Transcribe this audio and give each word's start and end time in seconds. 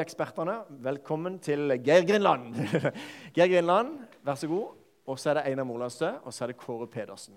Ekspertene, 0.00 0.54
velkommen 0.80 1.34
til 1.44 1.74
Geir 1.84 2.06
Grinland. 2.08 2.54
Geir 3.36 3.50
Grinland, 3.50 3.98
vær 4.24 4.38
så 4.40 4.48
god. 4.48 4.78
Og 5.06 5.18
så 5.18 5.30
er 5.30 5.34
det 5.34 5.42
Einar 5.50 5.66
Molandstø, 5.68 6.08
og 6.24 6.32
så 6.32 6.44
er 6.44 6.52
det 6.52 6.56
Kåre 6.56 6.86
Pedersen. 6.88 7.34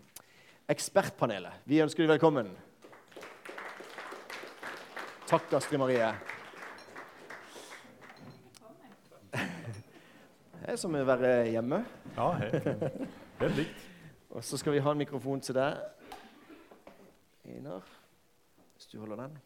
Ekspertpanelet, 0.71 1.59
vi 1.67 1.81
ønsker 1.83 2.05
deg 2.05 2.13
velkommen. 2.13 2.53
Takk, 5.27 5.51
Astrid 5.59 5.81
Marie. 5.81 6.07
Det 9.33 10.71
er 10.71 10.79
som 10.79 10.95
å 10.95 11.03
være 11.03 11.35
hjemme. 11.51 11.83
Ja, 12.15 12.31
helt, 12.45 12.69
helt 13.43 13.57
likt. 13.59 13.87
Og 14.33 14.45
så 14.47 14.57
skal 14.57 14.77
vi 14.77 14.81
ha 14.81 14.93
en 14.95 15.03
mikrofon 15.03 15.43
til 15.43 15.59
deg, 15.59 15.81
Einar, 17.43 17.83
hvis 18.77 18.87
du 18.87 19.01
holder 19.03 19.27
den. 19.27 19.41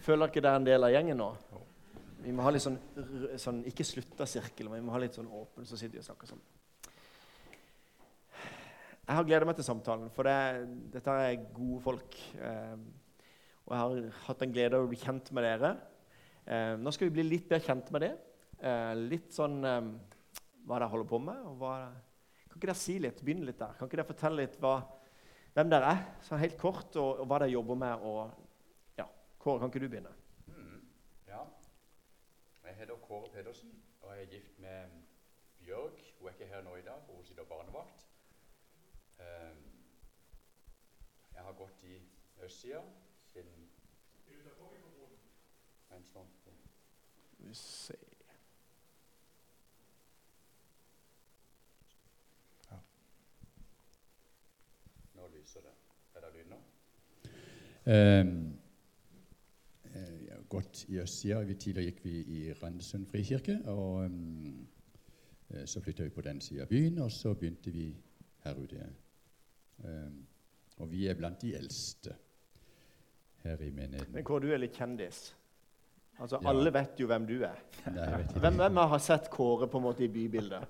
Føler 0.00 0.30
ikke 0.30 0.40
det 0.40 0.48
er 0.48 0.56
en 0.56 0.64
del 0.64 0.86
av 0.86 0.92
gjengen 0.94 1.18
nå? 1.20 1.28
Vi 2.20 2.32
må 2.36 2.44
ha 2.44 2.52
litt 2.52 2.64
sånn, 2.64 2.78
sånn 3.40 3.60
ikke 3.68 3.84
slutta 3.84 4.26
sirkel, 4.28 4.68
men 4.68 4.80
vi 4.80 4.86
må 4.86 4.94
ha 4.94 5.00
litt 5.00 5.16
sånn 5.16 5.28
åpen, 5.28 5.66
så 5.68 5.76
sitter 5.76 5.98
vi 5.98 6.02
og 6.02 6.06
snakker 6.06 6.30
sånn. 6.30 6.42
Jeg 9.10 9.18
har 9.18 9.26
gleda 9.26 9.48
meg 9.48 9.58
til 9.58 9.66
samtalen, 9.66 10.10
for 10.14 10.28
det, 10.28 10.64
dette 10.94 11.14
er 11.24 11.46
gode 11.52 11.80
folk. 11.84 12.16
Eh, 12.38 12.74
og 13.66 13.72
jeg 13.74 13.80
har 13.80 14.20
hatt 14.28 14.44
en 14.44 14.52
glede 14.54 14.78
av 14.78 14.86
å 14.86 14.90
bli 14.90 15.00
kjent 15.00 15.32
med 15.36 15.48
dere. 15.48 15.72
Eh, 16.44 16.74
nå 16.80 16.92
skal 16.94 17.08
vi 17.08 17.16
bli 17.18 17.26
litt 17.26 17.48
bedre 17.50 17.64
kjent 17.66 17.90
med 17.96 18.04
det. 18.06 18.12
Eh, 18.60 18.92
litt 19.00 19.34
sånn 19.36 19.58
eh, 19.66 19.80
hva 20.64 20.78
dere 20.78 20.92
holder 20.92 21.10
på 21.10 21.20
med. 21.26 21.48
hva... 21.60 21.74
Kan 22.46 22.58
ikke 22.58 22.70
dere 22.70 22.78
si 22.78 22.96
litt? 23.02 23.20
Begynne 23.24 23.48
litt 23.48 23.60
der. 23.60 23.74
Kan 23.76 23.88
ikke 23.88 24.00
dere 24.00 24.12
fortelle 24.12 24.44
litt 24.44 24.56
hva, 24.62 24.78
hvem 25.56 25.72
dere 25.72 25.96
er, 25.96 26.06
sånn 26.26 26.40
helt 26.42 26.56
kort, 26.60 26.94
og, 26.96 27.24
og 27.24 27.28
hva 27.28 27.42
dere 27.42 27.56
jobber 27.56 27.78
med? 27.80 28.06
og 28.06 28.49
Kåre, 29.40 29.58
kan 29.58 29.68
ikke 29.68 29.78
du 29.78 29.88
begynne? 29.88 30.14
Mm, 30.46 30.88
ja. 31.26 31.44
Jeg 32.64 32.74
heter 32.76 32.94
Kåre 32.94 33.30
Pedersen, 33.32 33.82
og 34.00 34.16
jeg 34.16 34.22
er 34.22 34.30
gift 34.30 34.58
med 34.58 34.90
Bjørg. 35.64 35.92
Hun 36.18 36.28
er 36.28 36.32
ikke 36.32 36.46
her 36.46 36.62
nå 36.62 36.76
i 36.76 36.82
dag, 36.82 37.02
for 37.06 37.12
hun 37.12 37.24
sitter 37.24 37.44
barnevakt. 37.44 38.06
Ehm, 39.20 39.62
jeg 41.34 41.42
har 41.42 41.52
gått 41.52 41.82
i 41.82 42.02
østsida 42.42 42.82
siden 43.24 43.70
en 45.90 46.04
nå. 46.14 46.26
Vi 47.38 47.54
se. 47.54 47.94
Nå 55.14 55.28
lyser 55.28 55.60
det. 55.60 55.72
Er 56.14 56.20
det 56.20 56.34
lyd 56.34 56.50
nå? 56.50 56.60
Ehm, 57.86 58.59
gått 60.50 60.84
i 60.90 60.98
østsida. 61.02 61.40
Tidligere 61.54 61.86
gikk 61.90 62.00
vi 62.04 62.14
i 62.36 62.40
Randesund 62.62 63.06
frikirke. 63.10 63.58
og 63.70 64.04
eh, 65.54 65.64
Så 65.66 65.80
flytta 65.84 66.04
vi 66.08 66.14
på 66.14 66.24
den 66.26 66.40
sida 66.40 66.66
av 66.66 66.68
byen, 66.72 66.98
og 67.04 67.12
så 67.14 67.34
begynte 67.34 67.72
vi 67.74 67.90
her 68.44 68.58
ute. 68.58 68.86
Um, 69.84 70.26
og 70.80 70.90
vi 70.92 71.06
er 71.08 71.14
blant 71.16 71.40
de 71.40 71.54
eldste 71.56 72.14
her 73.44 73.60
i 73.64 73.70
menigheten. 73.70 74.12
Men 74.14 74.24
Kåre, 74.24 74.44
du 74.48 74.52
er 74.52 74.60
litt 74.60 74.76
kjendis. 74.76 75.34
Altså, 76.20 76.38
Ja. 76.42 76.48
Alle 76.50 76.72
vet 76.72 76.98
jo 77.00 77.06
hvem 77.08 77.26
du 77.26 77.38
er. 77.48 77.60
Nei. 77.94 78.22
Hvem, 78.36 78.58
hvem 78.60 78.76
har 78.76 78.98
sett 79.00 79.30
Kåre 79.32 79.68
på 79.68 79.78
en 79.80 79.84
måte 79.86 80.04
i 80.04 80.08
bybildet? 80.12 80.66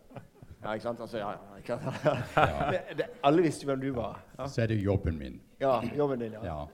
Ja, 0.63 0.75
ikke 0.75 0.83
sant? 0.85 1.01
Altså, 1.01 1.19
ja, 1.19 1.33
ikke 1.59 1.79
sant? 1.81 2.05
Ja. 2.37 2.71
Det, 2.99 3.07
alle 3.25 3.43
visste 3.43 3.65
jo 3.65 3.73
hvem 3.73 3.81
du 3.81 3.91
var. 3.97 4.21
Ja, 4.39 4.47
Så 4.47 4.63
er 4.63 4.67
det 4.71 4.79
jobben 4.83 5.19
min. 5.19 5.41
ja 5.61 5.81
jobben 5.97 6.21
din, 6.21 6.33
ja. 6.33 6.45
Ja. 6.45 6.67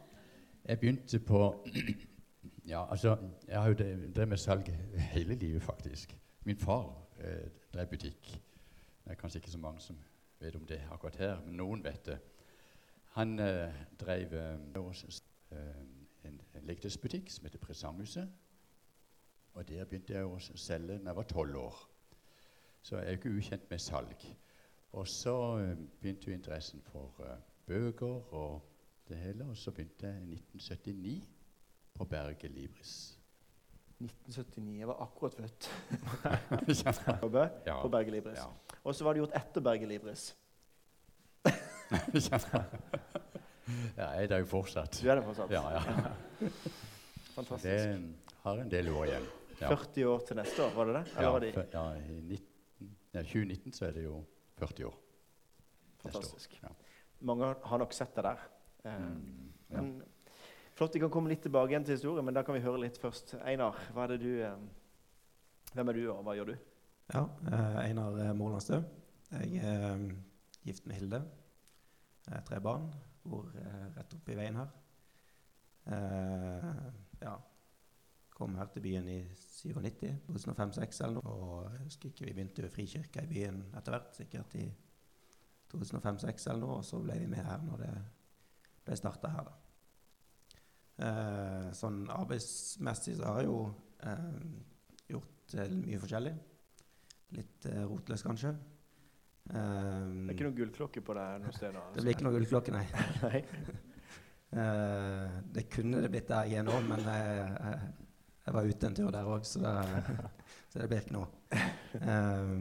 Jeg 0.69 0.81
begynte 0.81 1.19
på 1.19 1.41
Ja, 2.67 2.91
altså 2.91 3.17
Jeg 3.49 3.63
har 3.63 3.69
jo 3.69 3.75
drevet 3.75 4.29
med 4.29 4.37
salg 4.37 4.69
hele 4.95 5.35
livet, 5.35 5.63
faktisk. 5.63 6.19
Min 6.45 6.57
far 6.57 7.07
eh, 7.19 7.51
drev 7.75 7.87
butikk. 7.87 8.43
Det 9.05 9.13
er 9.13 9.15
kanskje 9.15 9.39
ikke 9.39 9.51
så 9.51 9.59
mange 9.59 9.81
som 9.81 9.99
vet 10.41 10.57
om 10.57 10.67
det 10.67 10.83
akkurat 10.91 11.17
her, 11.17 11.41
men 11.45 11.55
noen 11.57 11.85
vet 11.85 12.07
det. 12.07 12.19
Han 13.15 13.39
eh, 13.39 13.75
drev 14.01 14.35
eh, 14.35 14.59
en, 16.25 16.41
leketøysbutikk 16.63 17.31
som 17.31 17.45
heter 17.47 17.59
Presanghuset. 17.59 18.29
Og 19.55 19.69
der 19.69 19.85
begynte 19.85 20.13
jeg 20.13 20.27
å 20.27 20.39
selge 20.41 20.99
da 20.99 21.13
jeg 21.13 21.17
var 21.17 21.31
tolv 21.31 21.57
år. 21.57 21.79
Så 22.83 22.97
jeg 22.97 23.07
er 23.07 23.11
jo 23.11 23.21
ikke 23.21 23.37
ukjent 23.39 23.71
med 23.71 23.79
salg. 23.79 24.27
Og 24.93 25.09
så 25.09 25.39
begynte 26.01 26.31
jo 26.31 26.35
interessen 26.35 26.83
for 26.83 27.23
bøker 27.67 28.35
og 28.35 28.63
det 29.09 29.17
hele, 29.17 29.45
og 29.45 29.57
så 29.57 29.71
begynte 29.71 30.07
jeg 30.07 30.23
i 30.23 30.35
1979 30.35 31.36
på 31.97 32.05
Berge 32.09 32.49
Libris. 32.49 32.95
1979. 33.97 34.79
Jeg 34.79 34.89
var 34.91 34.99
akkurat 35.03 35.35
født. 35.35 35.69
ja. 37.67 37.77
På 37.83 37.89
Berge 37.89 38.11
Libris. 38.13 38.39
Ja. 38.39 38.51
Og 38.85 38.95
så 38.95 39.05
var 39.07 39.17
det 39.17 39.23
gjort 39.25 39.37
etter 39.41 39.65
Berge 39.65 39.89
Libris. 39.89 40.27
ja, 43.97 44.09
jeg 44.11 44.25
er 44.25 44.29
der 44.31 44.43
jo 44.43 44.49
fortsatt. 44.51 44.99
Du 45.03 45.09
er 45.09 45.19
det 45.21 45.25
fortsatt? 45.25 45.51
Ja, 45.55 45.63
ja. 45.73 45.81
Fantastisk. 47.37 47.65
Det 47.65 48.37
har 48.45 48.61
en 48.63 48.71
del 48.73 48.89
år 48.93 49.09
igjen. 49.11 49.27
Ja. 49.61 49.71
40 49.73 50.05
år 50.11 50.25
til 50.29 50.37
neste 50.37 50.65
år, 50.67 50.75
var 50.77 50.91
det 50.91 50.95
det? 50.99 51.05
Eller 51.17 51.23
Ja, 51.27 51.31
var 51.33 51.41
det 51.41 51.53
ja, 51.73 51.85
i 51.97 52.21
19, 52.21 52.91
ja, 53.17 53.23
2019 53.23 53.73
så 53.73 53.87
er 53.87 53.97
det 53.97 54.05
jo 54.05 54.19
40 54.61 54.85
år. 54.91 54.99
fantastisk? 56.03 56.59
Mange 57.21 57.55
har 57.65 57.81
nok 57.81 57.93
sett 57.97 58.13
det 58.17 58.25
der. 58.29 58.45
Um, 58.85 58.93
Mm, 58.93 59.53
ja. 59.71 59.81
Men 59.81 60.03
Flott, 60.77 60.95
vi 60.95 61.01
kan 61.01 61.09
komme 61.09 61.31
litt 61.33 61.41
tilbake 61.41 61.73
igjen 61.73 61.87
til 61.89 61.97
historien, 61.97 62.25
men 62.27 62.37
da 62.37 62.43
kan 62.45 62.53
vi 62.53 62.61
høre 62.61 62.83
litt 62.83 62.99
først. 63.01 63.39
Einar, 63.49 63.79
er 63.97 64.19
du, 64.21 64.29
eh, 64.45 64.59
hvem 65.73 65.89
er 65.89 65.97
du, 65.97 66.03
og 66.13 66.23
hva 66.27 66.35
gjør 66.37 66.51
du? 66.53 66.57
Ja, 67.15 67.23
eh, 67.49 67.79
Einar 67.87 68.13
Målandstø. 68.13 68.35
Morlandstø. 68.37 68.83
Jeg 69.31 69.57
er 69.65 69.95
eh, 69.95 70.05
gift 70.69 70.87
med 70.87 71.01
Hilde. 71.01 71.23
Jeg 72.27 72.35
har 72.35 72.45
tre 72.45 72.61
barn. 72.61 72.91
Bor 73.25 73.49
eh, 73.57 73.89
rett 73.97 74.15
oppi 74.19 74.37
veien 74.37 74.61
her. 74.61 74.69
Eh, 75.97 76.71
ja. 77.23 77.35
Kom 78.37 78.55
her 78.61 78.69
til 78.69 78.85
byen 78.85 79.09
i 79.09 79.21
97, 79.33 80.13
2005-2006 80.29 81.05
eller 81.07 81.23
noe. 81.23 81.37
Og 81.37 81.73
jeg 81.73 81.85
husker 81.87 82.13
ikke, 82.13 82.27
vi 82.27 82.35
begynte 82.37 82.67
jo 82.67 82.69
Frikirka 82.69 83.25
i 83.25 83.31
byen 83.33 83.63
etter 83.73 83.97
hvert, 83.97 84.13
sikkert 84.19 84.59
i 84.61 84.67
2005-2006 85.73 86.51
eller 86.51 86.67
noe. 86.67 86.83
Og 86.83 86.85
så 86.85 87.01
ble 87.01 87.17
vi 87.23 87.31
med 87.33 87.49
her 87.49 87.65
når 87.65 87.87
det 87.87 87.95
ble 88.85 88.99
starta 89.01 89.33
her, 89.33 89.49
da. 89.49 89.63
Eh, 90.97 91.67
sånn 91.77 92.07
arbeidsmessig 92.09 93.19
så 93.19 93.29
har 93.29 93.43
jeg 93.43 93.51
jo 93.51 93.59
eh, 94.09 94.31
gjort 95.13 95.57
eh, 95.59 95.75
mye 95.77 96.01
forskjellig. 96.01 96.33
Litt 97.37 97.69
eh, 97.69 97.83
rotløs, 97.85 98.25
kanskje. 98.25 98.55
Det 99.47 99.61
er 99.61 100.33
ikke 100.33 100.49
noen 100.49 100.57
gullklokke 100.57 101.03
på 101.07 101.15
deg 101.15 101.45
noe 101.45 101.53
sted? 101.55 101.77
det 101.95 102.03
blir 102.03 102.17
ikke 102.17 102.25
noe 102.27 102.35
gullklokke, 102.35 102.75
nei. 102.75 102.87
Nei. 103.27 103.45
Eh, 104.57 105.31
det 105.53 105.65
kunne 105.69 105.99
det 106.01 106.09
blitt 106.09 106.29
der 106.31 106.47
igjen 106.47 106.69
òg, 106.71 106.85
men 106.87 107.01
jeg, 107.03 107.33
jeg, 107.35 107.89
jeg 108.47 108.55
var 108.55 108.69
ute 108.71 108.89
en 108.89 108.95
tur 108.95 109.09
der 109.13 109.27
òg, 109.29 109.43
så, 109.45 109.73
så 110.71 110.79
det 110.79 110.87
blir 110.87 111.03
ikke 111.03 111.17
noe. 111.17 111.27
Eh, 111.99 112.53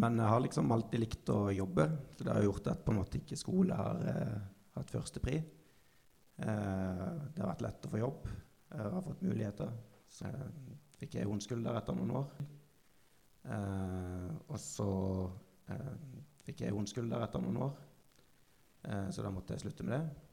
men 0.00 0.20
jeg 0.22 0.30
har 0.30 0.42
liksom 0.44 0.70
alltid 0.70 1.02
likt 1.02 1.32
å 1.34 1.40
jobbe, 1.52 1.88
så 2.14 2.26
det 2.26 2.36
har 2.36 2.46
gjort 2.46 2.70
at 2.70 2.84
på 2.86 2.94
en 2.94 3.00
måte 3.00 3.18
ikke 3.18 3.38
skole 3.38 3.76
har 3.76 4.04
eh, 4.14 4.36
hatt 4.78 4.94
førstepri. 4.94 5.40
Eh, 6.40 7.06
det 7.34 7.42
har 7.42 7.52
vært 7.52 7.66
lett 7.66 7.86
å 7.86 7.92
få 7.92 8.00
jobb. 8.00 8.30
Jeg 8.70 8.94
har 8.94 9.04
fått 9.04 9.26
muligheter. 9.26 9.74
Så 10.10 10.28
eh, 10.28 10.48
fikk 11.00 11.18
jeg 11.18 11.28
hundskull 11.28 11.62
der 11.64 11.78
etter 11.80 11.96
noen 11.96 12.14
år. 12.22 12.32
Eh, 13.50 14.32
og 14.48 14.58
så 14.60 14.88
eh, 15.72 15.92
fikk 16.44 16.64
jeg 16.64 16.74
hundskull 16.76 17.08
der 17.10 17.24
etter 17.24 17.42
noen 17.44 17.60
år, 17.68 17.78
eh, 18.88 19.06
så 19.14 19.24
da 19.24 19.32
måtte 19.32 19.56
jeg 19.56 19.64
slutte 19.64 19.86
med 19.86 19.96
det. 19.96 20.26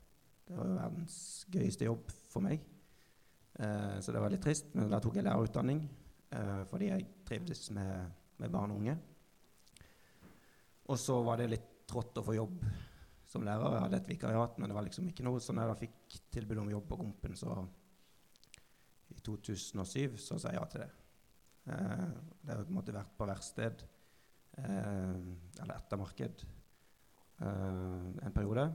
Det 0.47 0.56
var 0.56 0.69
jo 0.69 0.79
verdens 0.79 1.19
gøyeste 1.51 1.88
jobb 1.88 2.12
for 2.31 2.46
meg. 2.46 2.63
Eh, 3.59 3.97
så 4.03 4.16
det 4.16 4.23
var 4.23 4.31
litt 4.34 4.44
trist, 4.44 4.72
men 4.75 4.91
da 4.91 5.00
tok 5.03 5.19
jeg 5.19 5.28
lærerutdanning 5.28 5.81
eh, 6.32 6.61
fordi 6.70 6.91
jeg 6.91 7.08
trivdes 7.28 7.70
med, 7.76 8.11
med 8.40 8.53
barn 8.53 8.76
og 8.76 8.84
unge. 8.84 8.97
Og 10.87 10.99
så 10.99 11.17
var 11.26 11.41
det 11.41 11.52
litt 11.52 11.72
trått 11.87 12.20
å 12.20 12.23
få 12.23 12.35
jobb 12.37 12.61
som 13.28 13.44
lærer. 13.44 13.76
Jeg 13.76 13.84
hadde 13.85 14.00
et 14.02 14.09
vikariat, 14.14 14.58
men 14.58 14.72
det 14.72 14.78
var 14.78 14.88
liksom 14.88 15.09
ikke 15.09 15.26
noe. 15.28 15.41
Så 15.44 15.56
når 15.56 15.74
jeg 15.74 15.88
fikk 15.88 16.18
tilbud 16.38 16.64
om 16.64 16.72
jobb 16.72 16.88
på 16.90 17.00
Gompen, 17.02 17.35
så 17.40 17.58
i 19.14 19.20
2007, 19.24 20.18
så 20.20 20.40
sa 20.40 20.52
jeg 20.52 20.59
ja 20.59 20.66
til 20.72 20.84
det. 20.84 20.90
Eh, 21.68 22.09
det 22.41 22.53
har 22.53 22.64
på 22.64 22.72
en 22.72 22.79
måte 22.79 22.96
vært 22.96 23.16
på 23.18 23.28
verksted, 23.28 23.84
eh, 24.64 25.16
eller 25.64 25.76
ettermarked, 25.76 26.46
eh, 27.41 28.08
en 28.28 28.35
periode. 28.35 28.68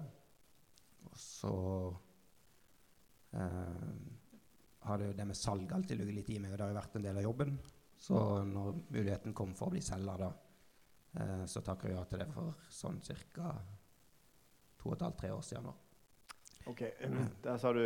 Og 1.08 1.19
så 1.19 1.55
eh, 3.37 3.93
har 4.87 4.98
det 4.98 5.10
jo 5.10 5.19
det 5.19 5.28
med 5.28 5.38
salg 5.38 5.72
alltid 5.72 6.00
ligget 6.00 6.19
litt 6.20 6.32
i 6.34 6.40
meg, 6.43 6.52
og 6.52 6.58
det 6.58 6.66
har 6.66 6.75
jo 6.75 6.81
vært 6.81 6.96
en 6.98 7.06
del 7.08 7.20
av 7.20 7.26
jobben. 7.28 7.58
Så 8.02 8.19
når 8.48 8.81
muligheten 8.90 9.34
kom 9.37 9.52
for 9.55 9.70
å 9.70 9.75
bli 9.76 9.82
selger, 9.84 10.25
da, 10.25 10.31
eh, 11.20 11.44
så 11.46 11.62
takker 11.62 11.93
jeg 11.93 11.98
ja 11.98 12.05
til 12.10 12.25
det 12.25 12.32
for 12.34 12.66
sånn 12.72 12.98
ca. 13.32 13.52
to 14.82 14.90
og 14.90 14.96
et 14.99 15.05
halvt, 15.06 15.20
tre 15.23 15.31
år 15.32 15.44
siden 15.46 15.69
nå. 15.70 15.75
Ok, 16.73 16.82
Der 17.44 17.56
sa 17.62 17.73
du 17.75 17.84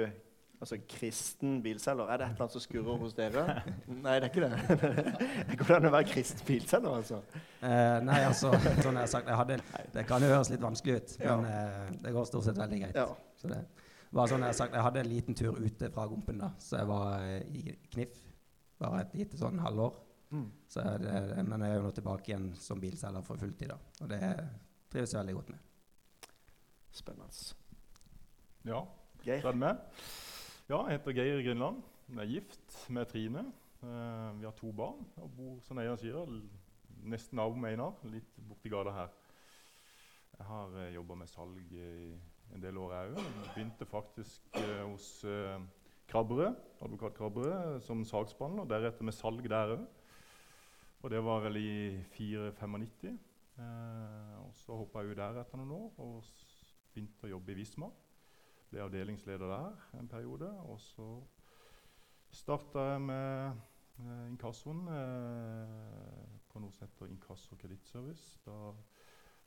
Altså 0.56 0.78
kristen 0.88 1.58
bilselger. 1.62 2.08
Er 2.08 2.16
det 2.16 2.24
et 2.26 2.30
eller 2.30 2.42
annet 2.46 2.52
som 2.54 2.62
skurrer 2.64 2.96
hos 2.96 3.12
dere? 3.12 3.42
Nei, 4.04 4.14
det 4.20 4.24
er 4.24 4.30
ikke 4.30 4.46
det. 4.46 4.78
Det 5.50 5.58
går 5.60 5.72
an 5.76 5.88
å 5.88 5.90
være 5.92 6.08
kristen 6.08 6.46
bilselger, 6.48 6.94
altså. 6.96 7.18
Eh, 7.60 7.98
nei, 8.06 8.22
altså, 8.24 8.54
sånn 8.80 8.96
jeg 8.96 9.02
har 9.02 9.10
sagt, 9.12 9.28
jeg 9.28 9.36
hadde, 9.36 9.58
det 9.92 10.04
kan 10.08 10.24
jo 10.24 10.30
høres 10.32 10.48
litt 10.54 10.64
vanskelig 10.64 10.94
ut, 10.96 11.12
Ja. 11.20 11.34
men 11.36 11.50
eh, 11.50 11.90
det 12.06 12.14
går 12.16 12.28
stort 12.30 12.48
sett 12.48 12.56
veldig 12.56 12.78
greit. 12.86 12.96
Ja. 12.96 13.04
Så 13.36 13.50
det 13.52 13.60
var 14.16 14.32
sånn 14.32 14.46
Jeg 14.46 14.54
har 14.54 14.58
sagt, 14.62 14.78
jeg 14.78 14.86
hadde 14.86 15.02
en 15.04 15.10
liten 15.12 15.36
tur 15.36 15.60
ute 15.60 15.92
fra 15.92 16.08
Gompen, 16.08 16.40
da, 16.40 16.50
så 16.62 16.80
jeg 16.80 16.88
var 16.94 17.28
eh, 17.28 17.52
i 17.52 17.76
Kniff 17.92 18.16
bare 18.80 19.04
et 19.04 19.14
lite 19.20 19.40
sånn 19.40 19.60
halvår. 19.60 19.92
Mm. 20.32 20.48
Så 20.72 20.88
det, 21.04 21.20
men 21.44 21.66
jeg 21.66 21.74
er 21.74 21.78
jo 21.82 21.84
nå 21.84 21.92
tilbake 22.00 22.32
igjen 22.32 22.48
som 22.64 22.80
bilselger 22.80 23.28
for 23.28 23.44
fulltid, 23.44 23.74
da, 23.74 23.78
og 24.00 24.08
det 24.14 24.22
trives 24.88 25.12
jeg 25.12 25.20
veldig 25.20 25.36
godt 25.42 25.52
med. 25.52 25.65
Spennende. 26.96 27.28
Ja, 28.66 28.80
Geir? 29.24 29.40
så 29.42 29.50
er 29.50 29.56
det 29.56 29.60
meg. 29.62 29.80
Ja, 30.70 30.78
jeg 30.88 30.96
heter 30.98 31.14
Geir 31.18 31.42
Grindland. 31.44 31.82
Jeg 32.08 32.22
er 32.22 32.30
gift 32.30 32.76
med 32.94 33.06
Trine. 33.10 33.42
Uh, 33.82 34.32
vi 34.40 34.46
har 34.46 34.54
to 34.56 34.70
barn 34.74 35.02
og 35.20 35.30
bor 35.36 35.58
som 35.66 35.78
Einar 35.78 35.98
sier, 36.00 36.30
nesten 37.06 37.36
nabo 37.38 37.54
med 37.60 37.74
Einar, 37.74 37.92
litt 38.10 38.32
borti 38.48 38.70
gata 38.72 38.94
her. 38.96 39.12
Jeg 40.38 40.46
har 40.48 40.72
uh, 40.74 40.86
jobba 40.94 41.18
med 41.20 41.30
salg 41.30 41.74
i 41.76 41.84
en 42.54 42.62
del 42.62 42.78
år, 42.80 42.94
jeg 42.96 43.12
òg. 43.12 43.28
Begynte 43.52 43.86
faktisk 43.90 44.56
uh, 44.58 44.86
hos 44.90 45.10
uh, 45.28 45.60
Krabberød, 46.10 46.56
advokat 46.86 47.14
Krabberød, 47.18 47.80
som 47.86 48.02
saksbehandler. 48.06 48.66
Deretter 48.70 49.04
med 49.06 49.14
salg 49.14 49.46
der 49.50 49.76
òg. 49.76 49.86
Og 51.04 51.10
det 51.12 51.20
var 51.22 51.44
vel 51.44 51.58
i 51.60 51.70
4-95. 52.16 53.14
Eh, 53.56 54.32
og 54.42 54.50
så 54.58 54.74
hoppa 54.76 55.00
jeg 55.04 55.14
ut 55.14 55.18
der 55.20 55.36
etter 55.40 55.56
noen 55.60 55.70
år 55.76 56.00
og 56.02 56.16
s- 56.26 56.45
begynte 56.96 57.28
å 57.28 57.34
jobbe 57.34 57.52
i 57.52 57.58
Visma. 57.58 57.90
Ble 58.70 58.80
avdelingsleder 58.86 59.50
der 59.52 59.82
en 59.98 60.08
periode. 60.08 60.48
Og 60.64 60.78
så 60.80 61.08
starta 62.32 62.86
jeg 62.92 63.02
med 63.04 63.58
eh, 64.00 64.22
inkassoen 64.30 64.86
eh, 64.92 66.30
på 66.48 66.62
noe 66.62 66.72
som 66.72 66.86
heter 66.86 67.12
Inkasso 67.12 67.58
kredittservice. 67.60 68.40
Da 68.46 68.72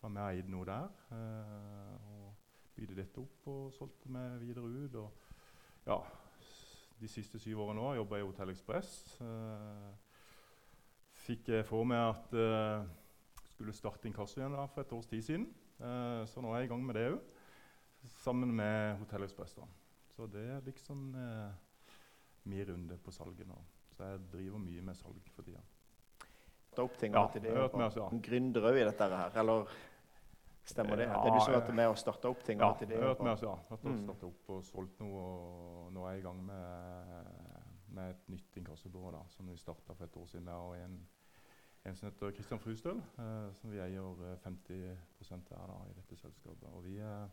var 0.04 0.14
vi 0.14 0.28
eid 0.28 0.52
noe 0.54 0.68
der. 0.70 0.94
Eh, 1.18 2.12
og 2.14 2.30
bygde 2.78 3.00
dette 3.02 3.24
opp 3.24 3.50
og 3.50 3.74
solgte 3.76 4.14
meg 4.14 4.38
videre 4.44 4.70
ut. 4.70 5.00
Og 5.02 5.90
ja, 5.90 5.98
de 7.02 7.10
siste 7.10 7.42
syv 7.42 7.66
årene 7.66 7.82
nå 7.82 7.96
jobba 7.98 8.20
jeg 8.20 8.28
i 8.28 8.30
Hotell 8.30 8.54
Ekspress. 8.54 8.94
Eh, 9.26 9.90
fikk 11.26 11.50
jeg 11.56 11.66
for 11.66 11.90
meg 11.90 12.14
at 12.14 12.38
eh, 12.38 12.88
skulle 13.56 13.74
starte 13.76 14.08
inkasso 14.08 14.38
igjen 14.38 14.54
da, 14.54 14.70
for 14.70 14.86
et 14.86 14.96
års 14.96 15.10
tid 15.10 15.26
siden. 15.26 15.50
Eh, 15.82 16.24
så 16.30 16.46
nå 16.46 16.54
er 16.54 16.62
jeg 16.62 16.70
i 16.70 16.74
gang 16.76 16.86
med 16.86 17.02
det 17.02 17.10
òg 17.10 17.36
sammen 18.04 18.56
med 18.56 18.98
Hotell 19.00 19.24
Ekspress. 19.24 19.56
Så 20.16 20.28
det 20.32 20.46
er 20.50 20.62
liksom 20.66 21.16
eh, 21.16 21.52
min 22.50 22.66
runde 22.68 22.98
på 22.98 23.12
salget 23.12 23.48
nå. 23.48 23.58
Så 23.96 24.04
jeg 24.04 24.20
driver 24.32 24.60
mye 24.64 24.82
med 24.82 24.96
salg 24.96 25.30
for 25.36 25.44
tida. 25.44 25.62
Ta 26.76 26.84
opp 26.86 26.98
ting 27.02 27.14
Ja, 27.14 27.28
til 27.34 27.42
det. 27.44 27.52
hørt 27.58 27.74
med 27.74 27.88
oss, 27.90 27.96
ja. 27.98 28.08
Gründer 28.10 28.68
òg 28.70 28.78
i 28.78 28.84
dette 28.86 29.08
her, 29.10 29.32
eller 29.42 29.66
stemmer 30.70 30.96
det? 31.02 31.08
Ja, 31.10 31.18
det 31.24 31.32
er 31.32 31.34
du 31.34 31.40
som 31.42 31.54
har 31.54 31.62
vært 31.64 31.76
med 31.76 31.88
og 31.90 31.98
starta 31.98 32.30
opp 32.30 32.44
ting? 32.46 32.60
Ja, 32.62 32.74
til 32.78 32.88
det, 32.92 33.00
har 33.02 33.08
hørt 33.10 33.24
med 33.26 33.32
oss, 33.34 33.42
ja. 33.44 33.56
Hørt 33.72 33.84
Mm. 33.84 33.98
starta 34.04 34.28
opp 34.28 34.50
og 34.50 34.64
solgt 34.64 35.00
noe. 35.00 35.22
og 35.24 35.94
Nå 35.94 36.06
er 36.06 36.12
jeg 36.12 36.20
i 36.20 36.28
gang 36.28 36.44
med, 36.46 37.26
med 37.90 38.10
et 38.12 38.30
nytt 38.30 38.58
inkassobyrå 38.62 39.12
da, 39.12 39.24
som 39.30 39.48
vi 39.50 39.58
starta 39.58 39.94
for 39.96 40.04
et 40.06 40.16
år 40.18 40.26
siden. 40.28 40.48
Og 40.48 40.78
en, 40.78 41.00
en 41.86 41.96
som 41.96 42.10
heter 42.12 42.32
Christian 42.32 42.60
Frustøl, 42.60 43.02
eh, 43.18 43.52
som 43.60 43.72
vi 43.72 43.80
eier 43.80 44.24
eh, 44.32 44.38
50 44.44 45.54
av 45.58 45.68
da, 45.68 45.80
i 45.90 45.94
dette 45.98 46.16
selskapet. 46.16 46.70
Og 46.70 46.84
vi 46.86 47.00
eh, 47.00 47.26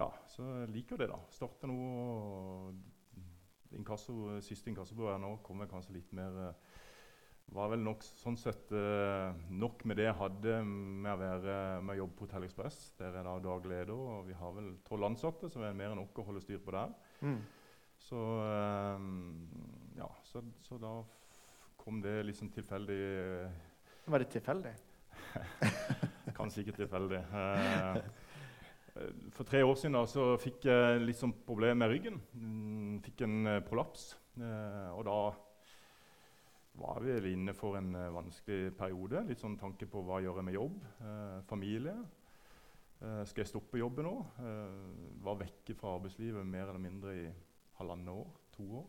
ja, 0.00 0.08
så 0.32 0.46
liker 0.70 1.00
det, 1.00 1.10
da. 1.12 1.18
Starte 1.34 1.68
noe 1.68 2.72
inkasso, 3.76 4.40
Siste 4.42 4.72
inkassobyrå 4.72 5.18
nå 5.20 5.36
kommer 5.46 5.68
kanskje 5.70 5.98
litt 5.98 6.14
mer 6.16 6.38
eh, 6.48 6.78
var 7.50 7.70
vel 7.72 7.82
nok 7.82 8.04
sånn 8.06 8.36
sett 8.38 8.70
eh, 8.76 9.38
nok 9.50 9.82
med 9.88 9.98
det 9.98 10.06
jeg 10.06 10.18
hadde 10.20 10.58
med 10.64 11.10
å, 11.10 11.18
være, 11.18 11.54
med 11.82 11.96
å 11.96 11.98
jobbe 12.04 12.16
på 12.16 12.26
Hotell 12.28 12.46
Ekspress. 12.46 12.78
Der 13.00 13.10
er 13.10 13.18
jeg 13.20 13.26
da 13.26 13.32
daglig 13.42 13.72
leder, 13.74 13.94
og 13.96 14.28
vi 14.28 14.36
har 14.38 14.54
vel 14.54 14.68
tolv 14.86 15.08
ansatte, 15.08 15.50
så 15.50 15.62
det 15.62 15.70
er 15.70 15.80
mer 15.80 15.94
enn 15.94 15.98
nok 15.98 16.20
å 16.22 16.26
holde 16.28 16.42
styr 16.44 16.62
på 16.62 16.74
der. 16.76 16.94
Mm. 17.26 17.40
Så, 18.00 18.20
eh, 18.46 19.08
ja, 19.98 20.08
så, 20.30 20.44
så 20.66 20.78
da 20.80 20.94
kom 21.80 21.98
det 22.04 22.20
liksom 22.28 22.50
tilfeldig 22.52 23.02
Var 24.12 24.22
det 24.22 24.30
tilfeldig? 24.32 24.72
Kanskje 26.38 26.62
ikke 26.62 26.78
tilfeldig. 26.84 27.24
Eh, 28.96 29.12
for 29.34 29.44
tre 29.44 29.62
år 29.64 29.76
siden 29.78 29.98
da, 29.98 30.04
så 30.08 30.32
fikk 30.40 30.66
jeg 30.68 31.04
litt 31.04 31.20
sånn 31.20 31.34
problem 31.46 31.82
med 31.82 31.92
ryggen. 31.92 32.18
Mm, 32.34 32.98
fikk 33.04 33.24
en 33.26 33.38
eh, 33.46 33.62
prolaps. 33.66 34.12
Eh, 34.40 34.90
og 34.96 35.04
da 35.06 35.18
var 36.80 37.02
vi 37.04 37.34
inne 37.34 37.54
for 37.56 37.76
en 37.76 37.92
vanskelig 38.14 38.72
periode. 38.78 39.24
Litt 39.28 39.42
sånn 39.42 39.58
tanke 39.60 39.88
på 39.90 40.02
hva 40.06 40.20
gjør 40.22 40.38
jeg 40.38 40.46
med 40.46 40.54
jobb, 40.54 40.76
familie. 41.50 41.96
Skal 43.26 43.42
jeg 43.42 43.50
stoppe 43.50 43.80
jobben 43.80 44.06
nå? 44.06 44.14
Var 45.26 45.40
vekke 45.42 45.74
fra 45.76 45.96
arbeidslivet 45.98 46.46
mer 46.46 46.70
eller 46.70 46.80
mindre 46.80 47.16
i 47.18 47.26
halvannet 47.76 48.14
år, 48.14 48.30
to 48.54 48.68
år. 48.80 48.86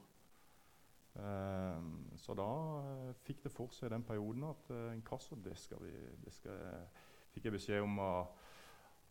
Så 2.22 2.38
da 2.38 2.48
fikk 3.26 3.44
det 3.50 3.52
for 3.58 3.76
seg 3.76 3.92
den 3.92 4.06
perioden 4.08 4.46
at 4.54 4.72
inkasso, 4.94 5.36
det 5.44 5.58
skal 5.60 5.84
vi 5.84 5.92
det 6.22 6.36
skal, 6.38 6.86
fikk 7.34 7.50
jeg 7.50 7.58
beskjed 7.58 7.84
om 7.90 8.00
av, 8.06 8.41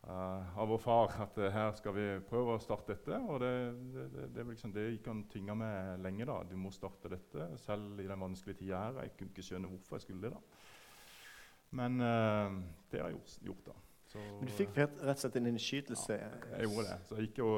av 0.03 0.67
vår 0.67 0.77
far 0.81 1.13
at 1.21 1.37
eh, 1.37 1.51
her 1.53 1.75
skal 1.77 1.93
vi 1.93 2.05
prøve 2.25 2.55
å 2.55 2.61
starte 2.61 2.95
dette. 2.95 3.19
Og 3.21 3.39
det, 3.43 3.53
det, 3.93 4.27
det, 4.33 4.45
liksom, 4.49 4.73
det 4.73 4.87
gikk 4.89 5.11
han 5.11 5.23
tynga 5.29 5.55
med 5.57 6.01
lenge. 6.01 6.25
da, 6.25 6.39
Du 6.49 6.55
må 6.57 6.73
starte 6.73 7.11
dette, 7.11 7.51
selv 7.61 8.01
i 8.01 8.09
den 8.09 8.25
vanskelige 8.25 8.63
tida 8.63 8.81
her. 8.87 9.01
Jeg 9.05 9.15
kunne 9.19 9.35
ikke 9.35 9.45
skjønne 9.45 9.71
hvorfor 9.71 9.99
jeg 9.99 10.07
skulle 10.07 10.27
det. 10.27 10.33
da. 10.33 10.67
Men 11.71 12.01
uh, 12.03 12.57
det 12.91 12.99
har 12.99 13.11
jeg 13.11 13.15
gjort, 13.19 13.35
gjort 13.47 13.69
da. 13.69 13.77
Så, 14.11 14.19
Men 14.19 14.49
du 14.49 14.51
fikk 14.57 14.73
rett, 14.75 14.97
rett 14.99 15.15
og 15.15 15.21
slett 15.21 15.37
en 15.39 15.51
innskytelse? 15.53 16.17
jeg 16.17 16.65
gjorde 16.65 16.87
det. 16.89 16.97
Så 17.07 17.15
jeg 17.15 17.29
gikk 17.29 17.37
jo 17.39 17.51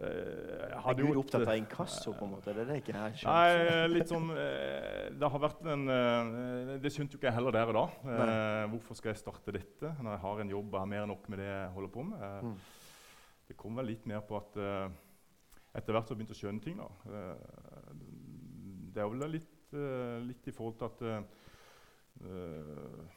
eh, 0.00 0.74
hadde 0.82 0.90
Er 0.90 1.06
Gud 1.06 1.14
gjort- 1.14 1.20
opptatt 1.24 1.48
av 1.48 1.56
inkasso, 1.56 2.12
på 2.18 2.24
en 2.24 2.30
måte? 2.34 2.52
Det 2.54 2.62
er 2.64 2.64
det 2.72 2.78
ikke 2.82 2.92
jeg 2.94 3.24
Nei, 3.24 3.50
skjønner. 3.54 3.88
litt 3.94 4.08
sånn 4.10 4.30
eh, 4.36 5.10
Det 5.20 5.30
har 5.30 5.40
vært 5.44 5.66
en 5.74 5.84
eh, 5.88 6.78
Det 6.82 6.92
skjønte 6.92 7.12
jo 7.14 7.18
ikke 7.20 7.28
jeg 7.30 7.36
heller 7.38 7.52
der 7.52 7.68
og 7.68 7.74
da. 7.74 7.86
Nei. 8.10 8.66
hvorfor 8.74 8.96
skal 8.98 9.12
jeg 9.12 9.22
starte 9.22 9.52
dette 9.54 9.94
når 10.02 10.10
jeg 10.16 10.20
har 10.26 10.40
en 10.40 10.50
jobb 10.50 10.74
og 10.74 10.80
har 10.80 10.86
mer 10.90 11.02
enn 11.04 11.08
nok 11.14 11.28
med 11.28 11.38
det 11.38 11.46
jeg 11.46 11.70
holder 11.76 11.88
på 11.98 12.02
med? 12.10 12.20
Eh, 12.22 12.40
Mm. 12.44 12.56
Det 13.46 13.56
kom 13.60 13.74
vel 13.76 13.86
litt 13.86 14.06
mer 14.06 14.20
på 14.24 14.36
at 14.38 14.56
eh, 14.56 14.88
etter 15.76 15.92
hvert 15.92 16.08
så 16.08 16.14
begynte 16.16 16.32
jeg 16.32 16.38
å 16.38 16.42
skjønne 16.48 16.62
ting. 16.64 16.76
da. 16.78 16.88
Eh, 17.12 17.36
det 18.94 19.02
er 19.02 19.08
vel 19.10 19.30
litt, 19.30 19.74
eh, 19.74 20.18
litt 20.24 20.48
i 20.48 20.54
forhold 20.54 20.78
til 20.78 20.86
at 20.86 21.02
eh, 21.02 21.18
eh, 21.18 21.22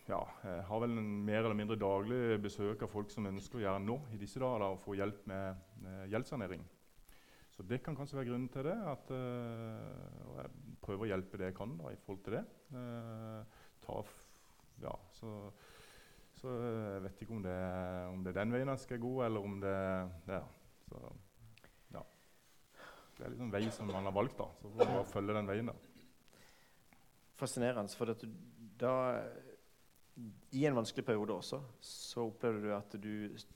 ja, 0.07 0.19
jeg 0.43 0.63
har 0.67 0.81
vel 0.83 0.97
en 0.97 1.11
mer 1.27 1.41
eller 1.43 1.55
mindre 1.57 1.77
daglig 1.79 2.39
besøk 2.43 2.81
av 2.83 2.91
folk 2.91 3.11
som 3.13 3.27
ønsker 3.29 3.59
å 3.59 3.63
gjøre 3.63 3.83
nå 3.83 3.97
i 4.15 4.19
disse 4.19 4.39
dager 4.41 4.63
da, 4.63 4.71
å 4.73 4.81
få 4.81 4.97
hjelp 4.99 5.25
med 5.29 5.85
eh, 5.85 6.03
gjeldssanering. 6.11 6.65
Så 7.55 7.65
det 7.65 7.79
kan 7.83 7.95
kanskje 7.97 8.19
være 8.19 8.29
grunnen 8.29 8.49
til 8.53 8.67
det. 8.67 8.75
At, 8.91 9.11
eh, 9.15 10.25
og 10.27 10.35
jeg 10.41 10.75
prøver 10.83 11.07
å 11.07 11.09
hjelpe 11.09 11.39
det 11.41 11.49
jeg 11.49 11.57
kan 11.57 11.73
da, 11.79 11.93
i 11.93 11.99
forhold 12.03 12.23
til 12.25 12.37
det. 12.37 12.43
Eh, 12.77 13.57
ja, 14.83 14.93
så, 15.15 15.31
så 16.37 16.53
jeg 16.59 17.05
vet 17.07 17.23
ikke 17.23 17.37
om 17.37 17.45
det, 17.45 17.57
om 18.11 18.25
det 18.25 18.33
er 18.33 18.39
den 18.41 18.53
veien 18.53 18.73
jeg 18.73 18.83
skal 18.83 19.01
gå, 19.01 19.13
eller 19.25 19.47
om 19.47 19.55
det 19.63 19.77
ja, 20.27 20.41
så, 20.89 21.01
ja. 21.95 22.03
Det 23.15 23.25
er 23.25 23.33
liksom 23.33 23.53
vei 23.55 23.63
som 23.73 23.89
man 23.89 24.05
har 24.05 24.15
valgt, 24.15 24.37
da. 24.37 24.51
Så 24.59 24.69
får 24.69 24.83
man 24.83 24.99
bare 24.99 25.13
følge 25.15 25.39
den 25.39 25.49
veien. 25.49 25.71
da. 25.71 25.77
Fascinerende. 27.37 27.95
For 27.97 28.13
at 28.13 28.21
du, 28.21 28.29
da 28.79 28.93
I 30.51 30.63
en 30.65 30.77
vanskelig 30.79 31.05
periode 31.05 31.35
også, 31.35 31.59
så 31.83 32.23
opplevde 32.25 32.63
du 32.63 32.71
at 32.73 32.95
du, 32.97 33.11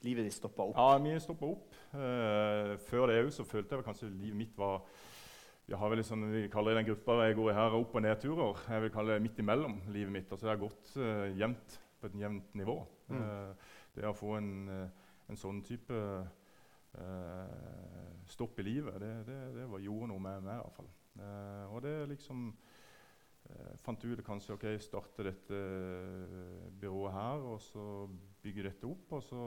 livet 0.06 0.28
ditt 0.28 0.36
stoppa 0.36 0.68
opp. 0.70 0.78
Ja, 0.78 1.00
mye 1.02 1.22
stoppa 1.24 1.48
opp. 1.50 1.78
Uh, 1.94 2.76
før 2.86 3.10
det 3.10 3.22
òg 3.24 3.32
så 3.34 3.46
følte 3.48 3.76
jeg 3.76 3.88
kanskje 3.88 4.12
livet 4.12 4.38
mitt 4.44 4.58
var 4.60 4.84
Jeg 5.68 5.80
har 5.80 5.92
vel 5.94 6.04
sånn, 6.04 6.26
vi 6.34 6.48
kaller 6.52 6.76
det 6.76 6.82
den 6.82 6.90
gruppa 6.92 7.16
jeg 7.26 7.38
går 7.38 7.52
i 7.52 7.56
her, 7.56 7.78
opp- 7.78 7.96
og 7.96 8.04
nedturer. 8.04 8.62
Jeg 8.76 8.84
vil 8.84 8.94
kalle 8.94 9.16
det 9.16 9.24
midt 9.24 9.40
imellom 9.40 9.78
livet 9.94 10.14
mitt. 10.14 10.32
Altså 10.32 10.46
Det 10.46 10.54
har 10.54 10.62
gått 10.62 10.94
uh, 10.98 11.28
jevnt 11.38 11.80
på 12.02 12.10
et 12.10 12.20
jevnt 12.22 12.56
nivå. 12.60 12.78
Mm. 13.10 13.22
Uh, 13.22 13.78
det 13.96 14.08
å 14.08 14.16
få 14.16 14.36
en, 14.40 14.52
en 15.30 15.40
sånn 15.40 15.64
type 15.68 16.04
stopp 18.28 18.58
i 18.60 18.64
livet, 18.68 18.98
det, 19.00 19.12
det, 19.24 19.36
det 19.56 19.66
var, 19.72 19.80
gjorde 19.80 20.10
noe 20.10 20.20
med 20.20 20.42
meg 20.44 20.58
i 20.58 20.60
hvert 20.60 20.76
fall. 20.76 20.90
Og 21.72 21.78
det 21.86 21.94
liksom 22.12 22.50
fant 23.82 24.04
ut 24.06 24.24
kanskje 24.26 24.56
ok, 24.56 24.66
starte 24.82 25.26
dette 25.26 25.58
eh, 25.58 26.68
byrået 26.82 27.16
her, 27.16 27.46
og 27.54 27.62
så 27.62 27.86
bygge 28.44 28.68
dette 28.70 28.90
opp. 28.90 29.18
og 29.18 29.24
så 29.24 29.46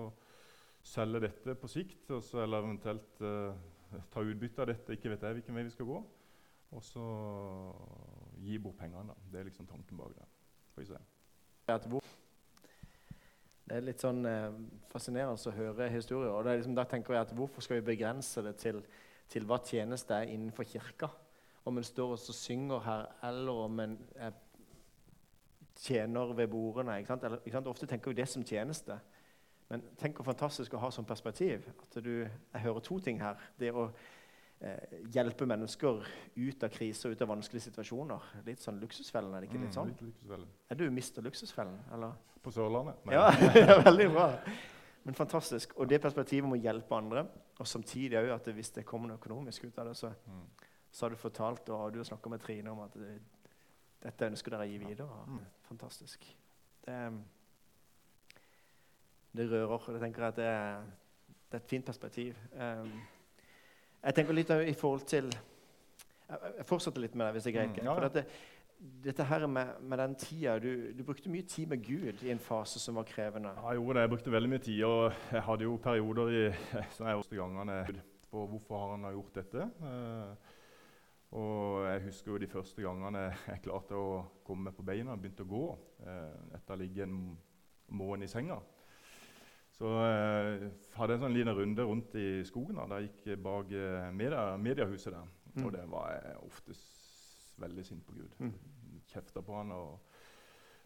selge 0.84 1.22
dette 1.24 1.54
på 1.56 1.68
sikt, 1.70 2.10
så, 2.20 2.42
eller 2.42 2.60
eventuelt 2.60 3.22
eh, 3.24 4.02
ta 4.12 4.20
utbytte 4.20 4.62
av 4.62 4.68
dette. 4.68 4.96
Ikke 4.96 5.12
vet 5.12 5.22
jeg 5.24 5.38
hvilken 5.38 5.56
vei 5.56 5.64
vi 5.64 5.72
skal 5.72 5.88
gå. 5.88 6.02
Og 6.74 6.82
så 6.82 7.04
gi 8.42 8.58
bort 8.58 8.76
pengene. 8.80 9.14
Det 9.30 9.40
er 9.40 9.48
liksom 9.48 9.68
tanken 9.70 9.96
bak 9.96 10.12
det. 10.18 10.26
Får 10.74 10.82
vi 10.82 10.90
se. 10.90 11.00
Det 13.64 13.78
er 13.78 13.86
litt 13.86 14.02
sånn 14.02 14.26
eh, 14.28 14.60
fascinerende 14.92 15.48
å 15.48 15.56
høre 15.56 15.88
historier. 15.94 16.34
og 16.34 16.44
liksom, 16.50 16.76
Da 16.76 16.84
tenker 16.84 17.14
jeg 17.16 17.28
at 17.28 17.34
Hvorfor 17.38 17.64
skal 17.64 17.80
vi 17.80 17.92
begrense 17.94 18.42
det 18.44 18.58
til 18.60 18.82
til 19.32 19.46
hva 19.48 19.58
tjeneste 19.64 20.16
er 20.16 20.32
innenfor 20.32 20.66
kirka. 20.68 21.08
Om 21.64 21.78
en 21.80 21.84
står 21.86 22.10
og 22.16 22.18
så 22.20 22.32
synger 22.36 22.80
her, 22.84 23.06
eller 23.24 23.52
om 23.64 23.80
en 23.80 23.98
er 24.16 24.32
tjener 25.80 26.34
ved 26.36 26.48
bordene. 26.48 26.98
Ikke 27.00 27.14
sant? 27.14 27.24
Eller, 27.24 27.40
ikke 27.44 27.56
sant? 27.56 27.70
Ofte 27.70 27.86
tenker 27.90 28.12
vi 28.12 28.20
det 28.20 28.28
som 28.28 28.44
tjeneste. 28.46 28.98
Men 29.72 29.82
tenk 29.98 30.18
hvor 30.18 30.28
fantastisk 30.28 30.74
å 30.76 30.82
ha 30.82 30.90
som 30.92 31.06
perspektiv. 31.08 31.64
At 31.86 31.96
du, 32.04 32.12
jeg 32.26 32.64
hører 32.66 32.84
to 32.84 32.98
ting 33.02 33.18
her. 33.22 33.40
Det 33.58 33.72
å 33.72 33.86
eh, 34.60 35.00
hjelpe 35.14 35.48
mennesker 35.48 36.04
ut 36.36 36.66
av 36.66 36.74
kriser, 36.74 37.14
ut 37.14 37.24
av 37.24 37.32
vanskelige 37.32 37.70
situasjoner. 37.70 38.28
Litt 38.46 38.62
sånn 38.62 38.78
Luksusfellen, 38.82 39.32
er 39.34 39.42
det 39.44 39.50
ikke 39.50 39.64
litt 39.64 39.76
sånn? 39.76 39.94
Mm, 39.96 40.12
litt. 40.36 40.54
Er 40.70 40.78
du 40.78 40.86
mister 40.94 41.24
Luksusfellen, 41.24 41.80
eller? 41.96 42.14
På 42.44 42.52
Sørlandet? 42.52 43.00
Ja, 43.08 43.30
ja, 43.56 43.80
veldig 43.86 44.10
bra. 44.12 44.28
Men 45.04 45.16
fantastisk. 45.16 45.72
Og 45.80 45.88
det 45.88 45.98
perspektivet 46.04 46.48
må 46.48 46.60
hjelpe 46.60 46.96
andre. 46.96 47.24
Og 47.60 47.68
samtidig 47.68 48.20
òg 48.20 48.30
at 48.36 48.52
hvis 48.52 48.72
det 48.76 48.86
kommer 48.88 49.08
noe 49.10 49.20
økonomisk 49.20 49.66
ut 49.70 49.80
av 49.80 49.90
det, 49.90 49.96
så, 50.00 50.12
Mm. 50.28 50.44
Så 50.94 51.04
har 51.04 51.14
du 51.14 51.18
fortalt 51.18 51.68
og 51.74 51.92
du 51.92 51.98
har 52.00 52.06
snakka 52.06 52.30
med 52.30 52.42
Trine 52.42 52.70
om 52.70 52.84
at 52.84 52.94
det, 52.98 53.14
dette 54.04 54.28
ønsker 54.30 54.54
dere 54.54 54.66
å 54.66 54.70
gi 54.70 54.78
videre. 54.78 55.22
Mm. 55.26 55.40
Fantastisk. 55.66 56.26
Det, 56.84 56.98
det 59.34 59.48
rører. 59.50 59.88
Jeg 59.96 60.04
tenker 60.06 60.28
at 60.28 60.38
det 60.38 60.52
det 61.54 61.60
er 61.60 61.62
et 61.62 61.70
fint 61.70 61.86
perspektiv. 61.86 62.38
Um, 62.58 62.88
jeg 64.04 64.14
tenker 64.16 64.34
litt 64.34 64.50
i 64.50 64.72
forhold 64.74 65.04
til 65.06 65.28
Jeg 66.26 66.64
fortsetter 66.66 67.04
litt 67.04 67.14
med 67.14 67.28
det, 67.28 67.36
hvis 67.36 67.46
det 67.46 67.52
er 67.52 67.56
greit. 67.60 67.76
Mm, 67.76 67.86
ja, 67.86 67.94
For 67.94 68.06
dette, 68.08 68.24
dette 69.04 69.26
her 69.28 69.46
med, 69.46 69.70
med 69.80 70.00
den 70.02 70.16
tida 70.18 70.56
du, 70.58 70.90
du 70.98 71.04
brukte 71.06 71.30
mye 71.30 71.46
tid 71.46 71.70
med 71.70 71.84
Gud 71.84 72.24
i 72.26 72.32
en 72.32 72.42
fase 72.42 72.82
som 72.82 72.98
var 72.98 73.06
krevende. 73.06 73.52
Ja, 73.54 73.76
det. 73.76 74.00
Jeg 74.00 74.10
brukte 74.10 74.32
veldig 74.34 74.50
mye 74.50 74.64
tid. 74.64 74.82
og 74.84 75.12
Jeg 75.30 75.42
hadde 75.46 75.68
jo 75.68 75.76
perioder 75.84 76.32
i 76.32 76.42
sånn 76.96 77.12
jeg 77.12 77.38
gangene 77.38 77.78
på 78.32 78.48
hvorfor 78.50 78.82
har 78.82 78.96
han 78.96 79.06
gjort 79.14 79.38
dette. 79.38 79.68
Eh, 79.92 80.53
og 81.34 81.84
jeg 81.88 82.02
husker 82.06 82.30
jo 82.32 82.38
de 82.38 82.46
første 82.50 82.82
gangene 82.84 83.24
jeg 83.48 83.62
klarte 83.64 83.98
å 83.98 84.22
komme 84.46 84.68
meg 84.68 84.76
på 84.76 84.84
beina 84.86 85.16
og 85.16 85.22
begynte 85.24 85.42
å 85.46 85.50
gå 85.50 85.64
eh, 86.06 86.54
etter 86.58 86.76
å 86.76 86.80
ligge 86.80 87.02
en 87.08 87.18
måned 87.94 88.28
i 88.28 88.30
senga. 88.30 88.60
Så 89.74 89.90
eh, 89.98 90.68
hadde 90.94 91.16
jeg 91.16 91.18
en 91.18 91.24
sånn 91.24 91.34
liten 91.34 91.56
runde 91.58 91.82
rundt 91.88 92.14
i 92.20 92.28
skogen. 92.46 92.78
da, 92.78 92.86
der 92.92 93.02
jeg 93.02 93.10
gikk 93.10 93.42
bak 93.42 93.72
eh, 93.74 94.10
media, 94.14 94.44
mediehuset 94.56 95.16
der. 95.16 95.26
Mm. 95.54 95.64
Og 95.66 95.72
det 95.74 95.82
var 95.90 96.12
jeg 96.14 96.36
oftest 96.46 97.58
veldig 97.62 97.84
sint 97.86 98.06
på 98.06 98.14
Gud. 98.14 98.38
Mm. 98.38 98.54
Kjefta 99.10 99.42
på 99.46 99.58
han 99.58 99.74
og 99.74 99.98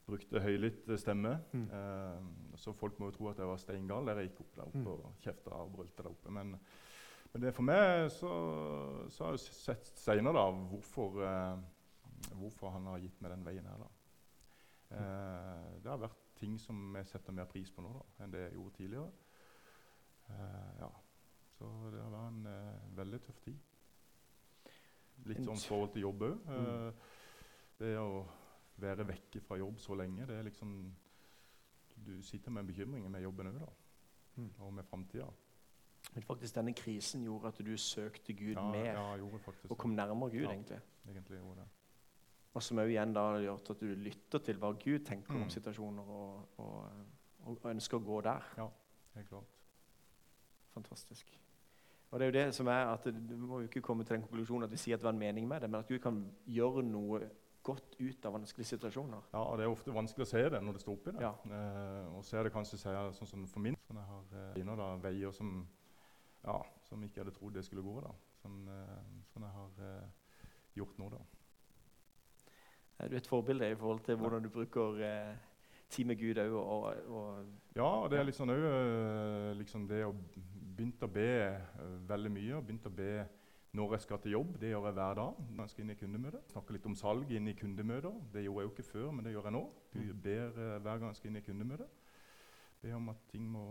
brukte 0.08 0.40
høylytt 0.40 0.88
stemme. 1.00 1.34
Mm. 1.52 1.66
Eh, 1.68 2.56
så 2.56 2.72
folk 2.76 2.96
må 3.00 3.10
jo 3.10 3.18
tro 3.18 3.28
at 3.34 3.40
jeg 3.44 3.48
var 3.52 3.60
steingal 3.60 4.08
der 4.08 4.22
jeg 4.22 4.30
gikk 4.30 4.40
opp 4.46 4.54
der 4.56 4.68
oppe 4.70 4.78
Mm. 4.80 4.92
og 4.94 5.24
kjefta 5.24 5.52
og 5.60 5.72
brølte 5.76 6.02
der 6.02 6.10
oppe. 6.14 6.32
Men, 6.32 6.56
men 7.38 7.44
det 7.46 7.54
for 7.54 7.62
meg 7.62 8.08
så, 8.10 8.28
så 9.14 9.28
har 9.28 9.36
jeg 9.36 9.52
sett 9.54 9.90
seinere 9.94 10.40
hvorfor, 10.72 11.20
eh, 11.22 12.32
hvorfor 12.34 12.72
han 12.74 12.88
har 12.90 12.98
gitt 12.98 13.20
meg 13.22 13.30
den 13.30 13.44
veien 13.46 13.68
her. 13.70 13.84
Eh, 14.90 15.68
det 15.78 15.86
har 15.86 16.02
vært 16.02 16.18
ting 16.40 16.56
som 16.58 16.98
jeg 16.98 17.06
setter 17.06 17.36
mer 17.38 17.46
pris 17.46 17.70
på 17.70 17.84
nå 17.84 17.92
da, 17.94 18.02
enn 18.24 18.34
det 18.34 18.42
jeg 18.42 18.56
gjorde 18.56 18.74
tidligere. 18.80 19.38
Eh, 20.34 20.74
ja. 20.82 20.90
Så 21.54 21.70
det 21.94 22.02
har 22.02 22.10
vært 22.16 22.34
en 22.34 22.52
eh, 22.56 22.92
veldig 22.98 23.24
tøff 23.28 23.40
tid. 23.46 23.64
Litt 25.30 25.46
sånn 25.46 25.62
forhold 25.62 25.94
til 25.94 26.08
jobb 26.08 26.28
òg. 26.32 26.46
Mm. 26.50 27.02
det 27.78 27.96
å 28.02 28.22
være 28.82 29.06
vekke 29.14 29.46
fra 29.46 29.62
jobb 29.62 29.78
så 29.78 29.94
lenge, 29.94 30.26
det 30.26 30.40
er 30.40 30.50
liksom 30.50 30.80
Du 31.94 32.16
sitter 32.22 32.50
med 32.50 32.64
en 32.64 32.74
bekymring 32.74 33.06
med 33.10 33.22
jobben 33.22 33.54
òg, 33.54 33.62
da. 33.62 33.76
Mm. 34.42 34.56
Og 34.58 34.74
med 34.74 34.90
framtida. 34.90 35.30
Men 36.18 36.24
faktisk 36.26 36.54
denne 36.56 36.72
krisen 36.74 37.22
gjorde 37.22 37.52
at 37.52 37.58
du 37.62 37.76
søkte 37.78 38.34
Gud 38.34 38.56
Ja, 38.56 38.62
mer 38.70 38.84
ja, 38.92 39.26
og 39.70 39.78
kom 39.78 39.90
nærmere 39.94 40.30
Gud. 40.30 40.40
Ja. 40.40 40.50
egentlig. 40.50 40.78
Egentlig. 41.08 41.38
Og 42.54 42.62
som 42.62 42.78
også 42.78 42.88
igjen 42.90 43.12
da 43.14 43.20
har 43.20 43.44
gjort 43.44 43.70
at 43.70 43.80
du 43.80 43.86
lytter 43.86 44.38
til 44.38 44.58
hva 44.58 44.72
Gud 44.72 45.04
tenker 45.06 45.32
Mm. 45.34 45.42
om 45.42 45.50
situasjoner, 45.50 46.02
og, 46.02 46.48
og, 46.58 46.90
og, 47.44 47.58
ønsker 47.70 48.00
å 48.00 48.04
gå 48.04 48.20
der. 48.20 48.42
Ja, 48.56 48.66
Helt 49.14 49.28
klart. 49.28 49.54
Fantastisk. 50.74 51.38
Og 52.10 52.18
det 52.18 52.26
er 52.26 52.32
jo 52.32 52.44
det 52.46 52.54
som 52.54 52.66
er 52.66 52.92
at 52.92 53.04
Du 53.04 53.36
må 53.36 53.60
jo 53.60 53.68
ikke 53.68 53.80
komme 53.80 54.04
til 54.04 54.16
den 54.16 54.26
konklusjonen 54.26 54.64
at 54.64 54.70
vi 54.70 54.76
sier 54.76 54.94
at 54.94 55.00
det 55.00 55.04
var 55.04 55.12
en 55.12 55.18
mening 55.18 55.48
med 55.48 55.60
det, 55.60 55.70
men 55.70 55.80
at 55.80 55.88
Gud 55.88 55.98
kan 55.98 56.34
gjøre 56.46 56.82
noe 56.82 57.30
godt 57.62 57.96
ut 58.00 58.26
av 58.26 58.32
vanskelige 58.32 58.66
situasjoner. 58.66 59.22
Ja, 59.32 59.38
og 59.38 59.58
Det 59.58 59.64
er 59.64 59.70
ofte 59.70 59.94
vanskelig 59.94 60.26
å 60.26 60.30
se 60.30 60.48
det 60.48 60.62
når 60.62 60.72
det 60.72 60.80
står 60.80 60.92
oppi 60.92 61.10
det. 61.12 61.20
Ja. 61.20 61.32
Eh, 61.44 62.16
og 62.16 62.24
så 62.24 62.38
er 62.38 62.42
det 62.42 62.52
kanskje 62.52 62.78
sånn 62.78 63.26
som 63.26 63.46
for 63.46 63.60
min 63.60 63.76
sånn 63.86 63.96
jeg 63.96 64.06
har 64.06 64.96
eh, 64.96 65.02
veier 65.02 65.30
som 65.30 65.68
ja, 66.44 66.60
som 66.88 67.02
ikke 67.04 67.22
hadde 67.22 67.34
trodd 67.36 67.54
det 67.58 67.64
skulle 67.66 67.82
gå. 67.82 68.00
da. 68.04 68.12
Som, 68.42 68.68
eh, 68.68 69.22
som 69.32 69.42
jeg 69.42 69.50
har 69.50 69.82
eh, 69.88 70.08
gjort 70.78 70.98
nå, 70.98 71.10
da. 71.12 71.22
Er 72.98 73.08
du 73.08 73.16
et 73.16 73.26
forbilde 73.30 73.70
i 73.70 73.78
forhold 73.78 74.00
til 74.06 74.16
hvordan 74.18 74.42
du 74.42 74.48
bruker 74.50 75.02
eh, 75.06 75.36
tid 75.90 76.04
med 76.04 76.18
Gud 76.18 76.38
òg? 76.38 76.52
Og, 76.52 77.10
og, 77.14 77.46
Ja, 77.76 77.90
det 78.10 78.18
er 78.18 78.26
litt 78.26 78.38
sånn 78.38 78.54
òg 78.54 79.58
liksom 79.58 79.86
det 79.90 80.04
å 80.06 80.14
begynne 80.14 81.06
å 81.06 81.12
be 81.12 81.28
veldig 82.08 82.32
mye. 82.34 82.62
Begynne 82.62 82.90
å 82.90 82.94
be 82.94 83.12
når 83.76 83.94
jeg 83.94 84.04
skal 84.06 84.20
til 84.22 84.32
jobb. 84.32 84.56
Det 84.60 84.72
gjør 84.72 84.86
jeg 84.88 84.96
hver 84.96 85.14
dag. 85.14 85.40
når 85.50 85.62
jeg 85.62 85.70
skal 85.70 85.84
inn 85.84 85.90
i 85.90 85.98
kundemøte. 85.98 86.40
Snakke 86.52 86.72
litt 86.72 86.86
om 86.86 86.94
salg 86.96 87.30
inn 87.30 87.48
i 87.48 87.54
kundemøter. 87.54 88.14
Det 88.32 88.44
gjorde 88.44 88.62
jeg 88.62 88.68
jo 88.68 88.74
ikke 88.74 88.90
før, 88.90 89.10
men 89.10 89.24
det 89.24 89.32
gjør 89.32 89.48
jeg 89.48 89.52
nå. 89.52 89.64
Jeg 89.94 90.20
ber 90.22 90.46
eh, 90.46 90.78
hver 90.82 90.98
gang 90.98 91.08
jeg 91.08 91.16
skal 91.16 91.30
inn 91.30 91.40
i 91.40 91.44
kundemøte. 91.46 91.88
Be 92.82 92.94
om 92.94 93.08
at 93.08 93.22
ting 93.30 93.44
må, 93.50 93.66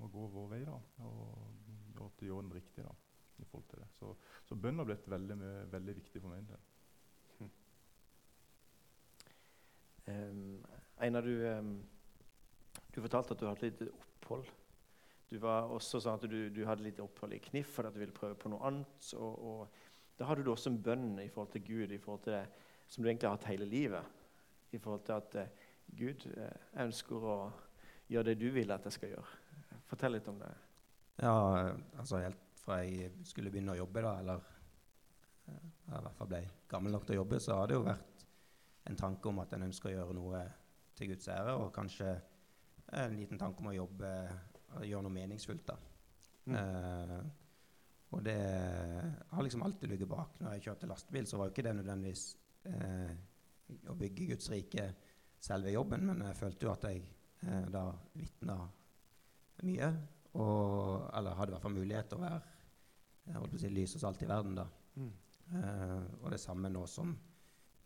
må 0.00 0.08
gå 0.08 0.26
vår 0.32 0.48
vei, 0.54 0.62
da. 0.64 0.76
Og, 1.04 1.55
og 2.00 2.10
at 2.10 2.20
du 2.20 2.26
gjør 2.28 2.44
den 2.44 2.54
riktig 2.56 2.84
da, 2.84 2.94
i 3.38 3.44
forhold 3.44 3.68
til 3.70 3.82
det. 3.82 3.88
Så, 3.98 4.14
så 4.48 4.58
bønn 4.58 4.80
har 4.80 4.88
blitt 4.88 5.10
veldig, 5.10 5.36
veldig 5.72 5.96
viktig 6.00 6.22
for 6.22 6.32
min 6.32 6.48
del. 6.50 6.64
Um, 10.06 10.64
Einar, 11.02 11.26
du, 11.26 11.34
um, 11.50 11.72
du 12.94 13.00
fortalte 13.02 13.34
at 13.34 13.40
du 13.40 13.48
hadde 13.48 13.66
litt 13.66 13.82
opphold. 13.88 14.46
Du 15.26 15.40
var 15.42 15.72
også 15.74 15.98
sånn 15.98 16.20
at 16.20 16.28
du, 16.30 16.38
du 16.54 16.62
hadde 16.68 16.86
litt 16.86 17.00
opphold 17.02 17.34
i 17.34 17.40
KNIF 17.42 17.72
fordi 17.74 17.90
du 17.96 18.02
ville 18.04 18.14
prøve 18.14 18.38
på 18.38 18.52
noe 18.52 18.62
annet. 18.68 19.08
Og, 19.18 19.40
og 19.42 20.18
da 20.18 20.28
hadde 20.28 20.44
du 20.46 20.52
også 20.52 20.70
en 20.70 20.82
bønn 20.82 21.16
i 21.24 21.28
forhold 21.32 21.50
til 21.56 21.64
Gud, 21.66 21.90
i 21.90 21.98
forhold 21.98 22.22
til 22.22 22.36
det 22.38 22.44
som 22.86 23.02
du 23.02 23.10
egentlig 23.10 23.26
har 23.26 23.34
hatt 23.34 23.48
hele 23.50 23.66
livet. 23.66 24.14
I 24.70 24.78
forhold 24.78 25.02
til 25.08 25.18
at 25.18 25.40
uh, 25.42 25.66
Gud, 25.96 26.28
eh, 26.34 26.54
jeg 26.74 26.88
ønsker 26.90 27.26
å 27.30 27.36
gjøre 28.10 28.30
det 28.30 28.40
du 28.40 28.48
vil 28.54 28.72
at 28.74 28.86
jeg 28.86 28.94
skal 28.96 29.12
gjøre. 29.14 29.42
Fortell 29.90 30.16
litt 30.16 30.30
om 30.30 30.38
det. 30.40 30.50
Ja, 31.22 31.36
altså 31.96 32.20
helt 32.20 32.42
fra 32.60 32.80
jeg 32.82 33.12
skulle 33.24 33.52
begynne 33.52 33.76
å 33.76 33.80
jobbe, 33.80 34.02
da, 34.04 34.16
eller 34.20 34.42
eh, 35.46 35.68
jeg 35.86 36.00
i 36.00 36.04
hvert 36.06 36.18
fall 36.18 36.30
ble 36.32 36.42
gammel 36.68 36.96
nok 36.96 37.06
til 37.06 37.16
å 37.16 37.20
jobbe, 37.22 37.40
så 37.40 37.60
har 37.60 37.70
det 37.70 37.78
jo 37.78 37.86
vært 37.86 38.26
en 38.90 38.98
tanke 38.98 39.30
om 39.30 39.40
at 39.42 39.54
en 39.54 39.66
ønsker 39.68 39.90
å 39.90 39.94
gjøre 39.96 40.16
noe 40.18 40.42
til 40.96 41.12
Guds 41.12 41.28
ære, 41.32 41.54
og 41.56 41.72
kanskje 41.74 42.12
en 42.96 43.16
liten 43.18 43.38
tanke 43.38 43.62
om 43.62 43.72
å 43.72 43.76
jobbe 43.76 44.12
gjøre 44.84 45.06
noe 45.06 45.14
meningsfullt. 45.14 45.66
da. 45.66 45.76
Mm. 46.46 46.56
Eh, 46.60 47.18
og 48.14 48.22
det 48.24 48.38
har 49.30 49.42
liksom 49.42 49.62
alltid 49.62 49.90
ligget 49.90 50.08
bak. 50.08 50.40
Når 50.40 50.56
jeg 50.56 50.66
kjørte 50.68 50.90
lastebil, 50.90 51.26
så 51.26 51.38
var 51.38 51.48
jo 51.48 51.54
ikke 51.54 51.66
det 51.66 51.76
nødvendigvis 51.80 52.26
eh, 52.70 53.14
å 53.90 53.96
bygge 53.98 54.28
Guds 54.32 54.50
rike 54.52 54.88
selve 55.42 55.72
jobben, 55.74 56.06
men 56.06 56.22
jeg 56.28 56.38
følte 56.38 56.66
jo 56.66 56.72
at 56.72 56.86
jeg 56.88 57.02
eh, 57.42 57.66
da 57.72 57.88
vitna 58.14 58.60
mye. 59.66 59.90
Og, 60.36 61.06
eller 61.16 61.36
hadde 61.38 61.52
i 61.52 61.56
hvert 61.56 61.64
fall 61.64 61.76
mulighet 61.76 62.10
til 62.10 62.20
å 62.20 62.26
være 62.26 62.42
jeg 63.26 63.40
holdt 63.40 63.54
på 63.56 63.58
å 63.58 63.62
si, 63.62 63.70
lys 63.74 63.94
og 63.98 64.02
salt 64.04 64.20
i 64.22 64.28
verden. 64.30 64.58
da. 64.58 64.66
Mm. 65.00 65.14
Uh, 65.46 66.04
og 66.22 66.30
det 66.34 66.38
samme 66.42 66.70
nå 66.70 66.82
som 66.90 67.10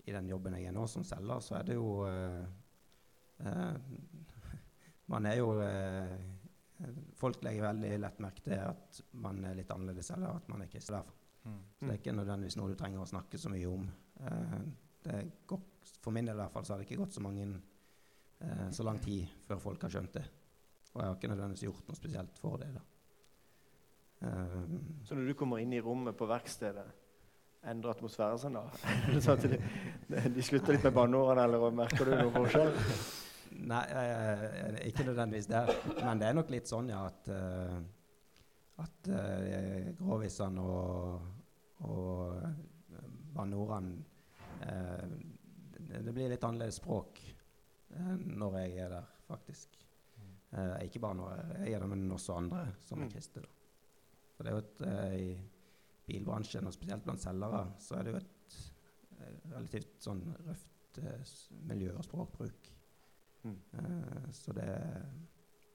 i 0.04 0.12
den 0.12 0.28
jobben 0.28 0.56
jeg 0.56 0.68
er 0.68 0.74
nå 0.76 0.86
som 0.88 1.04
selger, 1.04 1.40
så 1.44 1.56
er 1.58 1.64
det 1.68 1.76
jo 1.76 1.86
uh, 2.04 2.44
uh, 3.44 3.78
Man 5.10 5.26
er 5.26 5.40
jo 5.40 5.48
eh, 5.64 6.12
Folk 7.18 7.42
legger 7.42 7.66
veldig 7.66 7.96
lett 7.98 8.20
merke 8.22 8.44
til 8.44 8.60
at 8.62 9.00
man 9.20 9.40
er 9.44 9.56
litt 9.58 9.72
annerledes, 9.74 10.12
eller 10.14 10.38
at 10.38 10.46
man 10.48 10.62
er 10.62 10.70
kristen. 10.70 10.96
derfor. 10.96 11.16
Så 11.42 11.86
det 11.86 11.90
er 11.90 11.98
ikke 11.98 12.14
nødvendigvis 12.14 12.56
noe 12.60 12.70
du 12.70 12.76
trenger 12.78 13.02
å 13.02 13.08
snakke 13.08 13.40
så 13.40 13.50
mye 13.52 13.68
om. 13.68 13.88
Eh, 14.20 14.54
det 15.04 15.16
er 15.16 15.58
for 16.00 16.14
min 16.14 16.28
del 16.28 16.36
i 16.36 16.40
hvert 16.40 16.54
fall 16.54 16.64
så 16.64 16.74
har 16.74 16.80
det 16.80 16.88
ikke 16.88 17.00
gått 17.02 17.16
så, 17.16 17.22
mange, 17.24 17.48
eh, 18.38 18.68
så 18.72 18.86
lang 18.86 19.00
tid 19.02 19.28
før 19.48 19.62
folk 19.66 19.84
har 19.84 19.92
skjønt 19.96 20.16
det. 20.16 20.24
Og 20.94 21.02
jeg 21.02 21.06
har 21.06 21.18
ikke 21.18 21.30
nødvendigvis 21.30 21.66
gjort 21.68 21.90
noe 21.90 21.98
spesielt 21.98 22.40
for 22.42 22.60
det. 22.60 22.70
da. 22.74 22.82
Um, 24.20 24.80
Så 25.04 25.14
når 25.14 25.30
du 25.30 25.34
kommer 25.38 25.62
inn 25.62 25.72
i 25.72 25.80
rommet 25.80 26.16
på 26.18 26.28
verkstedet, 26.28 26.86
endrer 27.70 27.94
atmosfæren 27.94 28.40
seg 28.40 28.54
da? 28.58 28.64
Sånn 29.22 29.44
de, 29.46 29.60
de 30.34 30.44
slutter 30.44 30.76
litt 30.76 30.84
med 30.88 30.96
banneordene, 30.96 31.46
eller 31.46 31.78
merker 31.78 32.08
du 32.08 32.14
noe 32.16 32.34
forskjell? 32.34 32.72
Nei, 33.70 33.82
eh, 34.00 34.76
ikke 34.88 35.06
nødvendigvis 35.08 35.48
der. 35.50 35.72
Men 36.00 36.20
det 36.20 36.28
er 36.28 36.36
nok 36.38 36.52
litt 36.52 36.70
sånn, 36.70 36.92
ja, 36.92 37.02
at, 37.08 37.30
uh, 37.34 37.80
at 38.84 39.10
uh, 39.10 39.90
gråvisene 39.98 40.62
og, 40.62 41.26
og 41.88 42.38
eh, 42.46 43.08
banneordene 43.34 43.98
uh, 44.62 45.18
det, 45.90 46.02
det 46.06 46.14
blir 46.14 46.30
litt 46.30 46.44
annerledes 46.46 46.78
språk 46.80 47.20
eh, 47.24 48.16
når 48.40 48.58
jeg 48.62 48.76
er 48.84 48.92
der, 48.94 49.08
faktisk. 49.28 49.78
Eh, 50.52 50.86
ikke 50.88 51.00
bare 51.00 51.14
noe 51.14 51.34
jeg 51.64 51.72
er 51.76 51.78
der, 51.80 51.86
men 51.86 52.10
også 52.10 52.34
andre 52.36 52.64
som 52.80 52.98
er 53.00 53.04
Mm. 53.06 53.10
kristne. 53.12 53.42
For 54.36 54.44
det 54.44 54.52
er 54.52 54.56
jo 54.56 54.64
et, 54.64 54.80
eh, 54.86 55.14
I 55.20 56.14
bilbransjen, 56.18 56.66
og 56.66 56.72
spesielt 56.74 57.04
blant 57.04 57.20
selgere, 57.20 57.72
så 57.78 57.98
er 57.98 58.02
det 58.02 58.12
jo 58.12 58.16
et 58.18 58.56
eh, 59.20 59.50
relativt 59.52 60.00
sånn 60.00 60.22
røft 60.46 60.98
eh, 60.98 61.22
miljø 61.68 61.92
og 61.96 62.04
språkbruk. 62.04 62.70
Mm. 63.44 63.56
Eh, 63.74 64.30
så 64.32 64.52
det, 64.52 64.68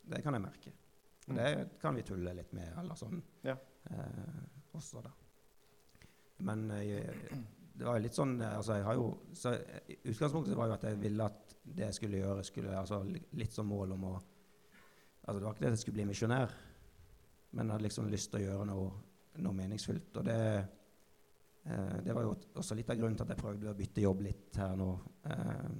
det 0.10 0.24
kan 0.24 0.34
jeg 0.34 0.42
merke. 0.42 0.74
Og 1.28 1.34
Mm. 1.34 1.38
det 1.38 1.80
kan 1.82 1.96
vi 1.96 2.02
tulle 2.04 2.34
litt 2.36 2.52
med, 2.54 2.74
eller 2.78 2.96
sånn 2.96 3.24
Ja. 3.44 3.56
eh, 3.92 4.44
også, 4.76 5.02
da. 5.04 5.12
Men 6.40 6.68
det 6.68 7.86
var 7.86 7.96
jo 7.98 8.04
litt 8.04 8.14
sånn 8.14 8.42
altså 8.42 8.76
jeg 8.76 8.84
har 8.84 8.94
jo, 8.96 9.20
så 9.34 9.56
Utgangspunktet 10.06 10.56
var 10.56 10.68
jo 10.68 10.74
at 10.74 10.84
jeg 10.84 11.00
ville 11.00 11.24
at 11.26 11.56
det 11.66 11.86
jeg 11.86 11.94
skulle 11.94 12.18
gjøre, 12.22 12.44
skulle 12.44 12.76
altså 12.78 13.04
li- 13.04 13.24
litt 13.34 13.52
som 13.54 13.68
mål 13.68 13.94
om 13.94 14.04
å 14.04 14.24
altså 15.26 15.40
Det 15.40 15.46
var 15.46 15.54
ikke 15.54 15.64
det 15.66 15.68
at 15.72 15.76
jeg 15.78 15.84
skulle 15.84 15.98
bli 16.00 16.08
misjonær, 16.12 16.56
men 17.52 17.66
jeg 17.66 17.74
hadde 17.74 17.88
liksom 17.88 18.10
lyst 18.12 18.32
til 18.32 18.42
å 18.42 18.46
gjøre 18.46 18.68
noe, 18.70 18.90
noe 19.42 19.58
meningsfullt. 19.58 20.20
Og 20.22 20.26
det, 20.28 20.40
eh, 21.66 21.98
det 22.06 22.16
var 22.16 22.28
jo 22.28 22.36
også 22.62 22.78
litt 22.78 22.90
av 22.94 23.00
grunnen 23.00 23.18
til 23.18 23.26
at 23.26 23.34
jeg 23.34 23.42
prøvde 23.42 23.72
å 23.72 23.78
bytte 23.80 24.06
jobb 24.06 24.22
litt 24.28 24.60
her 24.62 24.76
nå 24.78 24.90
eh, 25.32 25.76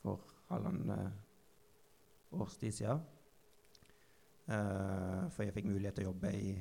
for 0.00 0.24
halvannen 0.48 0.94
eh, 0.96 2.40
års 2.40 2.56
tid 2.60 2.76
siden. 2.80 3.04
Eh, 4.48 5.22
for 5.34 5.44
jeg 5.44 5.56
fikk 5.58 5.68
mulighet 5.68 5.98
til 6.00 6.06
å 6.06 6.12
jobbe 6.12 6.32
i 6.32 6.56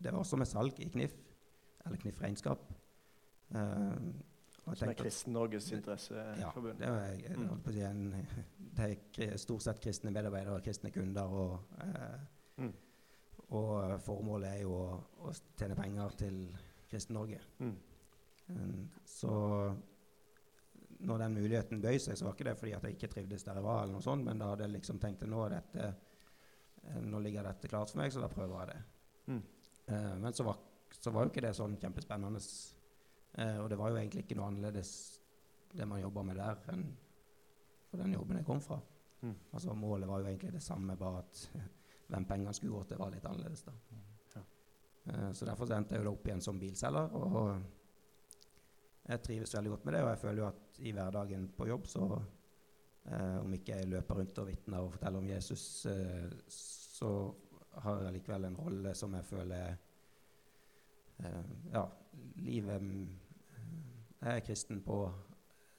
Det 0.00 0.08
var 0.08 0.22
også 0.22 0.38
med 0.40 0.48
salg 0.48 0.78
i 0.80 0.88
KNIF, 0.88 1.12
eller 1.84 2.00
KNIF 2.00 2.20
Regnskap. 2.22 2.62
Eh, 3.52 3.96
Som 4.76 4.88
er 4.88 4.94
Kristen-Norges 4.94 5.72
interesseforbund. 5.72 6.80
ja, 6.80 6.92
det 7.66 7.74
jeg, 7.76 7.90
en, 7.90 8.14
det 8.76 9.28
er 9.28 9.36
stort 9.40 9.62
sett 9.62 9.80
kristne 9.82 10.12
medarbeidere 10.14 10.56
og 10.58 10.64
kristne 10.64 10.90
kunder. 10.94 11.22
Og, 11.24 11.60
eh, 11.80 12.20
Mm. 12.60 12.72
og 13.50 14.00
formålet 14.04 14.48
er 14.50 14.62
jo 14.62 14.72
å, 14.76 14.98
å 15.24 15.32
tjene 15.58 15.74
penger 15.78 16.10
til 16.18 16.56
Kristen-Norge. 16.90 17.40
Mm. 17.58 17.76
Så 19.06 19.30
når 21.00 21.18
den 21.22 21.34
muligheten 21.38 21.80
bøy 21.80 21.96
seg, 21.98 22.18
så 22.18 22.26
var 22.26 22.34
ikke 22.34 22.44
det 22.50 22.56
fordi 22.60 22.72
at 22.76 22.82
jeg 22.84 22.96
ikke 22.98 23.08
trivdes 23.14 23.44
der 23.46 23.54
jeg 23.60 23.64
var, 23.64 23.82
eller 23.82 23.96
noe 23.96 24.04
sånt, 24.04 24.24
men 24.26 24.38
da 24.42 24.50
hadde 24.52 24.66
jeg 24.66 24.74
liksom 24.74 24.98
tenkt 25.00 25.22
at 25.24 25.30
nå, 25.32 25.44
dette, 25.48 25.86
eh, 26.84 27.00
nå 27.06 27.20
ligger 27.24 27.46
dette 27.48 27.70
klart 27.72 27.90
for 27.92 28.02
meg, 28.02 28.12
så 28.12 28.20
da 28.20 28.28
prøver 28.28 28.58
jeg 28.58 28.68
det. 28.74 28.82
Mm. 29.32 29.40
Eh, 29.86 30.14
men 30.20 30.32
så 30.36 30.44
var, 30.44 30.58
så 31.00 31.12
var 31.14 31.24
jo 31.24 31.32
ikke 31.32 31.46
det 31.46 31.54
sånn 31.56 31.78
kjempespennende. 31.80 32.42
Eh, 33.38 33.58
og 33.58 33.70
det 33.70 33.78
var 33.78 33.90
jo 33.90 34.00
egentlig 34.00 34.24
ikke 34.24 34.38
noe 34.38 34.50
annerledes 34.50 34.92
det 35.70 35.86
man 35.86 36.02
jobba 36.02 36.22
med 36.26 36.40
der, 36.40 36.62
enn 36.72 36.86
for 37.90 38.02
den 38.02 38.14
jobben 38.14 38.38
jeg 38.40 38.46
kom 38.46 38.60
fra. 38.62 38.80
Mm. 39.20 39.34
Altså 39.52 39.74
Målet 39.74 40.08
var 40.08 40.22
jo 40.22 40.30
egentlig 40.30 40.52
det 40.54 40.62
samme, 40.62 40.96
bare 40.98 41.22
at 41.24 41.42
hvem 42.10 42.26
pengene 42.26 42.54
skulle 42.54 42.78
gå 42.78 42.84
til, 42.88 42.98
var 42.98 43.12
litt 43.14 43.26
annerledes. 43.26 43.62
da. 43.66 43.74
Ja. 44.34 44.42
Eh, 45.04 45.32
så 45.32 45.46
derfor 45.46 45.66
så 45.66 45.76
endte 45.78 45.96
jeg 45.96 46.04
jo 46.04 46.14
opp 46.14 46.26
igjen 46.26 46.42
som 46.42 46.58
bilselger. 46.58 47.14
og 47.14 47.60
jeg 49.10 49.22
trives 49.26 49.54
veldig 49.56 49.70
godt 49.72 49.84
med 49.84 49.94
det, 49.96 50.02
og 50.04 50.10
jeg 50.12 50.22
føler 50.22 50.42
jo 50.42 50.48
at 50.48 50.80
i 50.86 50.92
hverdagen 50.94 51.46
på 51.56 51.66
jobb 51.66 51.86
så 51.90 52.04
eh, 53.10 53.38
Om 53.40 53.54
ikke 53.56 53.78
jeg 53.78 53.88
løper 53.90 54.20
rundt 54.20 54.38
og 54.42 54.46
vitner 54.46 54.84
og 54.84 54.92
forteller 54.94 55.22
om 55.22 55.30
Jesus, 55.30 55.86
eh, 55.86 56.28
så 56.46 57.12
har 57.82 58.02
jeg 58.04 58.18
likevel 58.18 58.44
en 58.44 58.58
rolle 58.58 58.94
som 58.94 59.14
jeg 59.16 59.26
føler 59.26 59.64
eh, 59.70 59.88
Ja, 61.72 61.84
livet 62.40 62.82
mm, 62.82 63.08
Jeg 64.20 64.36
er 64.36 64.44
kristen 64.44 64.82
på 64.84 64.98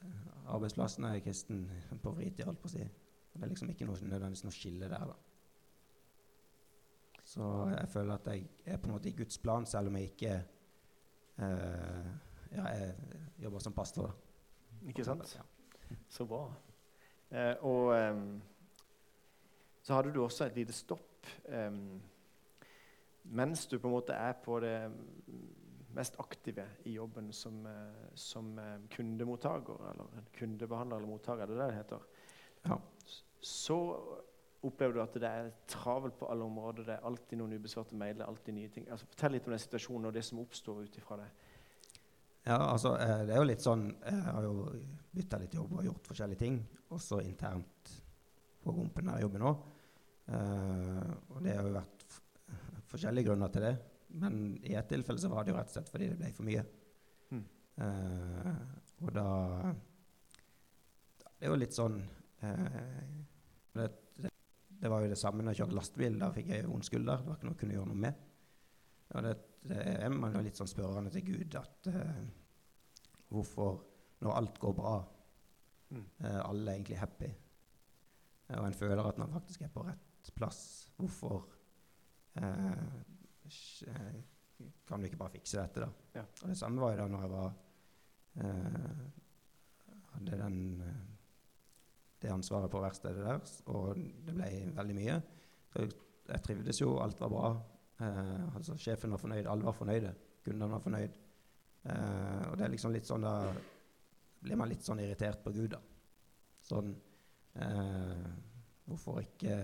eh, 0.02 0.54
arbeidsplassen, 0.54 1.06
jeg 1.06 1.22
er 1.22 1.26
kristen 1.26 1.66
på 2.04 2.14
fritid, 2.14 2.46
holdt 2.46 2.62
på 2.62 2.70
å 2.70 2.74
si. 2.76 2.86
Det 3.34 3.44
er 3.44 3.52
liksom 3.52 3.70
ikke 3.70 3.86
noe, 3.88 4.00
nødvendigvis 4.02 4.44
noe 4.44 4.56
skille 4.56 4.90
der, 4.92 5.12
da. 5.12 5.20
Så 7.24 7.46
jeg 7.72 7.90
føler 7.94 8.14
at 8.18 8.28
jeg 8.28 8.50
er 8.66 8.82
på 8.82 8.90
en 8.90 8.96
måte 8.98 9.10
i 9.10 9.16
Guds 9.16 9.38
plan, 9.40 9.66
selv 9.66 9.88
om 9.88 9.96
jeg 9.96 10.12
ikke 10.12 10.34
eh, 11.38 12.12
ja, 12.52 12.66
jeg 12.68 12.96
jobber 13.44 13.60
som 13.60 13.74
pastor. 13.74 14.10
da. 14.10 14.90
Ikke 14.90 15.06
sant? 15.06 15.36
Ja. 15.36 15.46
Så 16.10 16.26
bra. 16.26 16.46
Eh, 17.32 17.56
og 17.64 17.94
ehm, 17.96 18.42
så 19.82 19.96
hadde 19.96 20.14
du 20.14 20.24
også 20.24 20.46
et 20.46 20.56
lite 20.56 20.74
stopp 20.75 21.27
ehm, 21.48 22.01
mens 23.24 23.68
du 23.68 23.77
på 23.79 23.88
en 23.88 23.96
måte 23.96 24.16
er 24.18 24.34
på 24.44 24.60
det 24.64 24.75
mest 25.96 26.16
aktive 26.24 26.66
i 26.88 26.96
jobben 26.96 27.31
som, 27.36 27.66
eh, 27.68 28.10
som 28.16 28.57
eh, 28.60 28.79
kundemottaker, 28.90 29.86
eller 29.92 30.25
kundebehandler 30.38 30.98
eller 30.98 31.12
mottaker, 31.12 31.44
er 31.44 31.51
det 31.51 31.57
det 31.60 31.68
det 31.68 31.79
heter? 31.81 32.05
Ja. 32.64 32.77
Så 33.42 33.77
opplever 34.62 34.94
du 34.94 35.01
at 35.01 35.16
det 35.18 35.29
er 35.29 35.50
travelt 35.68 36.18
på 36.20 36.29
alle 36.29 36.46
områder. 36.46 36.86
Det 36.86 36.94
er 36.96 37.07
alltid 37.10 37.40
noen 37.40 37.55
ubesvarte 37.57 37.98
mailer, 37.98 38.27
alltid 38.27 38.55
nye 38.55 38.70
ting. 38.74 38.86
Altså, 38.92 39.10
fortell 39.10 39.36
litt 39.36 39.48
om 39.50 39.55
den 39.55 39.64
situasjonen 39.64 40.10
og 40.10 40.14
det 40.16 40.24
som 40.25 40.42
oppstår 40.44 40.84
ut 40.86 41.00
ifra 41.01 41.18
det. 41.24 41.29
Ja, 42.46 42.57
altså, 42.57 42.96
eh, 42.98 43.25
det 43.27 43.36
er 43.36 43.42
jo 43.42 43.50
litt 43.50 43.62
sånn 43.62 43.84
Jeg 44.01 44.22
har 44.25 44.46
jo 44.48 44.53
bytta 45.14 45.38
litt 45.38 45.53
jobb 45.53 45.75
og 45.77 45.86
gjort 45.86 46.07
forskjellige 46.10 46.42
ting, 46.42 46.55
også 46.90 47.20
internt 47.22 47.92
på 48.62 48.74
rumpen 48.74 49.12
jeg 49.14 49.25
jobber 49.25 49.44
nå. 49.44 49.51
Eh, 50.31 51.12
og 51.34 51.42
det 51.44 51.57
har 51.57 51.68
jo 51.68 51.75
vært 51.75 52.00
forskjellige 52.92 53.30
grunner 53.30 53.51
til 53.54 53.66
det. 53.66 53.75
Men 54.22 54.42
i 54.68 54.75
ett 54.75 54.90
tilfelle 54.92 55.22
så 55.22 55.32
var 55.32 55.46
det 55.46 55.54
jo 55.54 55.58
rett 55.58 55.72
og 55.72 55.75
slett 55.77 55.92
fordi 55.92 56.10
det 56.12 56.18
ble 56.20 56.32
for 56.36 56.48
mye. 56.48 56.64
Mm. 57.32 57.46
Uh, 57.82 58.50
og 59.01 59.14
da 59.16 59.27
Det 61.22 61.48
er 61.48 61.54
jo 61.54 61.62
litt 61.62 61.74
sånn 61.77 61.96
uh, 62.44 63.16
det, 63.74 63.88
det, 64.22 64.34
det 64.82 64.92
var 64.92 65.06
jo 65.06 65.14
det 65.14 65.20
samme 65.20 65.46
når 65.46 65.56
jeg 65.56 65.64
kjørte 65.64 65.77
lastebil. 65.80 66.20
Da 66.20 66.34
fikk 66.36 66.51
jeg 66.51 66.68
vond 66.68 66.86
skulder. 66.86 67.24
Det 67.24 67.32
var 67.32 67.40
ikke 67.40 67.48
noe 67.48 67.56
jeg 67.56 67.62
kunne 67.64 67.80
gjøre 67.80 67.94
noe 67.94 68.04
med. 68.04 68.27
Og 69.16 69.25
det, 69.25 69.34
det 69.72 69.80
er 69.96 70.14
man 70.14 70.36
jo 70.36 70.44
litt 70.44 70.60
sånn 70.60 70.70
spørrende 70.70 71.14
til 71.16 71.25
Gud 71.32 71.58
at 71.60 71.92
uh, 71.96 72.22
hvorfor, 73.32 73.82
når 74.22 74.38
alt 74.42 74.62
går 74.62 74.77
bra, 74.77 74.96
Mm. 75.92 76.06
eh, 76.24 76.40
alle 76.50 76.72
er 76.72 76.75
egentlig 76.75 77.00
happy, 77.00 77.27
eh, 78.50 78.60
og 78.60 78.66
en 78.68 78.74
føler 78.74 79.04
at 79.04 79.18
man 79.20 79.32
faktisk 79.32 79.62
er 79.62 79.72
på 79.74 79.84
rett 79.84 80.30
plass, 80.36 80.90
hvorfor 80.96 81.42
eh, 81.42 81.42
eh, 81.42 81.61
kan 84.87 85.01
du 85.01 85.07
ikke 85.07 85.20
bare 85.20 85.35
fikse 85.35 85.59
dette, 85.59 85.83
da? 85.83 85.89
Ja. 86.20 86.25
Og 86.44 86.51
det 86.51 86.57
samme 86.59 86.81
var 86.83 86.94
jo 86.94 87.01
da 87.01 87.07
når 87.11 87.25
jeg 87.25 87.31
var 87.31 87.50
eh, 88.46 89.01
hadde 90.13 90.39
den 90.44 90.59
eh, 90.85 91.01
det 92.22 92.29
ansvaret 92.29 92.70
på 92.70 92.81
verkstedet 92.83 93.24
der, 93.25 93.39
og 93.74 93.98
det 93.98 94.33
ble 94.35 94.50
veldig 94.77 94.96
mye. 94.98 95.15
Så 95.74 95.87
jeg, 95.87 96.41
trivdes 96.46 96.81
jo, 96.81 96.91
alt 97.01 97.20
var 97.24 97.31
bra. 97.33 97.48
Eh, 97.98 98.55
altså 98.55 98.77
Sjefen 98.77 99.15
var 99.15 99.22
fornøyd, 99.22 99.50
alle 99.50 99.65
var 99.65 99.77
fornøyde. 99.77 100.13
Kundene 100.46 100.70
var 100.70 100.83
fornøyd. 100.85 101.15
Eh, 101.89 102.44
og 102.51 102.57
det 102.59 102.67
er 102.67 102.74
liksom 102.75 102.94
litt 102.94 103.09
sånn 103.09 103.25
da 103.25 103.35
blir 104.41 104.57
man 104.57 104.70
litt 104.70 104.85
sånn 104.85 105.01
irritert 105.01 105.41
på 105.41 105.53
Gud, 105.55 105.74
da. 105.74 105.81
Sånn 106.61 106.91
eh, 107.57 108.25
Hvorfor 108.85 109.17
ikke 109.24 109.55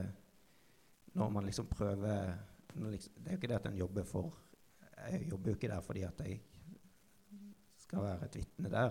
Når 1.13 1.29
man 1.33 1.45
liksom 1.45 1.67
prøver 1.69 2.31
liksom, 2.85 3.13
Det 3.17 3.27
er 3.27 3.35
jo 3.35 3.41
ikke 3.41 3.49
det 3.51 3.59
at 3.59 3.69
en 3.71 3.77
jobber 3.77 4.03
for 4.07 4.37
Jeg 5.11 5.27
jobber 5.29 5.51
jo 5.51 5.55
ikke 5.55 5.71
der 5.71 5.81
fordi 5.81 6.03
at 6.07 6.21
jeg 6.25 6.39
skal 7.77 8.03
være 8.03 8.25
et 8.25 8.35
vitne 8.35 8.69
der. 8.69 8.89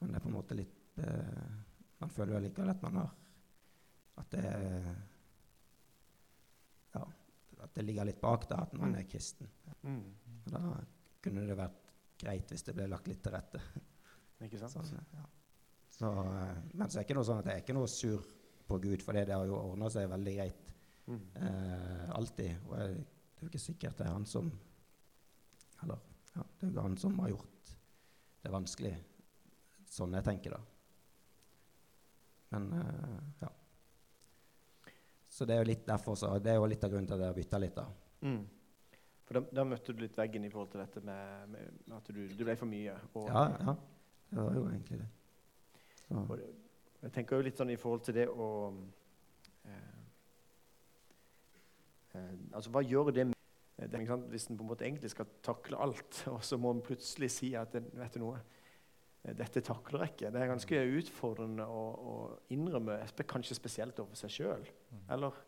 Men 0.00 0.10
det 0.10 0.18
er 0.18 0.24
på 0.24 0.28
en 0.28 0.36
måte 0.36 0.56
litt 0.58 0.98
eh, 0.98 1.54
Man 2.00 2.12
føler 2.12 2.36
jo 2.36 2.42
likevel 2.46 2.72
at 2.72 2.82
man 2.82 3.00
har 3.00 3.14
At 4.22 4.30
det 4.32 4.44
Ja, 6.96 7.04
at 7.64 7.74
det 7.74 7.84
ligger 7.84 8.08
litt 8.08 8.20
bak 8.20 8.48
da, 8.48 8.62
at 8.64 8.72
man 8.78 8.94
er 8.96 9.08
kristen. 9.08 9.48
Mm. 9.82 10.04
Og 10.46 10.52
da 10.52 10.60
kunne 11.24 11.44
det 11.48 11.56
vært 11.58 11.90
greit 12.20 12.52
hvis 12.52 12.64
det 12.64 12.74
ble 12.76 12.86
lagt 12.88 13.08
litt 13.10 13.20
til 13.24 13.34
rette. 13.34 13.60
Ikke 14.46 14.60
sant? 14.60 14.72
Sånn, 14.72 15.04
ja. 15.12 15.24
så, 15.92 16.12
eh, 16.22 16.62
men 16.72 16.88
så 16.88 16.98
er 16.98 17.02
det 17.02 17.06
ikke 17.08 17.18
noe 17.18 17.28
sånn 17.28 17.42
at 17.42 17.50
jeg 17.50 17.60
er 17.60 17.64
ikke 17.64 17.76
noe 17.76 17.90
sur 17.90 18.24
på 18.66 18.78
Gud, 18.82 19.02
for 19.04 19.16
det, 19.16 19.26
det 19.28 19.36
har 19.36 19.46
jo 19.46 19.58
ordna 19.58 19.90
seg 19.92 20.08
veldig 20.10 20.34
greit 20.38 20.64
Mm. 21.06 21.20
eh, 21.38 22.08
alltid. 22.16 22.56
Og 22.66 22.78
jeg, 22.80 22.94
det 22.96 23.42
er 23.42 23.44
jo 23.46 23.50
ikke 23.52 23.62
sikkert 23.62 23.98
det 24.00 24.06
er 24.08 24.12
han 24.16 24.24
som 24.26 24.48
Eller 25.82 26.00
ja, 26.34 26.42
det 26.42 26.64
er 26.64 26.66
jo 26.66 26.72
ikke 26.72 26.82
han 26.88 26.96
som 26.98 27.18
har 27.22 27.28
gjort 27.30 27.74
det 28.42 28.52
vanskelig. 28.52 28.94
Sånn 29.90 30.12
jeg 30.18 30.24
tenker, 30.26 30.56
da. 30.56 30.60
Men 32.54 32.66
eh, 32.80 33.22
ja. 33.42 33.48
Så 35.28 35.44
det 35.48 35.56
er 35.56 35.62
jo 35.64 35.68
litt 35.70 35.86
derfor 35.86 36.14
så, 36.16 36.30
det 36.40 36.52
er 36.52 36.58
jo 36.60 36.66
litt 36.70 36.84
av 36.86 36.92
grunnen 36.92 37.08
til 37.08 37.16
at 37.18 37.24
jeg 37.26 37.32
har 37.32 37.38
bytta 37.38 37.58
litt, 37.60 37.76
da. 37.76 37.86
Mm. 38.26 38.44
For 39.26 39.38
da, 39.38 39.42
da 39.58 39.64
møtte 39.66 39.92
du 39.92 40.00
litt 40.04 40.16
veggen 40.16 40.44
i 40.46 40.50
forhold 40.52 40.70
til 40.72 40.80
dette 40.84 41.02
med, 41.04 41.48
med 41.50 41.96
at 41.96 42.10
du, 42.14 42.20
du 42.30 42.44
ble 42.46 42.54
for 42.56 42.70
mye. 42.70 42.94
Og, 43.18 43.26
Ja, 43.28 43.42
ja. 43.58 43.74
Det 44.30 44.42
var 44.42 44.54
jo 44.58 44.64
egentlig 44.70 45.00
det. 45.02 45.08
Det- 46.08 46.54
jeg 47.02 47.12
tenker 47.14 47.36
jo 47.36 47.44
litt 47.46 47.58
sånn 47.60 47.70
i 47.70 47.76
forhold 47.78 48.02
til 48.06 48.14
det 48.16 48.24
å 48.32 48.46
eh, 49.66 49.95
Altså, 52.52 52.72
hva 52.74 52.82
gjør 52.84 53.12
det 53.14 53.26
med 53.30 53.36
det, 53.76 54.00
ikke 54.00 54.14
sant? 54.14 54.28
Hvis 54.32 54.46
en 54.50 54.58
på 54.58 54.64
en 54.64 54.70
måte 54.70 54.86
egentlig 54.86 55.10
skal 55.12 55.28
takle 55.44 55.80
alt, 55.82 56.22
og 56.34 56.44
så 56.44 56.58
må 56.60 56.72
en 56.72 56.84
plutselig 56.84 57.30
si 57.34 57.52
at 57.58 57.74
vet 57.76 58.16
du 58.16 58.22
noe, 58.22 58.38
eh, 59.24 59.34
dette 59.36 59.62
takler 59.64 60.06
jeg 60.06 60.14
ikke. 60.14 60.30
Det 60.32 60.42
er 60.42 60.52
ganske 60.52 60.84
utfordrende 61.00 61.66
å, 61.68 61.82
å 61.96 62.14
innrømme, 62.56 63.02
kanskje 63.28 63.58
spesielt 63.58 64.00
overfor 64.00 64.24
seg 64.24 64.36
sjøl. 64.38 64.66
Eller? 65.12 65.44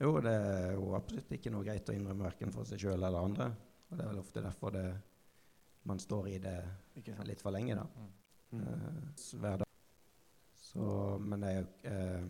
jo, 0.00 0.16
det 0.24 0.32
er 0.32 0.72
jo 0.76 0.94
absolutt 0.96 1.30
ikke 1.32 1.52
noe 1.52 1.64
greit 1.64 1.88
å 1.88 1.96
innrømme 1.96 2.28
verken 2.28 2.52
for 2.54 2.68
seg 2.68 2.82
sjøl 2.82 2.98
eller 2.98 3.20
andre. 3.20 3.50
Og 3.86 3.96
det 3.96 4.04
er 4.04 4.10
vel 4.10 4.24
ofte 4.24 4.42
derfor 4.44 4.74
det, 4.74 4.86
man 5.86 6.00
står 6.02 6.32
i 6.32 6.38
det 6.42 6.58
litt 7.28 7.44
for 7.44 7.54
lenge, 7.54 7.76
da. 7.78 7.86
Mm. 7.96 8.62
Eh, 8.62 9.00
hver 9.40 9.62
dag. 9.62 9.72
Så, 10.66 10.86
men 11.22 11.44
jeg, 11.46 11.68
eh, 11.88 12.26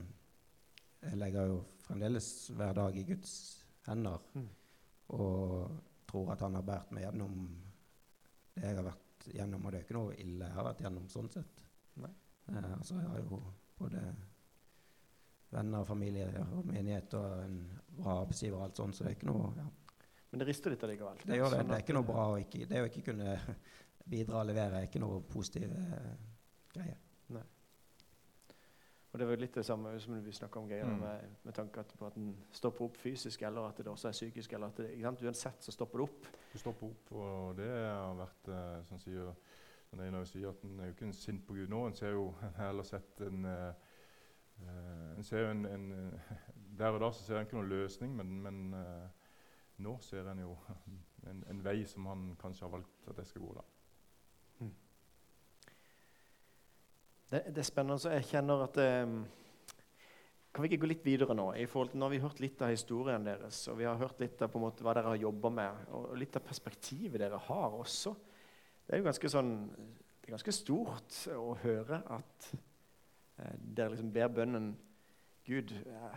jeg 1.06 1.18
legger 1.18 1.50
jo 1.50 1.62
fremdeles 1.86 2.28
hver 2.54 2.76
dag 2.76 2.98
i 2.98 3.06
Guds 3.08 3.32
hender. 3.90 4.22
Mm. 4.34 4.48
Og 5.16 6.06
tror 6.06 6.32
at 6.34 6.44
han 6.46 6.58
har 6.58 6.66
båret 6.66 6.92
meg 6.94 7.06
gjennom 7.06 7.36
det 8.56 8.64
jeg 8.64 8.78
har 8.78 8.86
vært 8.86 9.28
gjennom. 9.34 9.64
Og 9.64 9.72
det 9.72 9.80
er 9.80 9.86
ikke 9.86 9.98
noe 9.98 10.16
ille 10.22 10.48
jeg 10.48 10.56
har 10.56 10.68
vært 10.68 10.82
gjennom 10.86 11.08
sånn 11.12 11.30
sett. 11.32 11.64
Nei. 12.02 12.12
Eh, 12.52 12.72
altså 12.78 12.98
jeg 13.00 13.10
har 13.12 13.22
jo 13.24 13.40
både 13.78 14.02
venner 15.56 15.82
og 15.82 15.88
familie 15.88 16.28
og 16.42 16.66
menighet 16.68 17.14
og 17.18 17.42
en 17.44 17.58
bra 17.96 18.20
arbeidsgiver 18.22 18.58
og 18.58 18.66
alt 18.66 18.80
sånt, 18.80 18.96
så 18.96 19.04
det 19.04 19.12
er 19.12 19.18
ikke 19.18 19.30
noe 19.30 19.50
ja. 19.56 19.66
Men 20.26 20.42
det 20.42 20.46
rister 20.48 20.72
litt 20.74 20.82
allikevel. 20.82 21.20
Det 21.22 21.36
gjør 21.38 21.52
det. 21.52 21.58
Sånn 21.60 21.68
Det 21.70 21.76
er 21.76 21.84
ikke 21.84 21.94
noe 21.96 22.04
eh, 22.04 22.08
bra 22.10 22.24
å 22.28 22.38
ikke, 22.42 22.66
Det 22.68 22.80
å 22.82 22.88
ikke 22.90 23.04
kunne 23.06 23.36
bidra 24.16 24.40
og 24.42 24.48
levere 24.50 24.80
er 24.80 24.88
ikke 24.88 25.02
noe 25.02 25.20
positiv 25.30 25.70
eh, 25.70 26.14
greie. 26.74 26.96
Og 29.16 29.20
det 29.20 29.26
var 29.30 29.38
litt 29.40 29.54
det 29.56 29.62
samme 29.64 29.94
som 30.00 30.18
vi 30.20 30.32
snakka 30.36 30.60
om 30.60 30.66
Geir, 30.68 30.84
Mm. 30.84 30.98
med, 31.00 31.36
med 31.46 31.54
tanke 31.56 31.82
på 31.96 32.06
at 32.06 32.14
den 32.14 32.34
stopper 32.52 32.84
opp 32.84 32.96
fysisk, 33.00 33.42
eller 33.42 33.68
at 33.70 33.78
det 33.78 33.86
også 33.88 34.08
er 34.08 34.12
psykisk. 34.12 34.52
eller 34.52 34.66
at 34.66 34.76
det? 34.76 34.90
Uansett 35.00 35.62
så 35.64 35.72
stopper 35.72 35.98
det 35.98 36.02
opp. 36.04 36.26
Du 36.52 36.58
stopper 36.58 36.86
opp, 36.86 37.12
og 37.12 37.56
det 37.56 37.70
har 37.70 38.12
vært 38.18 38.50
sånn 38.84 39.00
sier 39.00 39.30
som 39.88 40.00
Einar 40.04 40.24
sier, 40.28 40.50
at 40.50 40.60
en 40.64 40.80
er 40.80 40.90
jo 40.90 40.92
ikke 40.92 41.06
en 41.06 41.16
sint 41.16 41.46
på 41.46 41.54
Gud 41.56 41.72
nå. 41.72 41.86
En 41.86 41.94
ser 41.94 42.12
jo 42.12 42.34
heller 42.58 42.84
sett 42.84 43.20
en 43.24 43.44
eh, 43.44 43.72
eh, 44.60 45.16
En 45.16 45.24
ser 45.24 45.46
jo 45.46 45.50
en, 45.54 45.64
en 45.66 46.20
Der 46.76 46.90
og 46.92 47.00
da 47.00 47.10
så 47.10 47.24
ser 47.24 47.38
en 47.38 47.46
ikke 47.46 47.56
noen 47.56 47.72
løsning, 47.72 48.16
men, 48.16 48.42
men 48.42 48.74
nå 49.78 49.96
ser 50.00 50.28
en 50.28 50.44
jo 50.44 50.58
en, 51.30 51.44
en 51.48 51.64
vei 51.64 51.86
som 51.88 52.04
han 52.06 52.36
kanskje 52.36 52.66
har 52.68 52.76
valgt 52.76 53.08
at 53.08 53.16
jeg 53.16 53.26
skal 53.32 53.42
gå. 53.48 53.54
da. 53.54 53.64
Det, 57.30 57.42
det 57.50 57.58
er 57.58 57.66
spennende. 57.66 57.98
så 57.98 58.12
Jeg 58.14 58.28
kjenner 58.30 58.62
at 58.66 58.78
eh, 58.78 59.06
Kan 60.54 60.64
vi 60.64 60.70
ikke 60.70 60.84
gå 60.84 60.90
litt 60.92 61.04
videre 61.04 61.34
nå? 61.36 61.50
I 61.58 61.66
forhold 61.68 61.90
til, 61.92 62.00
nå 62.00 62.06
har 62.06 62.14
vi 62.14 62.22
hørt 62.22 62.40
litt 62.40 62.62
av 62.62 62.72
historien 62.72 63.26
deres, 63.26 63.64
og 63.68 63.80
vi 63.80 63.88
har 63.88 63.98
hørt 64.00 64.20
litt 64.22 64.40
av 64.42 64.52
på 64.52 64.60
en 64.60 64.66
måte 64.68 64.86
hva 64.86 64.94
dere 64.96 65.12
har 65.12 65.20
jobba 65.20 65.50
med, 65.52 65.82
og 65.92 66.14
litt 66.16 66.38
av 66.38 66.46
perspektivet 66.46 67.20
dere 67.20 67.40
har 67.48 67.76
også. 67.76 68.14
Det 68.86 68.94
er 68.94 69.02
jo 69.02 69.08
ganske 69.08 69.30
sånn 69.34 69.52
Det 69.76 70.30
er 70.30 70.36
ganske 70.36 70.54
stort 70.54 71.18
å 71.34 71.52
høre 71.62 72.00
at 72.14 72.48
eh, 72.54 73.56
dere 73.58 73.92
liksom 73.94 74.12
ber 74.14 74.32
bønnen 74.40 74.74
Gud, 75.46 75.70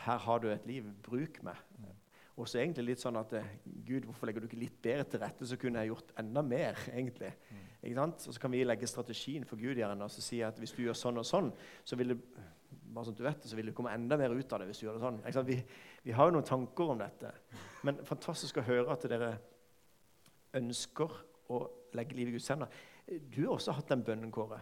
her 0.05 0.21
har 0.23 0.39
du 0.41 0.47
et 0.49 0.63
liv. 0.65 0.87
Bruk 1.05 1.35
meg. 1.45 1.57
Og 2.39 2.47
så 2.49 2.61
egentlig 2.61 2.87
litt 2.87 3.01
sånn 3.03 3.19
at 3.19 3.33
eh, 3.37 3.51
Gud, 3.85 4.07
hvorfor 4.07 4.25
legger 4.25 4.41
du 4.41 4.47
ikke 4.47 4.61
litt 4.61 4.79
bedre 4.81 5.05
til 5.05 5.21
rette, 5.21 5.45
så 5.45 5.57
kunne 5.59 5.83
jeg 5.83 5.91
gjort 5.91 6.15
enda 6.17 6.41
mer. 6.41 6.79
egentlig. 6.97 7.33
Sant? 7.51 7.68
Og 7.79 8.33
så 8.33 8.39
kan 8.41 8.51
vi 8.51 8.63
legge 8.65 8.87
strategien 8.87 9.45
for 9.47 9.59
Gud 9.59 9.77
gjerne, 9.79 10.03
og 10.03 10.11
si 10.11 10.41
at 10.43 10.57
hvis 10.59 10.73
du 10.75 10.81
gjør 10.83 10.97
sånn 10.99 11.21
og 11.21 11.27
sånn, 11.27 11.51
så 11.87 11.95
vil 11.95 12.11
det 12.13 12.17
bare 12.89 13.05
sånn 13.07 13.17
du 13.17 13.23
vet 13.23 13.45
så 13.45 13.57
vil 13.57 13.69
det 13.69 13.75
komme 13.77 13.93
enda 13.93 14.17
mer 14.19 14.33
ut 14.33 14.53
av 14.53 14.61
det 14.61 14.69
hvis 14.69 14.81
du 14.81 14.85
gjør 14.87 14.97
det 14.97 15.05
sånn. 15.05 15.47
Vi, 15.47 15.57
vi 16.03 16.15
har 16.15 16.27
jo 16.27 16.35
noen 16.35 16.47
tanker 16.47 16.91
om 16.93 16.99
dette. 16.99 17.31
Men 17.87 18.01
fantastisk 18.07 18.59
å 18.59 18.65
høre 18.67 18.93
at 18.93 19.07
dere 19.09 19.31
ønsker 20.59 21.15
å 21.53 21.63
legge 21.97 22.17
livet 22.17 22.33
i 22.33 22.37
Guds 22.37 22.51
hender. 22.51 22.79
Du 23.31 23.41
har 23.45 23.55
også 23.55 23.73
hatt 23.77 23.89
den 23.89 24.03
bønnen, 24.05 24.31
Kåre. 24.33 24.59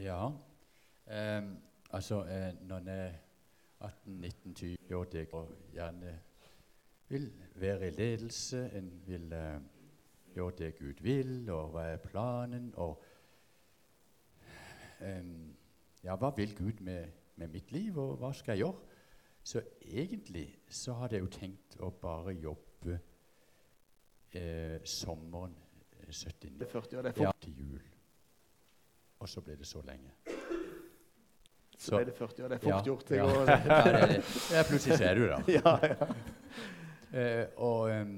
Ja. 0.00 0.30
Eh, 1.06 1.42
altså, 1.90 2.22
eh, 2.24 2.52
når 2.64 2.84
en 2.84 2.92
er 2.94 3.18
18-19-20 3.82 4.94
år, 4.96 5.16
og 5.32 5.50
gjerne 5.74 6.14
vil 7.12 7.28
være 7.60 7.90
i 7.90 7.96
ledelse, 7.96 8.62
en 8.78 8.92
vil 9.06 9.32
eh, 9.36 9.58
gjøre 10.36 10.56
det 10.58 10.70
Gud 10.78 11.02
vil, 11.04 11.50
og 11.50 11.74
hva 11.74 11.88
er 11.92 12.02
planen, 12.02 12.70
og 12.76 13.02
um, 15.00 15.34
Ja, 16.02 16.16
hva 16.18 16.32
vil 16.34 16.56
Gud 16.58 16.80
med, 16.82 17.12
med 17.36 17.48
mitt 17.48 17.70
liv, 17.72 17.98
og 17.98 18.16
hva 18.18 18.32
skal 18.34 18.56
jeg 18.56 18.64
gjøre? 18.64 18.98
Så 19.42 19.62
egentlig 19.80 20.58
så 20.68 20.92
hadde 20.92 21.16
jeg 21.16 21.24
jo 21.24 21.30
tenkt 21.34 21.76
å 21.82 21.90
bare 22.02 22.34
jobbe 22.38 22.98
eh, 24.38 24.78
sommeren 24.86 25.54
eh, 25.98 26.10
79 26.10 26.58
Det 26.58 26.66
er 26.66 26.70
40 26.70 26.96
ja, 26.96 27.02
det 27.02 27.10
er 27.10 27.16
for... 27.16 27.24
ja, 27.26 27.32
til 27.42 27.58
jul. 27.58 27.88
Og 29.22 29.28
så 29.30 29.42
ble 29.42 29.56
det 29.58 29.66
så 29.66 29.82
lenge. 29.86 30.14
Så 31.78 31.96
ble 31.96 32.06
det 32.06 32.14
40 32.14 32.44
år, 32.44 32.52
det 32.52 32.56
er 32.56 32.62
fort 32.62 32.74
ja, 32.74 32.82
gjort. 32.86 33.08
Det 33.08 33.16
ja. 33.16 33.26
ja, 33.50 33.82
det 33.86 34.08
det. 34.12 34.20
Ja, 34.54 34.62
plutselig 34.68 34.98
så 34.98 35.04
er 35.04 35.18
du 35.18 35.26
der. 35.26 35.50
ja, 35.58 35.74
ja. 35.90 36.08
Eh, 37.12 37.46
og 37.56 37.90
em, 37.92 38.14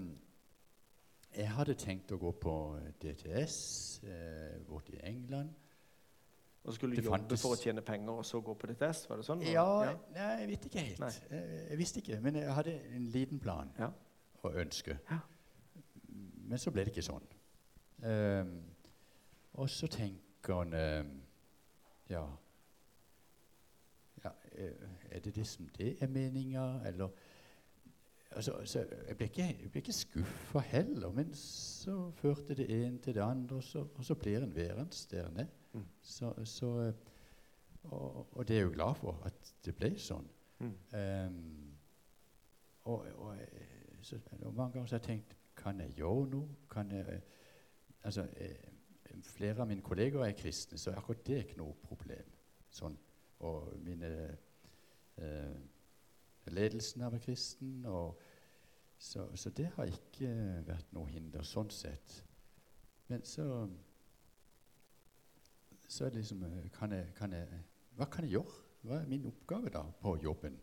jeg 1.36 1.48
hadde 1.50 1.74
tenkt 1.74 2.12
å 2.12 2.18
gå 2.18 2.30
på 2.40 2.54
DTS 3.02 3.56
eh, 4.04 4.58
borte 4.68 4.92
i 4.96 5.00
England. 5.08 5.50
Og 6.64 6.74
skulle 6.74 6.96
Det 6.96 7.04
jobbe 7.04 7.18
fantes- 7.18 7.42
for 7.42 7.52
å 7.52 7.60
tjene 7.60 7.82
penger, 7.84 8.10
og 8.12 8.24
så 8.24 8.40
gå 8.40 8.54
på 8.56 8.66
DTS? 8.70 9.08
Var 9.08 9.16
det 9.16 9.24
sånn? 9.26 9.42
Ja, 9.44 9.66
nei, 10.14 10.28
jeg 10.40 10.48
vet 10.48 10.64
ikke 10.70 10.84
helt. 10.86 11.18
Eh, 11.30 11.68
jeg 11.70 11.78
visste 11.78 12.00
ikke, 12.00 12.20
men 12.24 12.34
jeg 12.40 12.54
hadde 12.56 12.74
en 12.96 13.04
liten 13.12 13.40
plan 13.40 13.70
Ja. 13.78 13.90
og 14.42 14.54
ønske. 14.54 14.98
Ja. 15.10 15.18
Men 16.46 16.58
så 16.58 16.70
ble 16.70 16.84
det 16.84 16.92
ikke 16.96 17.04
sånn. 17.04 17.26
Um, 18.04 18.62
og 19.54 19.68
så 19.70 19.86
tenker 19.88 20.54
han 20.58 20.74
um, 20.74 21.22
Ja, 22.10 22.26
ja 24.24 24.30
eh, 24.52 24.72
er 25.10 25.20
det 25.20 25.34
det 25.34 25.46
som 25.46 25.68
det 25.78 25.96
er 26.02 26.06
meninga, 26.08 26.82
eller 26.86 27.08
altså, 28.34 28.60
så 28.64 28.86
Jeg 29.08 29.16
ble 29.16 29.26
ikke, 29.26 29.42
jeg 29.62 29.70
ble 29.70 29.80
ikke 29.80 29.92
skuffa 29.92 30.58
heller, 30.58 31.12
men 31.12 31.34
så 31.38 32.10
førte 32.10 32.54
det 32.54 32.68
ene 32.70 32.98
til 32.98 33.14
det 33.14 33.22
andre, 33.22 33.56
og 33.56 33.62
så, 33.62 33.86
og 33.94 34.04
så 34.04 34.14
blir 34.14 34.42
en 34.42 34.54
værende 34.54 35.06
der 35.10 35.30
nede. 35.30 35.48
Mm. 35.72 35.84
Så, 36.02 36.34
så 36.44 36.92
og, 37.84 38.26
og 38.32 38.48
det 38.48 38.54
er 38.56 38.60
jeg 38.60 38.66
jo 38.66 38.72
glad 38.74 38.94
for 38.94 39.22
at 39.24 39.54
det 39.64 39.74
ble 39.76 39.92
sånn. 40.00 40.28
Mm. 40.58 40.74
Um, 40.94 41.74
og, 42.84 43.06
og, 43.16 43.36
eh, 43.36 43.98
så, 44.02 44.18
mange 44.52 44.72
ganger 44.72 44.86
så 44.86 44.96
har 44.96 45.00
jeg 45.00 45.08
tenkt 45.08 45.36
Kan 45.56 45.80
jeg 45.80 45.94
gjøre 45.96 46.28
noe? 46.30 46.56
Kan 46.70 46.90
jeg, 46.92 47.04
eh, 47.08 47.20
altså, 48.02 48.26
jeg, 48.40 48.56
flere 49.22 49.62
av 49.62 49.68
mine 49.68 49.82
kolleger 49.82 50.24
er 50.24 50.32
kristne, 50.36 50.78
så 50.78 50.90
akkurat 50.90 51.26
det 51.26 51.36
er 51.36 51.44
ikke 51.46 51.60
noe 51.60 51.76
problem. 51.82 52.32
Sånn. 52.74 52.96
Og 53.46 53.70
mine 53.84 54.10
eh, 55.16 55.54
Ledelsen 56.50 57.04
har 57.04 57.12
vært 57.14 57.28
kristen, 57.28 57.84
og, 57.86 58.18
så, 59.04 59.26
så 59.36 59.50
det 59.50 59.66
har 59.76 59.90
ikke 59.90 60.30
vært 60.64 60.92
noe 60.96 61.10
hinder 61.12 61.44
sånn 61.44 61.68
sett. 61.72 62.22
Men 63.10 63.24
så 63.28 63.68
så 65.88 66.06
er 66.06 66.14
det 66.14 66.22
liksom 66.22 66.42
eh, 66.42 66.70
kan 66.72 66.92
jeg, 66.92 67.10
kan 67.14 67.32
jeg, 67.32 67.48
Hva 67.94 68.08
kan 68.10 68.24
jeg 68.24 68.38
gjøre? 68.38 68.62
Hva 68.82 68.96
er 69.02 69.08
min 69.08 69.26
oppgave 69.28 69.68
da 69.72 69.82
på 70.00 70.16
jobben? 70.22 70.56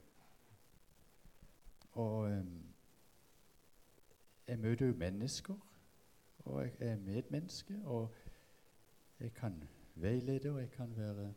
Og 2.01 2.32
jeg 4.47 4.60
møter 4.60 4.88
jo 4.88 4.97
mennesker, 4.97 5.56
og 6.45 6.62
jeg 6.63 6.73
er 6.80 6.97
medmenneske, 6.97 7.77
og 7.86 8.15
jeg 9.19 9.34
kan 9.34 9.63
veilede, 9.95 10.51
og 10.51 10.60
jeg 10.60 10.71
kan 10.71 10.97
være 10.97 11.34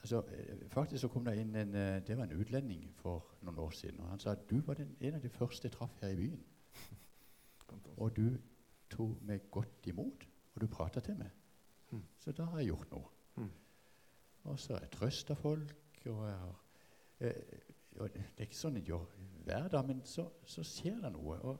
altså, 0.00 0.22
eh, 0.34 0.68
Faktisk 0.72 1.00
så 1.04 1.08
kom 1.12 1.24
det 1.24 1.36
inn 1.40 1.54
en 1.56 1.74
eh, 1.74 2.00
Det 2.06 2.16
var 2.16 2.24
en 2.28 2.40
utlending 2.40 2.88
for 2.96 3.34
noen 3.42 3.58
år 3.58 3.70
siden, 3.76 4.00
og 4.00 4.08
han 4.14 4.18
sa 4.22 4.30
at 4.36 4.46
du 4.50 4.60
var 4.66 4.74
den, 4.80 4.96
en 5.00 5.14
av 5.14 5.22
de 5.22 5.28
første 5.28 5.68
jeg 5.68 5.72
traff 5.76 6.00
her 6.02 6.08
i 6.14 6.16
byen. 6.16 6.44
Og 7.96 8.16
du 8.16 8.38
tok 8.90 9.20
meg 9.22 9.50
godt 9.50 9.86
imot, 9.86 10.24
og 10.54 10.60
du 10.62 10.66
prata 10.66 11.00
til 11.00 11.16
meg. 11.18 11.30
Mm. 11.90 12.02
Så 12.18 12.32
da 12.32 12.44
har 12.50 12.58
jeg 12.58 12.72
gjort 12.72 12.90
noe. 12.90 13.10
Mm. 13.36 13.50
Og 14.50 14.58
så 14.58 14.74
har 14.74 14.80
jeg 14.86 14.90
trøsta 14.96 15.34
folk, 15.38 15.74
og 16.06 16.24
jeg 16.28 16.38
har 16.44 16.56
eh, 17.20 17.60
og 18.00 18.06
Det 18.14 18.22
er 18.38 18.46
ikke 18.46 18.56
sånn 18.56 18.76
en 18.78 18.84
gjør 18.86 19.06
hver 19.44 19.66
dag, 19.68 19.86
men 19.86 20.00
så, 20.06 20.28
så 20.46 20.62
skjer 20.64 21.00
det 21.02 21.10
noe. 21.12 21.36
Og, 21.42 21.58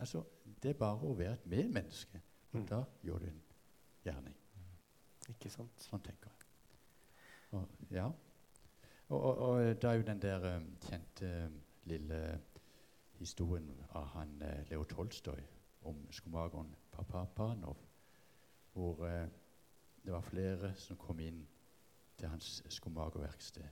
altså, 0.00 0.22
det 0.62 0.70
er 0.72 0.78
bare 0.80 1.04
å 1.06 1.12
være 1.18 1.36
et 1.36 1.46
medmenneske, 1.46 2.20
og 2.52 2.60
Mm. 2.60 2.66
da 2.70 2.84
gjør 3.02 3.18
du 3.18 3.26
en 3.26 3.40
gjerning. 4.04 4.34
Ikke 5.28 5.50
sant? 5.50 5.80
Sånn 5.82 6.00
tenker 6.06 6.30
jeg. 6.30 6.43
Og, 7.54 7.68
ja. 7.90 8.08
Og, 9.08 9.20
og, 9.22 9.38
og 9.38 9.60
det 9.82 9.84
er 9.84 9.92
jo 9.92 10.06
den 10.06 10.22
der 10.22 10.56
um, 10.56 10.66
kjente 10.82 11.30
um, 11.46 11.60
lille 11.84 12.40
historien 13.18 13.70
av 13.94 14.08
han 14.16 14.42
Leo 14.70 14.84
Tolstoy 14.84 15.40
om 15.86 16.00
skomakeren 16.10 16.74
Papapanov, 16.92 17.76
hvor 18.72 19.04
uh, 19.06 19.28
det 20.04 20.12
var 20.12 20.20
flere 20.20 20.74
som 20.74 20.96
kom 20.96 21.20
inn 21.20 21.44
til 22.18 22.28
hans 22.28 22.62
skomakerverksted. 22.68 23.68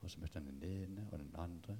Og 0.00 0.10
så 0.10 0.20
møtte 0.20 0.38
han 0.38 0.46
den 0.46 0.62
ene 0.62 1.08
og 1.12 1.18
den 1.18 1.34
andre, 1.38 1.78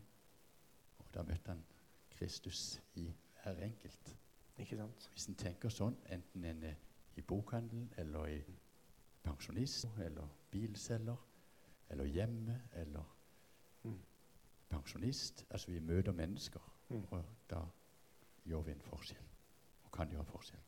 og 0.99 1.11
da 1.15 1.23
møtte 1.23 1.51
han 1.51 1.65
Kristus 2.11 2.81
i 2.95 3.11
hver 3.43 3.65
enkelt. 3.65 4.17
Ikke 4.59 4.77
sant? 4.77 5.11
Hvis 5.13 5.29
en 5.31 5.39
tenker 5.39 5.71
sånn, 5.71 5.97
enten 6.11 6.45
en 6.45 6.63
er 6.63 6.79
i 7.17 7.23
bokhandelen 7.23 7.93
eller 7.97 8.27
i 8.27 8.41
pensjonist 9.23 9.87
eller 10.05 10.38
bilselger 10.51 11.17
eller 11.91 12.05
hjemme 12.05 12.61
eller 12.73 13.15
Mm. 13.85 13.99
pensjonist 14.69 15.45
Altså 15.51 15.71
vi 15.71 15.81
møter 15.81 16.13
mennesker, 16.13 16.61
Mm. 16.91 17.05
og 17.11 17.25
da 17.51 17.61
gjør 18.47 18.63
vi 18.65 18.73
en 18.73 18.81
forskjell. 18.81 19.25
Og 19.85 19.93
kan 19.93 20.09
gjøre 20.11 20.21
en 20.21 20.27
forskjell. 20.27 20.61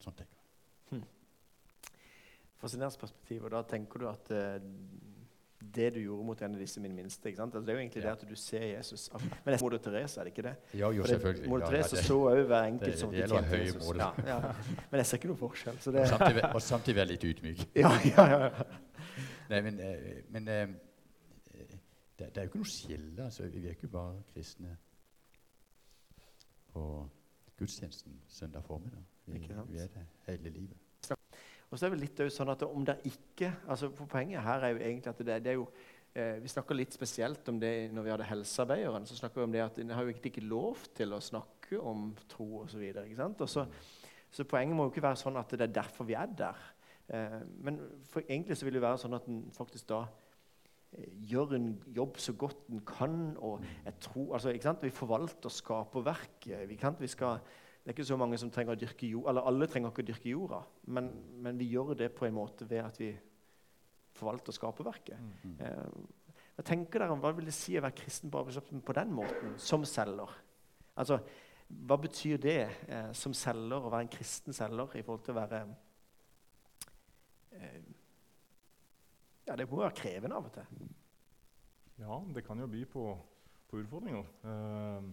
Sånn 0.00 0.14
tenker 0.16 0.36
jeg. 0.92 1.02
Fascinerende 2.60 2.98
perspektiv. 2.98 3.44
Og 3.44 3.50
da 3.50 3.62
tenker 3.62 3.98
du 3.98 4.08
at 4.08 4.30
eh, 4.30 4.60
det 5.74 5.94
du 5.94 6.00
gjorde 6.00 6.24
mot 6.24 6.42
en 6.42 6.54
av 6.54 6.60
disse 6.60 6.80
min 6.80 6.94
minste 6.94 7.28
ikke? 7.30 7.42
Altså, 7.42 7.60
Det 7.60 7.68
er 7.68 7.72
jo 7.78 7.78
egentlig 7.80 8.02
Ja. 8.04 8.14
det 8.14 8.22
at 8.22 8.28
du 8.28 8.34
ser 8.36 8.64
Jesus. 8.76 9.10
Men 9.12 9.54
det 9.54 9.60
er 9.60 9.64
moder 9.64 9.78
Therese, 9.78 10.18
er 10.20 10.24
det 10.24 10.32
ikke 10.36 10.42
det? 10.48 10.56
Ja, 10.74 10.90
jo, 10.90 11.02
det- 11.02 11.10
selvfølgelig. 11.10 11.48
Moder 11.48 11.64
Ja, 11.64 11.70
Therese 11.70 11.92
ja, 11.92 11.96
det- 11.96 12.06
så 12.06 12.14
òg 12.14 12.46
hver 12.46 12.64
enkelt 12.72 12.98
som 12.98 13.10
de 13.10 13.16
tjente 13.26 13.58
Jesus. 13.58 13.96
Ja, 13.96 14.12
ja. 14.26 14.40
Men 14.90 14.98
jeg 14.98 15.06
ser 15.06 15.16
ikke 15.18 15.28
noe 15.28 15.36
forskjell. 15.36 15.78
Så 15.80 15.92
det, 15.92 16.00
Og 16.00 16.06
samtidig, 16.08 16.54
og 16.54 16.62
samtidig 16.62 16.94
være 16.96 17.06
litt 17.06 17.24
ydmyk. 17.24 17.68
ja, 17.74 17.90
ja, 18.04 18.26
ja, 18.28 18.38
ja. 18.44 18.64
Nei, 19.50 19.60
men, 19.60 19.80
eh, 19.80 20.22
men 20.32 20.46
det, 20.46 20.58
det 22.18 22.36
er 22.36 22.46
jo 22.46 22.52
ikke 22.52 22.62
noe 22.62 22.72
skille. 22.72 23.24
Altså, 23.24 23.48
vi 23.48 23.66
er 23.66 23.76
ikke 23.76 23.92
bare 23.92 24.22
kristne 24.32 24.76
på 26.72 26.84
gudstjenesten 27.58 28.22
søndag 28.28 28.64
formiddag. 28.64 29.04
Vi, 29.26 29.38
vi 29.68 29.78
er 29.78 29.92
det 29.94 30.06
hele 30.26 30.50
livet. 30.50 30.76
Og 31.70 31.78
så 31.78 31.86
er 31.86 31.94
det 31.94 32.04
litt 32.04 32.20
sånn 32.30 32.52
at 32.52 32.62
om 32.66 32.84
det 32.86 33.00
ikke 33.08 33.48
altså 33.66 33.88
for 33.96 34.10
Poenget 34.10 34.44
her 34.44 34.62
er 34.62 34.74
jo 34.74 34.80
egentlig 34.82 35.10
at 35.10 35.22
det, 35.26 35.38
det 35.42 35.50
er 35.50 35.56
jo 35.58 35.64
eh, 36.14 36.36
Vi 36.42 36.52
snakker 36.52 36.76
litt 36.78 36.94
spesielt 36.94 37.48
om 37.50 37.58
det 37.58 37.72
når 37.90 38.06
vi 38.06 38.12
hadde 38.12 38.28
helsearbeideren. 38.28 39.06
så 39.06 39.16
snakker 39.18 39.40
vi 39.40 39.46
om 39.48 39.54
det 39.54 39.64
at 39.64 39.80
En 39.82 39.90
har 39.90 40.06
jo 40.06 40.14
ikke 40.14 40.30
ikke 40.30 40.44
lov 40.46 40.84
til 40.94 41.16
å 41.16 41.22
snakke 41.24 41.80
om 41.80 42.12
tro 42.30 42.60
osv. 42.62 42.84
Så, 42.94 43.46
så, 43.46 43.66
så 44.30 44.46
poenget 44.46 44.76
må 44.76 44.86
jo 44.86 44.94
ikke 44.94 45.06
være 45.08 45.22
sånn 45.24 45.40
at 45.40 45.50
det 45.50 45.66
er 45.66 45.74
derfor 45.80 46.06
vi 46.06 46.14
er 46.18 46.30
der. 46.30 46.62
Eh, 47.08 47.40
men 47.64 47.80
egentlig 48.22 48.56
så 48.56 48.68
vil 48.68 48.78
det 48.78 48.84
være 48.84 49.00
sånn 49.02 49.16
at 49.16 49.26
en 49.28 49.42
faktisk 49.54 49.90
da 49.90 50.00
eh, 50.94 51.10
gjør 51.30 51.56
en 51.58 51.68
jobb 51.96 52.18
så 52.22 52.32
godt 52.38 52.70
en 52.72 52.80
kan. 52.88 53.18
og 53.36 53.64
jeg 53.84 53.98
tror, 54.00 54.34
altså, 54.38 54.54
ikke 54.54 54.70
sant? 54.70 54.86
Vi 54.86 54.94
forvalter 54.94 55.52
skaperverket. 55.52 56.64
Vi, 56.68 56.80
kan, 56.80 56.96
vi 57.00 57.10
skal, 57.10 57.38
det 57.84 57.92
er 57.92 57.96
ikke 57.98 58.08
så 58.08 58.18
mange 58.20 58.40
som 58.40 58.50
trenger 58.50 58.76
å 58.76 58.80
dyrke 58.80 59.10
jord, 59.10 59.28
eller 59.32 59.46
alle 59.50 59.68
trenger 59.68 59.92
ikke 59.92 60.06
å 60.06 60.10
dyrke 60.10 60.32
jorda, 60.32 60.64
men, 60.96 61.10
men 61.44 61.60
vi 61.60 61.68
gjør 61.74 61.94
det 61.98 62.12
på 62.16 62.28
en 62.28 62.36
måte 62.38 62.68
ved 62.70 62.84
at 62.84 63.00
vi 63.00 63.12
forvalter 64.14 64.54
skaperverket. 64.54 65.18
Mm. 65.44 65.56
Eh, 65.60 66.34
hva 66.54 66.62
tenker 66.62 67.02
dere 67.02 67.14
om, 67.14 67.22
hva 67.22 67.32
vil 67.34 67.48
det 67.50 67.56
si 67.56 67.74
å 67.74 67.82
være 67.82 67.98
kristen 67.98 68.30
på 68.30 68.40
arbeidsplassen 68.40 68.84
på 68.86 68.94
den 68.94 69.10
måten, 69.14 69.56
som 69.58 69.84
selger? 69.88 70.30
Altså, 70.94 71.18
Hva 71.64 71.96
betyr 71.98 72.36
det 72.38 72.58
eh, 72.92 73.10
som 73.16 73.32
selger, 73.34 73.80
å 73.80 73.90
være 73.90 74.04
en 74.04 74.12
kristen 74.12 74.54
selger 74.54 74.98
i 74.98 75.02
forhold 75.02 75.24
til 75.24 75.32
å 75.34 75.38
være 75.40 75.60
eh, 75.64 75.70
Ja, 79.46 79.56
det 79.56 79.68
må 79.70 79.82
være 79.82 79.94
krevende 79.96 80.36
av 80.36 80.48
og 80.48 80.54
til. 80.54 80.86
Ja, 82.00 82.16
det 82.34 82.42
kan 82.46 82.58
jo 82.58 82.66
by 82.66 82.84
på, 82.90 83.04
på 83.70 83.82
utfordringer. 83.82 84.24
Eh, 84.50 85.10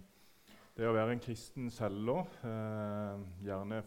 det 0.77 0.87
å 0.87 0.93
være 0.95 1.17
en 1.17 1.21
kristen 1.21 1.67
selger, 1.73 2.29
eh, 2.47 3.25
gjerne 3.45 3.81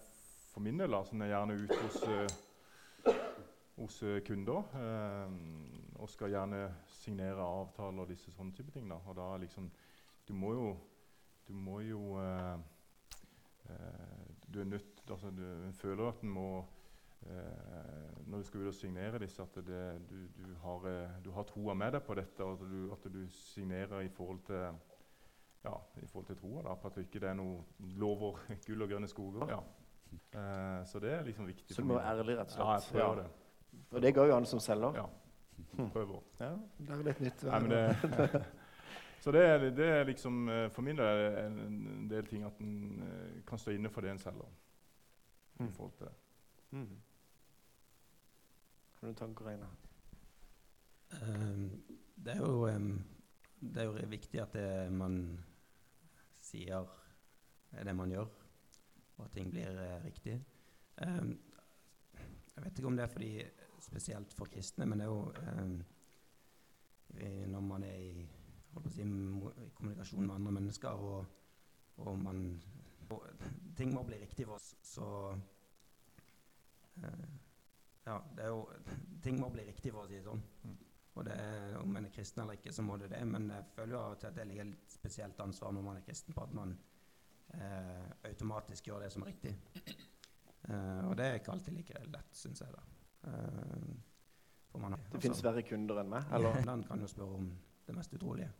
for 0.52 0.62
min 0.62 0.78
del, 0.78 0.94
altså 0.94 1.16
er 1.18 1.32
gjerne 1.32 1.56
ute 1.58 1.78
hos, 1.80 1.96
eh, 2.06 3.16
hos 3.80 3.96
eh, 4.06 4.20
kunder, 4.26 4.68
eh, 4.78 5.32
og 5.98 6.12
skal 6.12 6.30
gjerne 6.30 6.60
signere 7.00 7.42
avtaler 7.42 8.04
og 8.04 8.12
disse 8.12 8.30
sånne 8.36 8.54
type 8.54 8.74
ting. 8.74 8.86
Da. 8.92 9.00
Og 9.08 9.16
da 9.18 9.32
liksom, 9.42 9.70
du 10.28 10.34
må 10.36 10.52
jo, 10.54 10.70
du 11.48 11.54
må 11.56 11.80
jo 11.84 12.14
eh, 12.20 12.54
eh, 13.70 14.32
Du 14.46 14.60
er 14.60 14.70
nødt 14.70 15.10
altså 15.10 15.30
du 15.34 15.72
føler 15.74 16.08
at 16.08 16.22
en 16.22 16.30
må 16.30 16.48
eh, 16.60 16.73
når 18.26 18.38
du 18.38 18.42
skal 18.42 18.60
ut 18.60 18.66
og 18.68 18.74
signere 18.74 19.18
disse, 19.18 19.42
at 19.42 19.54
det, 19.66 19.84
du, 20.10 20.16
du, 20.36 20.54
har, 20.62 20.88
eh, 20.90 21.14
du 21.24 21.30
har 21.30 21.46
troa 21.48 21.74
med 21.74 21.92
deg 21.94 22.02
på 22.02 22.16
dette, 22.18 22.44
og 22.44 22.58
at 22.58 22.70
du, 22.70 22.92
at 22.92 23.06
du 23.12 23.22
signerer 23.30 24.00
i 24.00 24.08
forhold 24.08 24.40
til 24.48 24.66
ja, 25.64 25.74
i 26.02 26.06
forhold 26.06 26.26
til 26.26 26.36
troa, 26.36 26.62
da, 26.66 26.74
på 26.74 26.90
at 26.90 26.98
det 26.98 27.06
ikke 27.06 27.22
er 27.26 27.36
noe 27.38 27.62
lover 28.00 28.40
gull 28.66 28.84
og 28.84 28.90
grønne 28.90 29.08
skoger. 29.08 29.46
Ja. 29.48 29.60
Eh, 30.14 30.80
så 30.86 31.00
det 31.00 31.12
er 31.12 31.22
liksom 31.24 31.46
viktig. 31.46 31.74
Så 31.74 31.82
du 31.82 31.88
må 31.88 31.98
være 31.98 32.18
ærlig, 32.18 32.36
rett 32.38 32.50
og 32.50 32.56
slett. 32.56 32.66
Ja, 32.66 32.74
jeg 32.74 32.82
prøver 32.92 33.22
det. 33.22 33.30
Og 33.90 34.02
det 34.02 34.14
går 34.14 34.26
jo 34.26 34.36
an 34.36 34.46
som 34.46 34.60
selger. 34.60 34.98
Ja. 35.00 35.06
Prøver. 35.94 36.20
Ja, 36.40 36.50
det 36.78 36.90
er 36.90 37.06
litt 37.06 37.22
nytt. 37.22 37.42
Nei, 37.46 37.58
men 37.62 37.70
det, 37.70 38.42
så 39.22 39.32
det 39.34 39.46
er, 39.46 39.64
det 39.70 39.86
er 39.86 40.04
liksom 40.08 40.48
eh, 40.50 40.66
For 40.74 40.82
min 40.82 40.98
del 40.98 41.06
er 41.06 41.20
det 41.22 41.44
en, 41.46 42.08
del 42.10 42.26
ting 42.26 42.42
at 42.46 42.58
en 42.62 43.02
eh, 43.06 43.40
kan 43.46 43.58
stå 43.58 43.74
inne 43.74 43.90
for 43.94 44.02
det 44.02 44.10
en 44.10 44.22
selger. 44.22 44.50
Mm. 45.60 45.68
I 45.68 45.72
forhold 45.72 45.96
til 46.02 46.12
Mm. 46.74 46.96
Har 49.04 49.10
du 49.10 49.12
noen 49.12 49.34
tanker? 49.36 49.66
Ehm, 51.12 51.64
det 52.16 52.32
er 52.32 52.38
jo 52.40 52.62
ehm, 52.64 53.02
det 53.60 53.82
er 53.82 53.84
jo 53.90 54.06
viktig 54.08 54.40
at 54.40 54.54
det 54.56 54.92
man 54.96 55.18
sier, 56.40 56.88
er 57.76 57.84
det 57.84 57.94
man 57.98 58.14
gjør, 58.14 58.32
og 59.18 59.26
at 59.26 59.36
ting 59.36 59.50
blir 59.52 59.76
eh, 59.82 60.00
riktig. 60.06 60.38
Ehm, 61.04 61.34
jeg 62.16 62.64
vet 62.64 62.80
ikke 62.80 62.88
om 62.94 62.96
det 62.96 63.04
er 63.04 63.12
fordi 63.12 63.30
spesielt 63.90 64.32
for 64.32 64.48
kristne, 64.48 64.88
men 64.88 64.98
det 64.98 65.04
er 65.04 65.12
jo 65.12 65.32
når 67.52 67.68
man 67.68 67.84
er 67.84 68.00
i, 68.08 68.26
si, 68.88 69.02
i 69.04 69.70
kommunikasjon 69.74 70.26
med 70.26 70.34
andre 70.34 70.52
mennesker, 70.62 70.88
og, 70.88 71.26
og 72.08 72.18
man 72.24 72.62
og 73.10 73.28
Ting 73.76 73.92
må 73.92 74.02
bli 74.08 74.16
riktig 74.16 74.48
for 74.48 74.56
oss, 74.56 74.72
så 74.80 75.36
eh, 77.04 77.43
Ja, 78.04 78.18
det 78.36 78.42
er 78.44 78.50
jo 78.52 78.64
Ting 79.24 79.38
må 79.40 79.48
bli 79.48 79.62
riktig, 79.64 79.92
for 79.92 80.04
å 80.04 80.08
si 80.08 80.18
det 80.18 80.26
sånn. 80.26 80.42
Mm. 80.64 80.74
Og 81.14 81.24
det 81.24 81.32
er, 81.38 81.76
Om 81.78 81.92
man 81.94 82.06
er 82.08 82.12
kristen 82.14 82.42
eller 82.42 82.54
ikke, 82.58 82.72
så 82.72 82.82
må 82.82 82.96
det 83.00 83.10
det. 83.12 83.20
Men 83.28 83.50
jeg 83.50 83.64
føler 83.76 83.92
jo 83.94 84.00
av 84.00 84.12
og 84.16 84.20
til 84.20 84.28
at 84.30 84.36
det 84.38 84.46
ligger 84.50 84.64
et 84.72 84.96
spesielt 84.96 85.40
ansvar 85.40 85.72
når 85.72 85.82
man 85.86 85.96
er 86.00 86.06
kristen, 86.06 86.34
på 86.34 86.42
at 86.42 86.54
man 86.56 86.74
eh, 87.54 88.08
automatisk 88.30 88.86
gjør 88.90 89.00
det 89.04 89.12
som 89.14 89.22
er 89.22 89.26
riktig. 89.30 89.52
Eh, 90.68 91.02
og 91.08 91.14
det 91.16 91.24
er 91.28 91.34
ikke 91.38 91.52
alltid 91.54 91.72
like 91.78 91.94
lett, 92.10 92.30
syns 92.34 92.60
jeg. 92.64 92.70
da. 92.74 92.82
Eh, 93.30 93.94
for 94.72 94.78
man, 94.82 94.98
Det 95.12 95.22
finnes 95.22 95.44
verre 95.44 95.62
kunder 95.62 95.96
enn 96.02 96.10
meg. 96.10 96.22
Eller 96.34 96.60
Den 96.66 96.82
kan 96.88 97.00
jo 97.00 97.06
spørre 97.10 97.34
om 97.40 97.46
det 97.86 97.94
mest 97.96 98.14
utrolige. 98.18 98.50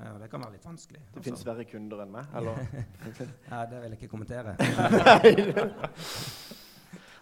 Ja, 0.00 0.14
det 0.18 0.30
kan 0.30 0.40
være 0.40 0.52
litt 0.54 0.64
vanskelig. 0.64 1.00
det 1.14 1.22
finnes 1.22 1.46
verre 1.46 1.64
kunder 1.68 2.00
enn 2.02 2.12
meg. 2.14 2.26
Eller 2.34 2.56
ja, 3.50 3.66
det 3.68 3.82
vil 3.82 3.90
jeg 3.94 4.00
ikke 4.00 4.08
kommentere. 4.08 4.56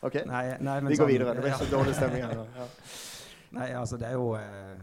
OK, 0.06 0.14
Nei, 0.26 0.44
nei, 0.60 0.80
men 0.80 0.92
vi 0.92 0.96
går 0.96 1.04
sånn- 1.04 1.12
videre. 1.12 1.34
Det 1.34 1.42
blir 1.42 1.58
så 1.58 1.70
dårlig 1.72 1.94
stemning 1.98 2.22
her. 2.22 2.44
Ja. 2.58 2.66
Nei, 3.50 3.68
altså 3.72 3.96
det 3.96 4.10
er 4.10 4.12
jo 4.18 4.34
eh, 4.36 4.80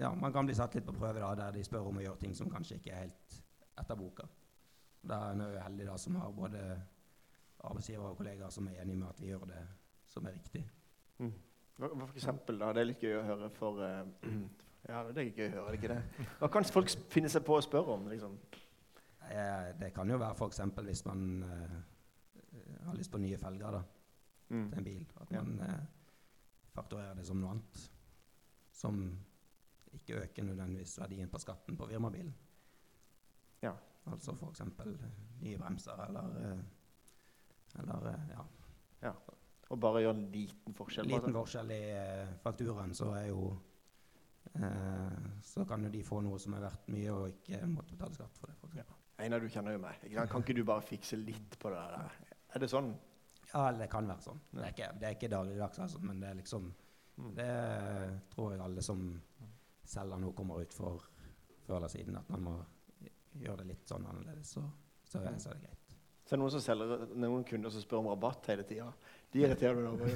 Ja, 0.00 0.14
man 0.14 0.32
kan 0.32 0.46
bli 0.48 0.54
satt 0.56 0.74
litt 0.74 0.86
på 0.86 0.94
prøve 0.96 1.20
da, 1.20 1.34
der 1.36 1.52
de 1.52 1.64
spør 1.64 1.90
om 1.90 1.98
å 2.00 2.04
gjøre 2.04 2.18
ting 2.22 2.32
som 2.34 2.48
kanskje 2.50 2.78
ikke 2.80 2.94
er 2.94 3.02
helt 3.04 3.36
etter 3.78 3.98
boka. 3.98 4.24
Da 5.02 5.18
er 5.28 5.36
en 5.36 5.78
jo 5.78 5.86
da 5.86 5.96
som 6.00 6.16
har 6.16 6.32
både 6.32 6.62
arbeidsgiver 7.62 8.08
og 8.08 8.16
kollegaer 8.16 8.50
som 8.50 8.66
er 8.68 8.80
enige 8.82 8.96
med 8.96 9.08
at 9.08 9.20
vi 9.20 9.28
gjør 9.30 9.44
det 9.50 9.62
som 10.08 10.26
er 10.26 10.34
riktig. 10.38 10.64
Mm. 11.18 11.32
For 11.78 12.16
eksempel, 12.16 12.58
da? 12.58 12.72
Det 12.72 12.82
er 12.82 12.88
litt 12.88 13.02
gøy 13.04 13.14
å 13.20 13.22
høre 13.26 13.50
for 13.54 13.80
uh, 13.82 14.02
Ja, 14.88 15.04
det 15.12 15.22
er 15.22 15.30
gøy 15.30 15.46
å 15.46 15.54
høre, 15.60 15.70
det 15.70 15.78
ikke 15.78 15.94
det? 15.94 16.26
Hva 16.40 16.50
kan 16.50 16.66
folk 16.66 16.90
finne 17.12 17.30
seg 17.30 17.44
på 17.46 17.54
å 17.54 17.62
spørre 17.62 17.94
om? 17.94 18.08
liksom? 18.10 18.34
Eh, 19.30 19.68
det 19.78 19.92
kan 19.94 20.10
jo 20.10 20.18
være 20.18 20.34
f.eks. 20.34 20.60
hvis 20.88 21.04
man 21.06 21.22
eh, 21.46 21.76
har 22.86 22.94
lyst 22.98 23.10
på 23.12 23.18
nye 23.20 23.38
felger 23.38 23.72
da, 23.78 23.82
Mm. 24.52 24.68
til 24.70 24.78
en 24.78 24.84
bil. 24.84 25.06
At 25.20 25.30
Ja. 25.32 25.42
man 25.42 25.60
eh, 25.60 25.84
fakturerer 26.74 27.14
det 27.16 27.26
som 27.26 27.40
noe 27.40 27.50
annet. 27.50 27.90
Som 28.72 29.18
ikke 29.94 30.22
øker 30.22 30.44
nødvendigvis 30.44 30.98
verdien 31.00 31.28
på 31.28 31.38
skatten 31.40 31.76
på 31.76 31.86
firmabilen. 31.88 32.34
Ja. 33.62 33.72
Altså 34.06 34.32
f.eks. 34.34 34.60
nye 35.40 35.58
bremser 35.58 35.92
eller, 36.08 36.52
eh, 36.52 36.58
eller 37.80 38.18
ja. 38.30 38.44
ja. 39.02 39.12
Og 39.70 39.80
bare 39.80 40.02
gjøre 40.02 40.16
en 40.18 40.30
liten 40.32 40.74
forskjell? 40.74 41.04
En 41.06 41.14
liten 41.20 41.32
forskjell 41.32 41.70
i 41.70 41.82
eh, 41.96 42.32
fakturaen, 42.42 42.92
så 42.94 43.12
er 43.16 43.28
jo 43.28 43.58
eh, 44.54 45.40
Så 45.40 45.64
kan 45.68 45.84
jo 45.84 45.90
de 45.90 46.02
få 46.04 46.20
noe 46.22 46.38
som 46.38 46.54
er 46.54 46.60
verdt 46.66 46.88
mye, 46.92 47.12
og 47.14 47.28
ikke 47.30 47.62
måtte 47.70 47.94
betale 47.96 48.14
skatt 48.14 48.36
for 48.38 48.50
det. 48.50 48.56
For 48.60 48.68
eksempel. 48.68 48.98
Einar, 49.22 49.40
du 49.40 49.48
kjenner 49.48 49.72
jo 49.76 49.78
meg. 49.78 50.00
Kan 50.28 50.42
ikke 50.42 50.56
du 50.56 50.64
bare 50.64 50.82
fikse 50.82 51.16
litt 51.16 51.58
på 51.62 51.70
det 51.70 51.82
der? 51.94 52.10
Er 52.54 52.58
det 52.64 52.68
sånn? 52.70 52.92
ja, 53.52 53.66
det 53.76 53.88
kan 53.92 54.06
være 54.08 54.22
sånn. 54.24 54.38
Det 54.52 54.62
er 54.64 54.70
ikke, 54.72 54.86
det 55.00 55.06
er 55.08 55.16
ikke 55.16 55.28
dagligdags, 55.32 55.78
altså, 55.84 55.98
men 56.00 56.20
det 56.22 56.30
er 56.30 56.40
liksom 56.42 56.72
Mm. 57.20 57.34
Det 57.36 57.46
tror 58.32 58.52
jeg 58.54 58.60
alle 58.64 58.82
som 58.82 59.00
selger 59.84 60.16
noe, 60.22 60.32
kommer 60.32 60.62
ut 60.64 60.72
for 60.72 61.02
før 61.66 61.76
eller 61.76 61.90
siden. 61.92 62.16
At 62.16 62.30
man 62.32 62.40
må 62.46 62.54
gjøre 63.36 63.58
det 63.58 63.66
litt 63.68 63.84
sånn 63.90 64.06
annerledes, 64.08 64.54
så, 64.56 64.62
så, 65.04 65.20
er- 65.20 65.36
så 65.38 65.50
er 65.50 65.58
det 65.58 65.66
greit. 65.66 65.92
Så 66.24 66.32
er 66.32 66.38
det 66.38 66.40
noen, 66.40 66.50
som 66.54 66.62
selger, 66.64 67.04
noen 67.20 67.44
kunder 67.44 67.70
som 67.74 67.84
spør 67.84 67.98
om 68.00 68.08
rabatt 68.14 68.48
hele 68.48 68.64
tida. 68.64 68.86
De 69.30 69.42
irriterer 69.44 69.76
du 69.76 69.82
deg 69.82 69.92
over? 69.92 70.08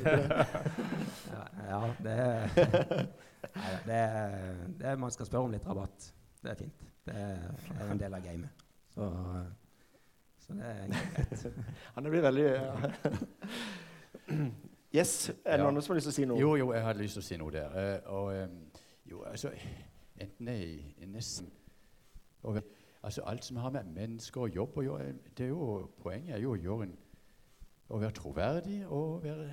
Ja, 1.35 1.45
ja 1.69 1.83
det, 2.01 2.17
nei, 3.61 3.77
det, 3.91 4.01
det 4.81 4.97
Man 5.05 5.13
skal 5.13 5.29
spørre 5.29 5.45
om 5.51 5.53
litt 5.53 5.69
rabatt. 5.69 6.09
Det 6.41 6.55
er 6.55 6.61
fint. 6.65 6.83
Det 7.05 7.15
er 7.21 7.91
en 7.93 8.01
del 8.01 8.17
av 8.17 8.25
gamet. 8.25 8.65
Så, 8.97 9.11
så 10.47 10.55
det 10.57 10.71
er 10.71 10.87
greit. 11.17 11.47
Han 11.97 12.09
blir 12.11 12.25
veldig 12.25 12.47
ja. 12.47 12.75
Yes, 14.97 15.29
er 15.45 15.57
det 15.57 15.65
Ja. 15.65 15.71
noen 15.71 15.83
som 15.83 15.93
har 15.93 15.99
lyst 15.99 16.07
til 16.09 16.13
å 16.13 16.17
si 16.17 16.25
noe? 16.31 16.41
Jo, 16.41 16.55
jo, 16.57 16.73
jeg 16.73 16.83
hadde 16.87 17.03
lyst 17.03 17.19
til 17.19 17.23
å 17.23 17.27
si 17.27 17.37
noe 17.37 17.53
der. 17.53 17.75
Eh, 17.77 18.11
og 18.15 18.31
eh, 18.33 18.83
jo, 19.11 19.23
altså 19.29 19.51
Enten 20.17 20.49
det 20.49 20.55
er 21.03 21.07
nesten 21.13 21.51
og, 22.43 22.63
Altså 23.03 23.23
alt 23.29 23.45
som 23.45 23.57
har 23.61 23.71
med 23.71 23.85
mennesker 23.95 24.41
og 24.41 24.55
jobb 24.57 24.79
å 24.81 24.83
gjøre. 24.83 25.13
det 25.37 25.45
er 25.45 25.49
jo, 25.53 25.91
Poenget 26.03 26.35
er 26.35 26.41
jo 26.43 26.55
å, 26.55 26.57
gjøre 26.59 26.89
en, 26.89 26.95
å 27.89 28.01
være 28.03 28.17
troverdig 28.17 28.81
og 28.87 29.23
være 29.23 29.51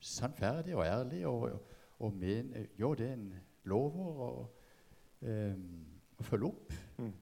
sannferdig 0.00 0.74
og 0.74 0.86
ærlig 0.86 1.26
og, 1.26 1.42
og, 1.42 1.74
og 1.98 2.16
men, 2.18 2.50
gjøre 2.78 2.96
det 3.02 3.10
en 3.12 3.28
lover 3.70 4.22
og, 4.26 4.40
um, 5.20 5.84
og 6.18 6.24
følge 6.24 6.50
opp. 6.50 6.74
Mm. 6.98 7.12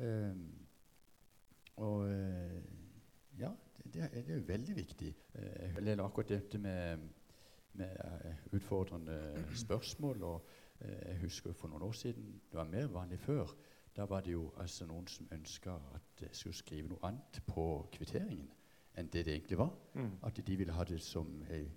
Um, 0.00 0.44
og 1.76 1.98
uh, 2.06 2.58
ja, 3.38 3.50
det, 3.76 3.94
det, 3.94 4.02
er, 4.02 4.36
er 4.36 4.46
veldig 4.46 4.76
viktig. 4.76 5.16
Jeg 5.34 5.82
leder 5.82 6.04
akkurat 6.04 6.28
dette 6.28 6.58
med, 6.58 6.98
med 7.72 7.96
uh, 8.04 8.34
utfordrende 8.52 9.44
spørsmål. 9.56 10.22
og 10.22 10.48
jeg 10.80 11.18
husker 11.22 11.52
For 11.52 11.68
noen 11.68 11.82
år 11.82 11.92
siden 11.92 12.40
det 12.50 12.58
var 12.58 12.64
mer 12.64 12.86
vanlig 12.86 13.18
før. 13.18 13.54
Da 13.96 14.04
var 14.04 14.20
det 14.20 14.32
jo 14.32 14.52
altså 14.56 14.86
noen 14.86 15.06
som 15.06 15.28
ønska 15.32 15.74
at 15.94 16.22
jeg 16.22 16.28
skulle 16.32 16.56
skrive 16.56 16.88
noe 16.88 17.04
annet 17.04 17.42
på 17.46 17.88
kvitteringen 17.92 18.48
enn 18.96 19.08
det 19.12 19.24
det 19.26 19.34
egentlig 19.34 19.58
var. 19.58 19.72
Mm. 19.94 20.10
At 20.22 20.40
de 20.46 20.56
ville 20.56 20.72
ha 20.72 20.84
det 20.84 21.00
som 21.02 21.42
ei 21.50 21.70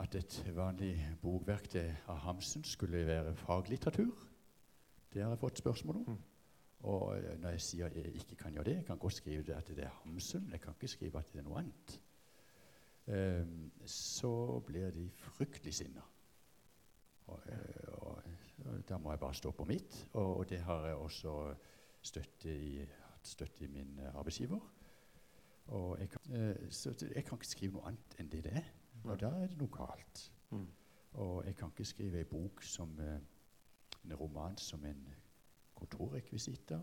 At 0.00 0.14
et 0.14 0.54
vanlig 0.56 0.96
bokverk 1.22 1.76
av 2.08 2.16
Hamsun 2.16 2.64
skulle 2.64 3.06
være 3.06 3.36
faglitteratur. 3.36 4.26
Det 5.12 5.22
har 5.22 5.30
jeg 5.30 5.38
fått 5.38 5.58
spørsmål 5.58 5.96
om. 5.96 6.04
Mm. 6.08 6.18
Og 6.82 7.18
eh, 7.18 7.38
når 7.38 7.54
jeg 7.54 7.60
sier 7.60 7.94
jeg 7.94 8.14
ikke 8.14 8.36
kan 8.36 8.54
gjøre 8.54 8.64
det, 8.64 8.76
jeg 8.76 8.86
kan 8.86 8.98
godt 8.98 9.14
skrive 9.20 9.42
det 9.42 9.54
at 9.54 9.68
det 9.68 9.84
er 9.84 10.00
Hamsun, 10.02 10.48
jeg 10.50 10.60
kan 10.60 10.74
ikke 10.74 10.88
skrive 10.88 11.18
at 11.18 11.32
det 11.32 11.38
er 11.38 11.46
noe 11.46 11.60
annet, 11.60 11.94
um, 13.06 13.70
så 13.86 14.60
blir 14.66 14.90
de 14.90 15.06
fryktelig 15.16 15.74
sinna. 15.74 16.02
Og, 17.26 17.38
eh, 17.46 17.92
og, 17.92 18.22
og, 18.64 18.82
da 18.88 18.98
må 18.98 19.10
jeg 19.12 19.20
bare 19.20 19.34
stå 19.34 19.50
på 19.50 19.64
mitt, 19.64 20.08
og, 20.12 20.36
og 20.36 20.48
det 20.50 20.58
har 20.60 20.86
jeg 20.86 20.94
også 20.96 21.54
støtte 22.02 22.58
i, 22.58 22.86
støtte 23.22 23.64
i 23.64 23.70
min 23.70 24.00
arbeidsgiver. 24.14 24.60
Og 25.66 26.00
jeg 26.00 26.10
kan, 26.10 26.20
uh, 26.34 26.70
så 26.70 26.94
jeg 27.14 27.24
kan 27.24 27.38
ikke 27.38 27.46
skrive 27.54 27.78
noe 27.78 27.92
annet 27.92 28.18
enn 28.18 28.30
det 28.32 28.44
det 28.44 28.56
er. 28.58 28.72
Og 29.04 29.20
da 29.20 29.30
er 29.38 29.50
det 29.50 29.58
noe 29.58 29.70
galt. 29.70 30.32
Mm. 30.50 30.66
Og 31.22 31.46
jeg 31.46 31.56
kan 31.56 31.70
ikke 31.70 31.84
skrive 31.84 32.18
ei 32.18 32.26
bok 32.26 32.62
som 32.66 32.98
uh, 32.98 33.20
en 34.02 34.14
roman 34.18 34.58
som 34.58 34.84
en 34.84 35.06
kontorrekvisitter. 35.82 36.80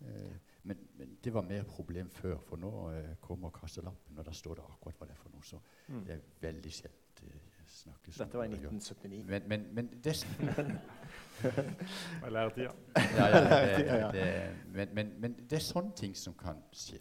Eh, 0.00 0.32
men, 0.68 0.78
men, 0.96 1.14
det 1.24 1.32
var 1.34 1.42
mer 1.48 1.64
problem 1.68 2.08
før, 2.12 2.38
for 2.46 2.60
nå 2.60 2.70
eh, 2.94 3.14
kommer 3.24 3.50
kasselappen, 3.56 4.18
og 4.20 4.26
da 4.28 4.32
står 4.36 4.60
det 4.60 4.64
akkurat 4.68 5.00
hva 5.00 5.06
det 5.10 5.16
er 5.16 5.22
for 5.24 5.32
noe. 5.34 5.42
Så 5.44 5.60
Mm. 5.90 6.04
det 6.06 6.14
er 6.14 6.20
veldig 6.44 6.70
sjelden 6.72 6.98
det 7.20 7.40
snakkes 7.66 8.16
Dette 8.20 8.38
var 8.38 8.44
i 8.44 8.52
1979. 8.54 9.24
Men, 9.28 9.42
men, 9.48 9.64
men 9.74 9.88
det, 10.04 10.14
Med 12.22 12.30
læretida. 12.30 12.70
ja, 13.18 13.26
ja, 13.26 13.40
det, 13.40 13.86
Ja, 13.86 13.96
ja. 13.96 14.10
det, 14.12 14.56
men, 14.72 14.94
men, 14.94 15.10
men 15.20 15.34
det 15.50 15.58
er 15.58 15.64
sånne 15.64 15.92
ting 15.96 16.14
som 16.16 16.34
kan 16.38 16.62
skje. 16.72 17.00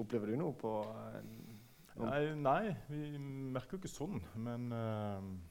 Opplever 0.00 0.32
du 0.32 0.36
noe 0.40 0.54
på 0.56 0.72
uh, 0.88 1.20
Nei, 2.00 2.20
nei, 2.40 2.74
vi 2.88 3.18
merker 3.20 3.76
jo 3.76 3.80
ikke 3.82 3.90
sånn. 3.92 4.20
Men 4.40 4.70
eh, 4.72 5.18
i- 5.20 5.49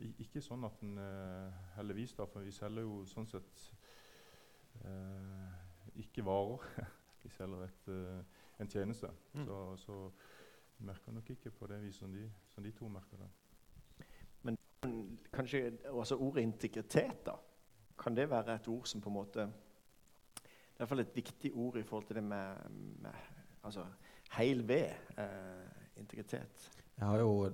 ikke 0.00 0.42
sånn 0.44 0.64
at 0.64 0.82
en 0.84 0.98
uh, 0.98 1.60
Heldigvis, 1.76 2.14
da, 2.18 2.26
for 2.30 2.46
vi 2.46 2.54
selger 2.54 2.86
jo 2.86 3.02
sånn 3.08 3.28
sett 3.28 3.64
eh, 4.84 5.60
ikke 6.02 6.24
varer. 6.24 6.64
vi 7.22 7.30
selger 7.34 7.66
et, 7.66 7.88
eh, 7.92 8.40
en 8.62 8.70
tjeneste. 8.70 9.10
Mm. 9.34 9.44
Så, 9.46 9.60
så 9.84 9.98
merker 10.86 11.16
nok 11.16 11.30
ikke 11.34 11.52
på 11.56 11.68
det 11.70 11.80
viset 11.82 12.04
som 12.04 12.12
de, 12.14 12.24
som 12.54 12.64
de 12.64 12.72
to 12.76 12.88
merker 12.92 13.20
det. 13.20 13.30
Kanskje 15.32 15.74
også 15.92 16.16
ordet 16.16 16.42
integritet, 16.46 17.26
da. 17.26 17.34
Kan 18.00 18.16
det 18.16 18.30
være 18.30 18.54
et 18.54 18.68
ord 18.68 18.86
som 18.88 19.00
på 19.00 19.10
en 19.10 19.14
måte 19.14 19.40
Det 19.44 20.46
er 20.46 20.74
i 20.74 20.78
hvert 20.80 20.88
fall 20.88 21.02
et 21.02 21.16
viktig 21.16 21.50
ord 21.54 21.76
i 21.76 21.82
forhold 21.84 22.06
til 22.08 22.16
det 22.16 22.22
med, 22.24 22.70
med 23.04 23.12
altså, 23.62 23.84
heil 24.38 24.68
ved. 24.68 24.88
Eh, 25.20 25.80
integritet. 26.00 26.70
Jeg 26.96 27.06
har 27.06 27.18
jo, 27.18 27.52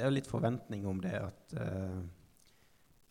det 0.00 0.06
er 0.06 0.08
jo 0.08 0.16
litt 0.16 0.30
forventning 0.30 0.86
om 0.88 1.00
det 1.04 1.12
at 1.12 1.54
uh, 1.60 1.98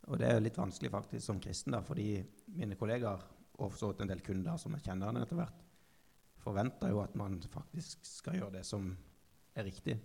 Og 0.09 0.17
det 0.17 0.25
er 0.25 0.39
jo 0.39 0.45
litt 0.47 0.57
vanskelig 0.57 0.89
faktisk 0.89 1.21
som 1.21 1.41
kristen, 1.43 1.75
da, 1.75 1.83
fordi 1.85 2.15
mine 2.57 2.73
kollegaer 2.79 3.21
og 3.59 3.67
for 3.67 3.77
så 3.77 3.89
vidt 3.91 4.01
en 4.01 4.09
del 4.09 4.23
kunder 4.25 4.57
som 4.57 4.73
jeg 4.73 4.87
kjenner 4.87 5.19
etter 5.21 5.37
hvert, 5.37 5.59
forventer 6.41 6.89
jo 6.89 7.03
at 7.03 7.13
man 7.19 7.35
faktisk 7.51 8.07
skal 8.07 8.39
gjøre 8.39 8.55
det 8.55 8.63
som 8.65 8.87
er 9.53 9.67
riktig. 9.67 9.97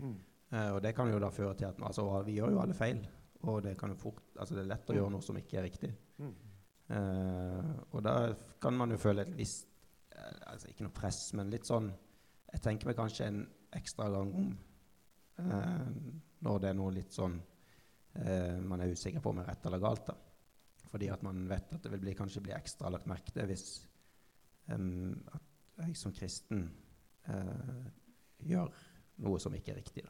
Eh, 0.00 0.70
og 0.70 0.78
det 0.84 0.94
kan 0.96 1.10
jo 1.10 1.18
da 1.20 1.28
føre 1.34 1.56
til 1.58 1.66
at 1.66 1.82
altså, 1.82 2.06
vi 2.24 2.38
gjør 2.38 2.54
jo 2.54 2.62
alle 2.62 2.78
feil. 2.78 3.02
Og 3.50 3.58
det, 3.66 3.74
kan 3.76 3.90
jo 3.90 3.98
fort, 3.98 4.22
altså, 4.38 4.54
det 4.54 4.62
er 4.62 4.70
lett 4.70 4.94
å 4.94 4.96
gjøre 4.96 5.12
noe 5.16 5.26
som 5.26 5.42
ikke 5.42 5.58
er 5.58 5.66
riktig. 5.66 5.90
Mm. 6.22 6.32
Uh, 6.92 7.72
og 7.90 8.00
da 8.06 8.14
kan 8.62 8.78
man 8.78 8.94
jo 8.94 9.00
føle 9.00 9.26
et 9.26 9.34
visst 9.34 9.68
altså 10.50 10.68
Ikke 10.68 10.84
noe 10.84 10.92
press, 10.92 11.20
men 11.38 11.48
litt 11.48 11.64
sånn 11.64 11.86
Jeg 12.50 12.60
tenker 12.60 12.90
meg 12.90 12.98
kanskje 12.98 13.28
en 13.30 13.38
ekstra 13.78 14.08
gang 14.12 14.32
om 14.36 14.50
når 16.42 16.60
det 16.62 16.70
er 16.70 16.76
noe 16.78 16.94
litt 16.94 17.14
sånn 17.14 17.38
eh, 17.38 18.58
man 18.60 18.82
er 18.82 18.92
usikker 18.92 19.22
på 19.22 19.32
om 19.32 19.40
er 19.42 19.50
rett 19.52 19.66
eller 19.66 19.82
galt. 19.82 20.06
da. 20.10 20.16
Fordi 20.92 21.08
at 21.12 21.22
man 21.24 21.44
vet 21.48 21.72
at 21.72 21.82
det 21.84 21.92
vil 21.94 22.02
bli, 22.04 22.14
kanskje 22.18 22.44
bli 22.44 22.54
ekstra 22.56 22.90
lagt 22.92 23.08
merke 23.10 23.32
til 23.32 23.48
hvis 23.48 23.66
em, 24.72 25.14
at 25.32 25.86
jeg 25.86 25.96
som 25.96 26.12
kristen 26.14 26.66
eh, 27.32 27.86
gjør 28.48 28.72
noe 29.24 29.40
som 29.40 29.54
ikke 29.56 29.72
er 29.72 29.80
riktig. 29.80 30.04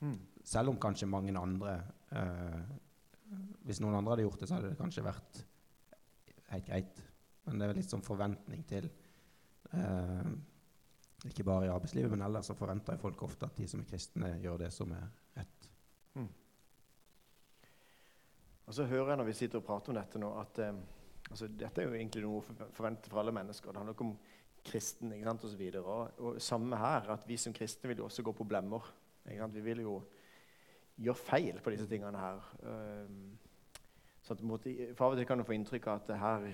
Mm. 0.00 0.16
Selv 0.44 0.72
om 0.72 0.80
kanskje 0.80 1.08
mange 1.08 1.32
andre 1.38 1.74
eh, 2.12 2.64
Hvis 3.64 3.80
noen 3.80 3.96
andre 3.96 4.12
hadde 4.12 4.24
gjort 4.26 4.42
det, 4.42 4.48
så 4.48 4.56
hadde 4.58 4.70
det 4.72 4.78
kanskje 4.78 5.04
vært 5.04 5.38
helt 6.50 6.66
greit. 6.68 6.98
Men 7.44 7.58
det 7.58 7.66
er 7.66 7.78
litt 7.78 7.90
sånn 7.90 8.04
forventning 8.04 8.64
til 8.68 8.88
eh, 9.72 10.28
Ikke 11.24 11.44
bare 11.44 11.66
i 11.66 11.72
arbeidslivet, 11.72 12.10
men 12.10 12.22
ellers 12.26 12.50
så 12.50 12.56
forventer 12.58 13.00
folk 13.00 13.22
ofte 13.24 13.46
at 13.48 13.56
de 13.56 13.68
som 13.68 13.80
er 13.80 13.88
kristne, 13.88 14.34
gjør 14.42 14.58
det 14.66 14.72
som 14.74 14.92
er 14.92 15.06
rett. 15.38 15.70
Og 18.66 18.74
så 18.74 18.86
hører 18.88 19.12
jeg 19.12 19.20
når 19.20 19.28
vi 19.28 19.36
sitter 19.36 19.60
og 19.60 19.66
prater 19.66 19.92
om 19.92 19.98
dette 19.98 20.20
nå, 20.20 20.30
at 20.40 20.58
eh, 20.64 20.76
altså, 21.30 21.48
dette 21.52 21.82
er 21.82 21.88
jo 21.88 21.96
egentlig 21.98 22.22
noe 22.24 22.40
for- 22.44 22.70
forventet 22.72 23.10
for 23.12 23.20
alle 23.20 23.34
mennesker. 23.36 23.70
Det 23.70 23.80
handler 23.82 23.96
ikke 23.96 24.06
om 24.06 24.14
kristen 24.64 25.12
ikke 25.12 25.28
sant, 25.28 25.44
og 25.44 25.52
så 25.52 25.60
videre. 25.60 25.82
Og, 25.84 26.20
og 26.24 26.42
samme 26.42 26.78
her, 26.80 27.10
at 27.12 27.26
vi 27.28 27.36
som 27.40 27.52
kristne 27.56 27.90
vil 27.90 28.00
jo 28.00 28.06
også 28.08 28.24
gå 28.24 28.32
på 28.32 28.46
blemmer. 28.48 28.86
Vi 29.24 29.64
vil 29.64 29.82
jo 29.84 29.98
gjøre 30.96 31.20
feil 31.20 31.60
på 31.60 31.74
disse 31.74 31.88
tingene 31.90 32.20
her. 32.20 32.40
Um, 32.62 33.38
så 34.24 34.32
at, 34.32 34.44
måte, 34.46 34.72
for 34.96 35.06
av 35.06 35.14
og 35.14 35.20
til 35.20 35.28
kan 35.28 35.40
du 35.40 35.44
få 35.44 35.56
inntrykk 35.56 35.88
av 35.90 36.00
at 36.00 36.16
her 36.20 36.46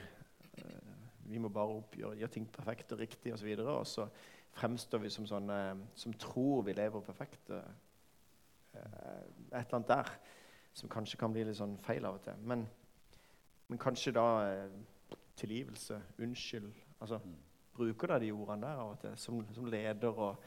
vi 1.30 1.38
må 1.42 1.48
bare 1.52 1.78
oppgjøre, 1.80 2.18
gjøre 2.20 2.34
ting 2.34 2.48
perfekt 2.52 2.92
og 2.92 3.00
riktig 3.02 3.34
osv. 3.34 3.50
Og, 3.58 3.72
og 3.78 3.86
så 3.86 4.06
fremstår 4.58 5.04
vi 5.04 5.12
som 5.14 5.28
sånne 5.30 5.60
som 5.98 6.14
tror 6.18 6.64
vi 6.66 6.74
lever 6.76 7.06
perfekt. 7.06 7.50
eh, 7.50 7.72
et 8.74 9.54
eller 9.54 9.74
annet 9.74 9.88
der 9.88 10.12
som 10.74 10.88
kanskje 10.88 11.18
kan 11.18 11.32
bli 11.32 11.44
litt 11.44 11.58
sånn 11.58 11.78
feil 11.82 12.04
av 12.06 12.20
og 12.20 12.24
til. 12.24 12.42
Men, 12.46 12.66
men 13.68 13.78
kanskje 13.78 14.14
da 14.14 14.26
eh, 14.46 15.16
tilgivelse, 15.36 16.02
unnskyld 16.18 16.72
altså, 17.00 17.20
Mm. 17.24 17.38
Bruker 17.80 18.08
da 18.08 18.18
de 18.18 18.32
ordene 18.32 18.66
der 18.66 18.80
av 18.82 18.90
og 18.90 18.98
til 19.00 19.12
som, 19.16 19.38
som 19.54 19.64
leder 19.64 20.08
og 20.10 20.42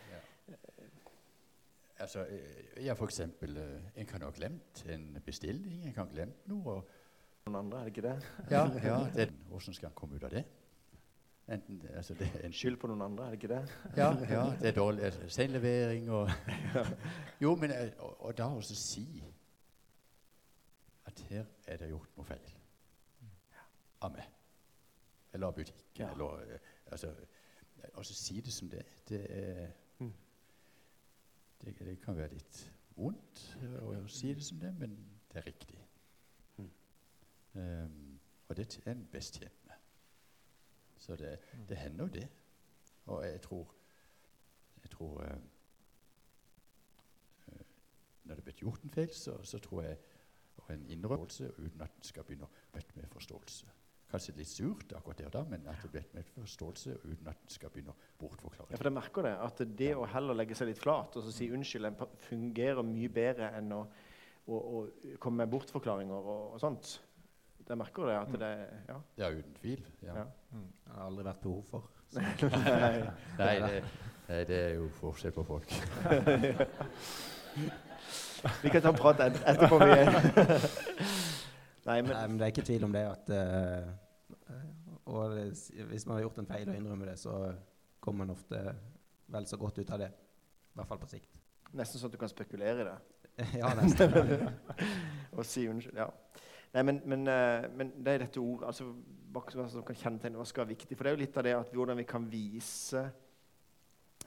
Altså, 2.03 2.25
eh, 2.25 2.85
ja, 2.85 2.93
for 2.93 3.05
eksempel, 3.05 3.57
eh, 3.57 4.01
en 4.01 4.05
kan 4.05 4.21
ha 4.21 4.29
glemt 4.29 4.85
en 4.89 5.21
bestilling, 5.25 5.85
en 5.85 5.93
kan 5.93 6.07
ha 6.07 6.13
glemt 6.13 6.47
noe. 6.47 6.73
og 6.73 6.89
noen 7.45 7.59
andre, 7.59 7.79
er 7.79 7.83
det 7.83 7.91
ikke 7.93 8.07
det? 8.07 8.15
Ja, 8.51 8.63
ja 8.89 8.97
det, 9.15 9.29
Hvordan 9.49 9.73
skal 9.73 9.89
han 9.89 9.95
komme 9.95 10.15
ut 10.15 10.23
av 10.23 10.31
det? 10.31 10.43
Enten, 11.51 11.81
altså 11.95 12.13
det 12.13 12.29
en 12.45 12.53
Skyld 12.55 12.77
på 12.79 12.87
noen 12.87 13.01
andre, 13.01 13.25
er 13.25 13.29
det 13.35 13.43
ikke 13.43 13.49
det? 13.55 13.63
Ja, 13.99 14.11
ja 14.31 14.43
det 14.61 14.67
er 14.69 14.75
dårlig 14.77 15.03
altså, 15.03 15.29
senlevering 15.29 16.09
og 16.09 16.29
Jo, 17.43 17.55
men 17.55 17.71
eh, 17.71 17.91
og, 17.99 18.21
og 18.25 18.37
da 18.37 18.43
også 18.43 18.75
si 18.79 19.23
at 21.05 21.19
her 21.29 21.43
er 21.67 21.77
det 21.77 21.89
gjort 21.91 22.15
noe 22.17 22.25
feil 22.25 22.53
av 24.03 24.11
meg. 24.15 24.27
Eller 25.33 25.47
av 25.47 25.55
butikken. 25.55 26.05
Ja. 26.05 26.11
Eller 26.11 26.53
eh, 26.55 26.71
altså 26.91 27.11
Og 27.93 28.05
så 28.05 28.13
si 28.15 28.39
det 28.41 28.53
som 28.53 28.69
det 28.71 28.79
er. 28.79 28.93
Det, 29.09 29.21
er- 29.29 29.71
Mm. 29.99 30.13
det, 31.61 31.79
det 31.79 32.01
kan 32.01 32.15
være 32.17 32.33
litt 32.33 32.57
vondt 32.97 33.43
å 33.83 34.07
si 34.09 34.31
det 34.33 34.43
som 34.43 34.57
det, 34.59 34.71
men 34.79 34.95
det 35.31 35.37
er 35.37 35.45
riktig. 35.45 35.77
Mm. 36.57 36.69
Um, 37.53 38.19
og 38.49 38.57
det 38.57 38.65
er 38.85 38.91
en 38.91 39.05
best 39.11 39.37
tjent. 39.39 39.62
Så 41.03 41.17
det, 41.19 41.33
det 41.69 41.77
hender 41.77 42.07
jo 42.07 42.13
det. 42.15 42.27
Og 43.11 43.25
jeg 43.27 43.41
tror, 43.43 43.73
jeg 44.83 44.91
tror 44.93 45.23
eh, 45.25 45.41
Når 48.23 48.39
det 48.39 48.43
blitt 48.43 48.61
gjort 48.63 48.83
en 48.83 48.93
feil, 48.93 49.09
så, 49.11 49.35
så 49.43 49.59
tror 49.59 49.81
jeg 49.83 49.97
og 50.63 50.73
en 50.73 50.85
innrømmelse 50.89 51.49
uten 51.57 51.81
at 51.81 51.95
en 51.97 52.05
skal 52.07 52.23
begynne 52.23 52.47
å 52.47 52.75
møte 52.75 52.95
med 52.95 53.09
forståelse. 53.11 53.71
Kanskje 54.13 54.35
litt 54.37 54.51
surt 54.51 54.93
akkurat 54.95 55.19
der 55.19 55.29
og 55.31 55.33
da, 55.33 55.41
men 55.49 55.65
at 55.67 55.81
det 55.81 55.89
blir 55.91 56.09
med 56.13 56.27
forståelse 56.35 56.99
uten 57.01 57.29
at 57.31 57.39
en 57.41 57.51
skal 57.51 57.73
begynne 57.73 57.95
å 57.95 58.11
bortforklare. 58.21 58.69
Ja, 58.69 58.77
for 58.77 58.87
jeg 58.87 58.95
merker 58.95 59.27
det, 59.27 59.33
at 59.47 59.63
det 59.81 59.89
å 59.97 60.05
heller 60.13 60.37
legge 60.37 60.55
seg 60.55 60.69
litt 60.69 60.81
flat 60.81 61.17
og 61.17 61.25
så 61.25 61.33
si 61.33 61.49
unnskyld 61.51 62.03
fungerer 62.27 62.85
mye 62.85 63.09
bedre 63.11 63.49
enn 63.57 63.73
å, 63.75 63.81
å, 64.45 64.59
å 64.59 65.17
komme 65.23 65.43
med 65.43 65.51
bortforklaringer 65.51 66.29
og, 66.35 66.53
og 66.53 66.61
sånt. 66.61 66.93
Jeg 67.69 67.77
merker 67.79 68.05
det. 68.09 68.15
at 68.19 68.39
det, 68.39 68.51
ja. 68.89 68.97
Ja, 69.17 69.29
uten 69.31 69.53
tvil. 69.61 69.85
Ja. 70.03 70.15
Ja. 70.17 70.25
Det 70.53 70.95
har 70.95 71.05
aldri 71.07 71.23
vært 71.25 71.41
behov 71.43 71.63
for. 71.69 71.89
Nei. 72.13 72.23
Nei, 73.39 73.53
det, 74.27 74.47
det 74.47 74.57
er 74.59 74.73
jo 74.77 74.89
forskjell 74.99 75.33
på 75.35 75.43
folk. 75.47 75.73
Vi 78.63 78.69
kan 78.69 78.81
ta 78.81 78.89
en 78.91 78.95
prat 78.99 79.19
etterpå. 79.23 79.77
Vi. 79.79 79.85
Nei, 81.87 82.01
men 82.01 82.11
Nei, 82.11 82.27
men 82.27 82.37
det 82.39 82.45
er 82.45 82.51
ikke 82.53 82.65
tvil 82.67 82.83
om 82.87 82.93
det 82.95 83.03
at 83.07 83.31
eh, 83.35 83.87
Og 85.11 85.33
det, 85.35 85.45
hvis 85.89 86.05
man 86.07 86.15
har 86.17 86.23
gjort 86.25 86.37
en 86.43 86.47
feil 86.47 86.69
og 86.69 86.75
innrømmer 86.77 87.11
det, 87.11 87.17
så 87.19 87.33
kommer 88.03 88.25
man 88.25 88.35
ofte 88.35 88.59
vel 89.33 89.47
så 89.47 89.57
godt 89.59 89.79
ut 89.79 89.91
av 89.91 89.99
det. 90.03 90.11
I 90.73 90.79
hvert 90.79 90.89
fall 90.89 91.01
på 91.01 91.09
sikt. 91.11 91.29
nesten 91.73 91.99
sånn 91.99 92.11
at 92.11 92.15
du 92.15 92.21
kan 92.21 92.31
spekulere 92.31 92.83
i 92.83 92.87
det. 92.87 92.97
ja, 93.59 93.71
nesten. 93.79 94.13
og 95.33 95.45
si 95.47 95.65
unnskyld. 95.67 95.97
Ja. 95.97 96.07
Nei, 96.73 96.83
men, 96.83 97.01
men, 97.05 97.27
eh, 97.29 97.67
men 97.77 97.91
det 98.01 98.13
er 98.13 98.23
dette 98.23 98.41
ordet 98.41 98.71
altså, 98.71 98.87
hva 99.33 99.67
som 99.69 99.85
kan 99.85 99.97
kjennetegne 99.97 100.39
hva 100.39 100.45
skal 100.49 100.63
være 100.63 100.73
viktig. 100.73 100.97
For 100.97 101.05
det 101.05 101.11
er 101.11 101.17
jo 101.17 101.21
litt 101.21 101.37
av 101.37 101.45
det 101.45 101.53
at 101.57 101.75
hvordan 101.75 101.99
vi 102.01 102.07
kan 102.09 102.25
vise 102.29 103.03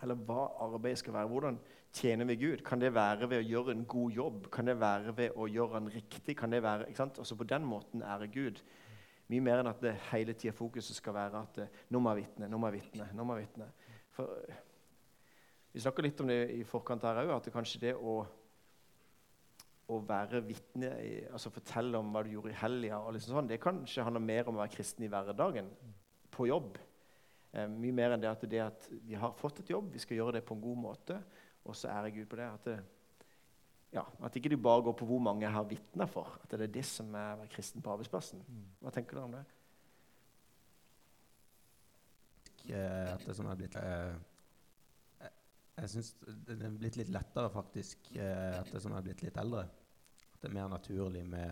Eller 0.03 0.18
hva 0.28 0.51
arbeidet 0.61 1.01
skal 1.01 1.14
være. 1.16 1.30
Hvordan 1.30 1.59
tjener 1.97 2.28
vi 2.28 2.36
Gud? 2.36 2.62
Kan 2.64 2.82
det 2.82 2.92
være 2.94 3.30
ved 3.30 3.40
å 3.40 3.47
gjøre 3.49 3.72
en 3.72 3.86
god 3.88 4.12
jobb? 4.12 4.51
Kan 4.53 4.68
det 4.68 4.74
være 4.80 5.14
ved 5.16 5.38
å 5.40 5.47
gjøre 5.49 5.80
den 5.80 5.94
riktig? 5.94 6.36
Kan 6.36 6.53
det 6.53 6.62
være, 6.62 6.90
ikke 6.90 7.01
sant? 7.01 7.18
Også 7.18 7.36
På 7.36 7.49
den 7.49 7.64
måten 7.64 8.03
ære 8.03 8.28
Gud. 8.28 8.61
Mye 9.32 9.42
mer 9.42 9.62
enn 9.62 9.70
at 9.70 9.80
det 9.82 9.94
hele 10.12 10.36
tida 10.36 10.53
fokuset 10.55 10.94
skal 10.94 11.16
være 11.16 11.40
at 11.40 11.62
eh, 11.64 11.78
nå 11.90 11.99
må 11.99 12.12
jeg 12.12 12.26
vitne, 12.26 12.51
nå 12.51 12.61
må 12.61 12.68
jeg 12.70 12.82
vitne. 12.82 13.09
nå 13.16 13.24
må 13.24 13.38
jeg 13.38 13.49
vitne. 13.49 13.70
For 14.14 14.36
eh, 14.44 14.61
Vi 15.72 15.82
snakka 15.82 16.05
litt 16.05 16.20
om 16.20 16.28
det 16.30 16.42
i 16.55 16.62
forkant 16.64 17.03
her 17.09 17.24
òg, 17.24 17.32
at 17.34 17.49
det 17.49 17.55
kanskje 17.57 17.82
det 17.88 17.94
å 17.97 18.20
å 19.87 20.01
være 20.03 20.41
vitne, 20.43 20.91
altså 21.30 21.53
fortelle 21.55 21.99
om 22.01 22.09
hva 22.14 22.24
du 22.26 22.32
gjorde 22.32 22.51
i 22.51 22.59
helga, 22.59 22.99
og 23.05 23.14
liksom 23.14 23.37
sånn, 23.37 23.51
det 23.51 23.61
kanskje 23.62 24.05
handler 24.07 24.24
mer 24.24 24.49
om 24.49 24.59
å 24.59 24.64
være 24.64 24.74
kristen 24.74 25.07
i 25.07 25.11
hverdagen, 25.12 25.70
på 26.34 26.49
jobb. 26.51 26.76
Eh, 27.55 27.68
mye 27.70 27.95
mer 27.95 28.16
enn 28.16 28.24
det 28.24 28.30
at, 28.32 28.45
det 28.51 28.62
at 28.64 28.89
vi 29.07 29.16
har 29.18 29.37
fått 29.39 29.62
et 29.62 29.70
jobb, 29.72 29.93
vi 29.95 30.03
skal 30.03 30.18
gjøre 30.18 30.39
det 30.39 30.45
på 30.47 30.57
en 30.57 30.64
god 30.64 30.82
måte, 30.82 31.20
og 31.66 31.78
så 31.78 31.91
ærer 31.95 32.14
Gud 32.14 32.28
på 32.30 32.39
det. 32.41 32.49
At, 32.59 32.66
det, 32.66 33.28
ja, 33.95 34.03
at 34.26 34.39
ikke 34.39 34.53
du 34.53 34.59
bare 34.61 34.84
går 34.89 34.99
på 34.99 35.09
hvor 35.09 35.22
mange 35.22 35.47
jeg 35.47 35.55
har 35.55 35.70
vitner 35.70 36.11
for, 36.11 36.34
at 36.43 36.51
det 36.53 36.66
er 36.66 36.74
det 36.80 36.87
som 36.87 37.14
er 37.14 37.37
å 37.37 37.43
være 37.45 37.55
kristen 37.55 37.84
på 37.84 37.95
arbeidsplassen. 37.95 38.43
Hva 38.82 38.95
tenker 38.95 39.18
du 39.18 39.24
om 39.24 39.39
det? 39.39 39.45
eh, 42.74 43.14
at 43.14 43.22
det 43.26 43.37
som 43.39 43.47
er 43.51 43.59
blitt 43.59 43.76
eh, 43.78 44.16
Jeg, 45.77 45.91
syns 45.93 46.14
det 46.47 46.57
er 46.57 46.77
blitt 46.81 46.97
litt 46.97 47.12
lettere 47.12 47.51
faktisk 47.53 48.14
eh, 48.16 48.55
etter 48.62 48.81
som 48.81 48.95
jeg 48.95 49.03
er 49.03 49.09
blitt 49.11 49.24
litt 49.27 49.41
eldre. 49.43 49.66
At 50.33 50.41
det 50.41 50.49
er 50.49 50.57
mer 50.57 50.70
naturlig 50.72 51.24
med 51.29 51.51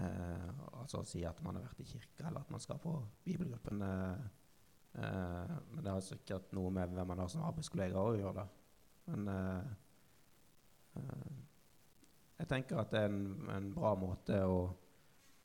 eh, 0.00 0.48
altså 0.80 1.02
å 1.02 1.08
si 1.08 1.20
at 1.28 1.42
man 1.44 1.58
har 1.58 1.66
vært 1.66 1.82
i 1.84 1.88
kirka, 1.90 2.28
eller 2.28 2.40
at 2.40 2.52
man 2.54 2.64
skal 2.64 2.80
på 2.80 2.94
bibelgruppen. 3.26 3.84
Eh, 3.84 4.24
eh, 5.02 5.54
men 5.72 5.82
det 5.82 5.92
har 5.92 6.04
sikkert 6.04 6.56
noe 6.56 6.72
med 6.72 6.96
hvem 6.96 7.12
man 7.12 7.24
har 7.24 7.32
som 7.32 7.44
arbeidskollega 7.44 8.00
å 8.00 8.16
gjøre. 8.16 8.46
da. 8.46 8.48
Men 9.12 9.28
eh, 9.34 9.70
eh, 11.02 11.30
jeg 12.40 12.52
tenker 12.52 12.80
at 12.80 12.92
det 12.92 13.04
er 13.04 13.12
en, 13.12 13.48
en 13.52 13.72
bra 13.76 13.94
måte 14.00 14.42
å 14.48 14.60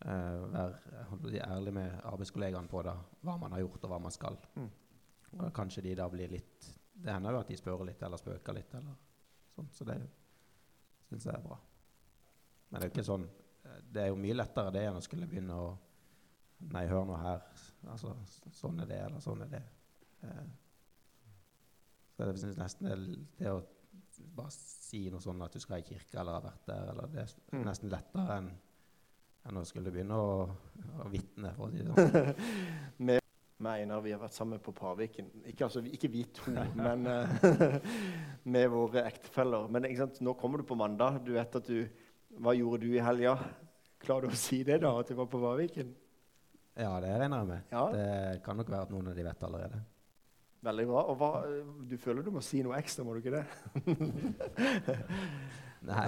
eh, 0.06 0.44
være 0.56 1.44
ærlig 1.48 1.76
med 1.76 2.00
arbeidskollegaene 2.08 2.72
på 2.72 2.84
da, 2.88 2.96
hva 3.24 3.36
man 3.42 3.56
har 3.56 3.66
gjort 3.66 3.84
og 3.84 3.94
hva 3.94 4.00
man 4.08 4.16
skal. 4.16 4.40
Mm. 4.56 4.72
Og 5.40 5.52
kanskje 5.56 5.86
de 5.86 6.00
da 6.00 6.08
blir 6.12 6.32
litt 6.32 6.72
Det 7.02 7.14
hender 7.14 7.34
jo 7.36 7.40
at 7.42 7.48
de 7.50 7.58
spør 7.58 7.86
litt 7.88 8.02
eller 8.06 8.18
spøker 8.22 8.54
litt. 8.54 8.74
eller 8.78 8.96
sånt, 9.56 9.74
Så 9.74 9.86
det 9.88 9.98
syns 11.10 11.26
jeg 11.26 11.34
er 11.36 11.42
bra. 11.46 11.58
Men 12.70 12.80
det 12.82 12.86
er 12.86 12.90
jo 12.92 12.94
ikke 12.96 13.06
sånn 13.10 13.24
eh, 13.66 13.80
Det 13.92 14.02
er 14.04 14.08
jo 14.12 14.20
mye 14.22 14.36
lettere 14.38 14.72
det 14.72 14.84
enn 14.88 15.00
å 15.00 15.02
skulle 15.06 15.28
begynne 15.28 15.58
å 15.58 15.72
Nei, 16.72 16.84
hør 16.86 17.08
nå 17.10 17.16
her. 17.18 17.40
Altså, 17.90 18.12
sånn 18.54 18.80
er 18.84 18.86
det, 18.86 19.00
eller 19.02 19.20
sånn 19.20 19.40
er 19.42 19.48
det. 19.50 19.62
Eh, 20.22 20.44
så 22.14 22.28
jeg 22.30 22.38
syns 22.44 22.60
nesten 22.62 22.86
det, 22.86 22.98
det 23.40 23.50
å 23.50 23.64
bare 24.38 24.52
si 24.54 25.08
noe 25.10 25.24
sånn 25.24 25.42
at 25.42 25.56
du 25.56 25.60
skal 25.64 25.80
i 25.82 25.88
kirke 25.88 26.20
eller 26.22 26.38
har 26.38 26.44
vært 26.46 26.68
der, 26.70 26.92
eller 26.92 27.08
det 27.16 27.24
er 27.24 27.34
Mm. 27.58 27.64
nesten 27.66 27.90
lettere 27.90 28.38
enn 28.38 28.52
enn 29.50 29.58
å 29.58 29.66
skulle 29.66 29.90
begynne 29.90 30.14
å, 30.14 30.44
å 31.02 31.10
vitne, 31.10 31.50
for 31.58 31.66
å 31.66 31.72
si 31.72 31.82
det 31.82 31.96
sånn. 31.98 32.36
Med 33.62 33.84
Einar 33.84 34.02
vi 34.02 34.14
har 34.16 34.22
vært 34.22 34.34
sammen 34.34 34.62
på 34.64 34.74
Parviken. 34.74 35.28
Ikke, 35.46 35.68
altså, 35.68 35.84
ikke 35.86 36.10
vi 36.10 36.24
to, 36.34 36.54
men 36.82 37.06
eh, 37.10 37.82
med 38.54 38.70
våre 38.74 39.06
ektefeller. 39.06 39.68
Men 39.70 39.86
nå 40.26 40.34
kommer 40.40 40.62
du 40.62 40.68
på 40.68 40.78
mandag. 40.80 41.22
Du 41.26 41.36
vet 41.38 41.60
at 41.62 41.68
du 41.68 41.86
Hva 42.42 42.56
gjorde 42.56 42.88
du 42.88 42.96
i 42.96 43.04
helga? 43.04 43.36
Klarer 44.02 44.30
du 44.30 44.34
å 44.34 44.40
si 44.40 44.64
det, 44.66 44.80
da? 44.82 44.96
At 44.98 45.12
du 45.12 45.18
var 45.20 45.28
på 45.30 45.42
Parviken? 45.42 45.92
Ja, 46.80 46.96
det 47.04 47.12
regner 47.20 47.42
jeg 47.42 47.50
med. 47.50 47.74
Ja. 47.74 47.88
Det 47.92 48.44
kan 48.46 48.58
nok 48.58 48.72
være 48.72 48.88
at 48.88 48.94
noen 48.94 49.12
av 49.12 49.18
de 49.18 49.26
vet 49.28 49.44
allerede. 49.44 49.82
Veldig 50.66 50.86
bra. 50.88 51.02
Og 51.12 51.18
hva, 51.20 51.32
du 51.90 51.98
føler 52.00 52.26
du 52.26 52.32
må 52.34 52.42
si 52.46 52.62
noe 52.66 52.78
ekstra, 52.80 53.04
må 53.06 53.14
du 53.14 53.22
ikke 53.22 53.34
det? 53.34 53.44
Nei, 55.90 56.06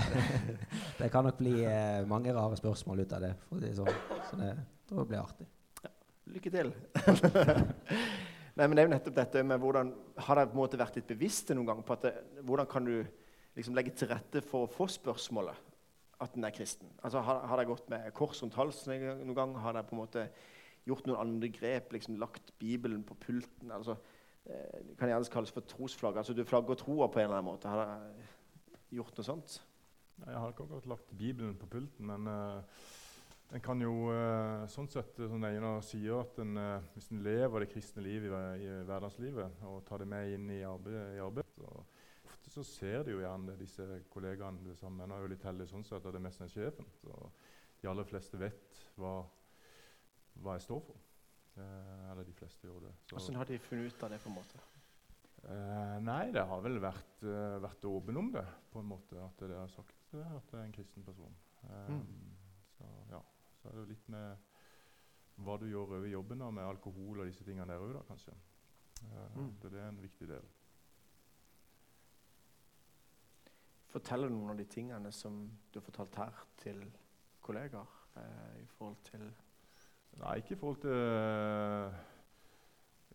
det 1.00 1.10
kan 1.14 1.26
nok 1.26 1.40
bli 1.42 1.56
eh, 1.66 2.06
mange 2.10 2.34
rare 2.34 2.58
spørsmål 2.58 3.04
ut 3.04 3.18
av 3.18 3.26
det. 3.26 3.34
for 3.50 3.62
det 3.62 3.74
sånn. 3.78 4.00
Så 4.30 4.38
det 4.40 4.54
tror 4.90 5.04
jeg 5.04 5.12
blir 5.12 5.22
artig. 5.24 5.50
Lykke 6.32 6.52
til. 6.54 6.72
Nei, 8.58 8.68
men 8.68 8.76
det 8.78 8.84
er 8.84 8.88
jo 8.88 8.94
nettopp 8.94 9.16
dette 9.18 9.42
med 9.44 9.60
hvordan 9.60 9.90
Har 10.28 10.38
dere 10.38 10.50
på 10.52 10.56
en 10.56 10.62
måte 10.62 10.80
vært 10.80 10.98
litt 11.00 11.10
bevisste 11.10 11.56
noen 11.58 11.72
gang 11.72 11.84
på 11.86 11.96
at 11.96 12.06
det, 12.06 12.14
hvordan 12.46 12.70
kan 12.70 12.88
du 12.88 12.96
liksom 13.58 13.76
legge 13.78 13.96
til 13.98 14.12
rette 14.12 14.44
for 14.46 14.66
å 14.66 14.72
få 14.72 14.88
spørsmålet 14.94 15.72
at 16.24 16.36
den 16.36 16.46
er 16.48 16.56
kristen? 16.56 16.92
Altså, 17.02 17.24
Har, 17.26 17.44
har 17.50 17.60
dere 17.60 17.72
gått 17.74 17.90
med 17.92 18.08
kors 18.16 18.44
rundt 18.44 18.58
halsen 18.60 18.94
noen 19.26 19.38
gang? 19.38 19.58
Har 19.60 19.76
dere 19.76 19.88
på 19.90 19.98
en 19.98 20.04
måte 20.04 20.28
gjort 20.88 21.10
noen 21.10 21.22
andre 21.26 21.50
grep? 21.54 21.92
liksom 21.98 22.20
Lagt 22.22 22.54
Bibelen 22.62 23.04
på 23.08 23.18
pulten? 23.20 23.74
altså 23.74 23.98
eh, 24.46 24.80
Det 24.86 24.98
kan 25.02 25.12
gjerne 25.12 25.34
kalles 25.34 25.52
for 25.52 25.68
trosflagg. 25.68 26.22
altså 26.22 26.38
Du 26.38 26.46
flagger 26.48 26.80
troa 26.80 27.10
på 27.10 27.20
en 27.20 27.28
eller 27.28 27.42
annen 27.42 27.52
måte. 27.52 27.74
Har 27.74 27.84
dere 27.84 28.32
gjort 28.94 29.18
noe 29.18 29.28
sånt? 29.28 29.60
Jeg 30.24 30.38
har 30.38 30.54
ikke 30.54 30.64
akkurat 30.68 30.92
lagt 30.94 31.18
Bibelen 31.18 31.56
på 31.58 31.68
pulten, 31.68 32.06
men 32.06 32.28
uh, 32.30 32.62
en 33.54 33.62
kan 33.62 33.82
jo 33.82 33.92
uh, 34.10 34.64
sånn 34.72 34.88
sett, 34.90 35.20
eh, 35.22 35.30
som 35.30 35.44
Einar 35.46 35.82
sier, 35.86 36.22
at 36.24 36.40
en, 36.42 36.58
uh, 36.58 36.82
hvis 36.96 37.12
en 37.14 37.22
lever 37.26 37.64
det 37.66 37.70
kristne 37.74 38.02
livet 38.06 38.34
i, 38.34 38.66
i 38.66 38.80
hverdagslivet 38.88 39.62
og 39.70 39.84
tar 39.86 40.02
det 40.02 40.08
med 40.10 40.34
inn 40.34 40.50
i 40.56 40.64
arbeid, 40.66 40.98
i 41.18 41.22
arbeid 41.22 41.46
så 41.54 41.70
ofte 42.26 42.50
så 42.50 42.64
ser 42.66 43.04
de 43.06 43.14
jo 43.14 43.22
gjerne 43.22 43.56
disse 43.60 43.86
kollegaene 44.14 44.66
det 44.66 44.78
samme. 44.80 45.06
Nå 45.08 45.16
er 45.16 45.24
jo 45.28 45.32
litt 45.36 45.46
heldig 45.48 45.68
sånn 45.70 45.86
sett 45.88 46.06
at 46.06 46.16
det 46.18 46.22
mest 46.26 46.42
er 46.44 46.52
sjefen. 46.52 46.90
Så 47.02 47.14
de 47.84 47.90
aller 47.92 48.08
fleste 48.10 48.40
vet 48.42 48.82
hva, 49.00 49.14
hva 50.42 50.58
jeg 50.58 50.66
står 50.66 50.82
for. 50.90 51.00
Eh, 51.54 52.12
eller 52.12 52.26
de 52.26 52.34
fleste 52.34 52.66
gjør 52.68 52.88
det. 52.88 52.94
Så- 53.06 53.16
Hvordan 53.20 53.36
har 53.38 53.46
de 53.46 53.60
funnet 53.60 53.94
ut 53.94 54.04
av 54.04 54.10
det? 54.10 54.20
på 54.24 54.30
en 54.30 54.36
måte? 54.36 54.62
Eh, 55.44 55.98
nei, 56.02 56.32
det 56.32 56.46
har 56.48 56.62
vel 56.64 56.80
vært, 56.80 57.24
uh, 57.28 57.60
vært 57.60 57.84
åpen 57.86 58.18
om 58.18 58.32
det, 58.32 58.46
på 58.72 58.80
en 58.80 58.88
måte. 58.88 59.18
At 59.20 59.38
det 59.44 59.56
har 59.56 59.68
sagt 59.68 60.14
eh, 60.16 60.36
at 60.36 60.48
det 60.52 60.60
er 60.60 60.64
en 60.64 60.72
kristen 60.72 61.04
person. 61.04 61.36
Eh, 61.64 61.90
Mm. 61.90 62.33
Så 63.64 63.70
er 63.70 63.78
det 63.78 63.86
jo 63.86 63.92
litt 63.94 64.10
med 64.12 64.50
hva 65.44 65.56
du 65.58 65.64
gjør 65.70 65.96
over 65.96 66.10
jobben 66.12 66.44
da, 66.44 66.50
med 66.52 66.68
alkohol 66.68 67.22
og 67.24 67.30
disse 67.30 67.46
tingene 67.48 67.72
der 67.72 67.80
òg, 67.80 67.96
kanskje. 68.10 68.36
Uh, 69.04 69.38
Mm. 69.40 69.54
Det, 69.62 69.72
er 69.80 69.88
en 69.88 70.02
viktig 70.02 70.28
del. 70.28 70.46
Forteller 73.94 74.28
du 74.28 74.36
noen 74.36 74.52
av 74.52 74.58
de 74.60 74.66
tingene 74.66 75.12
som 75.16 75.40
du 75.72 75.80
har 75.80 75.86
fortalt 75.86 76.16
her, 76.20 76.44
til 76.58 76.84
kollegaer? 77.42 77.96
Eh, 78.18 78.62
I 78.64 78.66
forhold 78.66 79.00
til 79.04 79.32
Nei, 80.22 80.36
ikke 80.38 80.54
i 80.54 80.58
forhold 80.58 80.78
til 80.84 80.92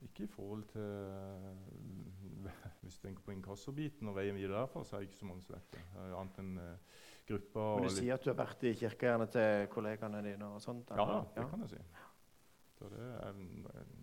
Ikke 0.02 0.24
i 0.24 0.26
forhold 0.26 0.64
til 0.72 0.90
Hvis 2.82 2.98
du 2.98 3.06
tenker 3.06 3.22
på 3.22 3.34
inkassobiten 3.36 4.08
og 4.08 4.16
veien 4.16 4.36
videre 4.36 4.64
derfra, 4.64 4.84
så 4.84 4.96
er 4.96 5.00
det 5.00 5.10
ikke 5.10 5.20
så 5.20 5.26
mange 5.30 5.42
som 5.42 5.54
vet 5.54 5.72
det. 5.74 5.84
Eh, 5.94 6.18
Annet 6.18 6.42
enn 6.42 6.58
uh, 6.58 6.98
grupper 7.28 7.78
Men 7.78 7.88
du 7.88 7.94
sier 7.94 8.14
at 8.16 8.24
du 8.24 8.30
har 8.32 8.38
vært 8.38 8.66
i 8.68 8.74
kirka 8.78 9.16
til 9.32 9.66
kollegaene 9.72 10.22
dine? 10.24 10.50
og 10.54 10.62
sånt? 10.64 10.90
Ja, 10.90 11.06
det 11.06 11.36
det 11.36 11.48
kan 11.50 11.64
jeg 11.66 11.74
si. 11.76 11.82
Så 12.78 12.88
det 12.92 13.06
er 13.26 13.38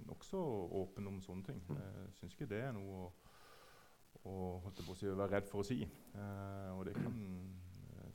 nokså 0.05 0.39
åpen 0.81 1.07
om 1.07 1.21
sånne 1.23 1.47
ting. 1.47 1.61
Mm. 1.69 1.77
Jeg 1.79 2.15
syns 2.19 2.33
ikke 2.35 2.49
det 2.51 2.59
er 2.59 2.73
noe 2.75 3.05
å, 3.05 3.11
å 4.27 4.39
å 4.65 4.95
si, 4.97 5.07
være 5.07 5.29
redd 5.37 5.47
for 5.51 5.63
å 5.63 5.67
si. 5.67 5.79
Eh, 5.85 6.81
det 6.87 6.95
kan, 6.97 7.21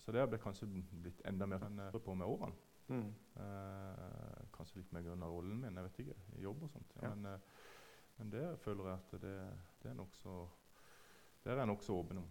så 0.01 0.13
det 0.13 0.21
har 0.21 0.43
kanskje 0.43 0.69
blitt 0.91 1.23
enda 1.29 1.49
mer 1.49 1.65
enn 1.65 1.81
på 1.97 2.17
med 2.17 2.29
årene. 2.29 2.67
Mm. 2.91 3.09
Eh, 3.41 4.47
kanskje 4.53 4.81
litt 4.81 4.93
mer 4.93 5.05
grunn 5.07 5.23
av 5.23 5.33
rollen 5.33 5.61
min, 5.63 5.77
jeg 5.79 5.87
vet 5.87 6.01
ikke, 6.05 6.17
i 6.37 6.45
jobb 6.45 6.65
og 6.67 6.73
sånt. 6.73 6.97
Ja. 7.01 7.15
Men, 7.15 7.33
eh, 7.33 7.69
men 8.19 8.33
det 8.35 8.47
føler 8.61 8.91
jeg 8.91 8.99
at 8.99 9.23
det, 9.23 9.37
det 9.83 9.91
er 9.93 9.97
nokså 9.97 10.41
Der 11.41 11.55
er 11.55 11.63
jeg 11.63 11.71
nokså 11.71 11.95
åpen 11.97 12.19
om. 12.21 12.27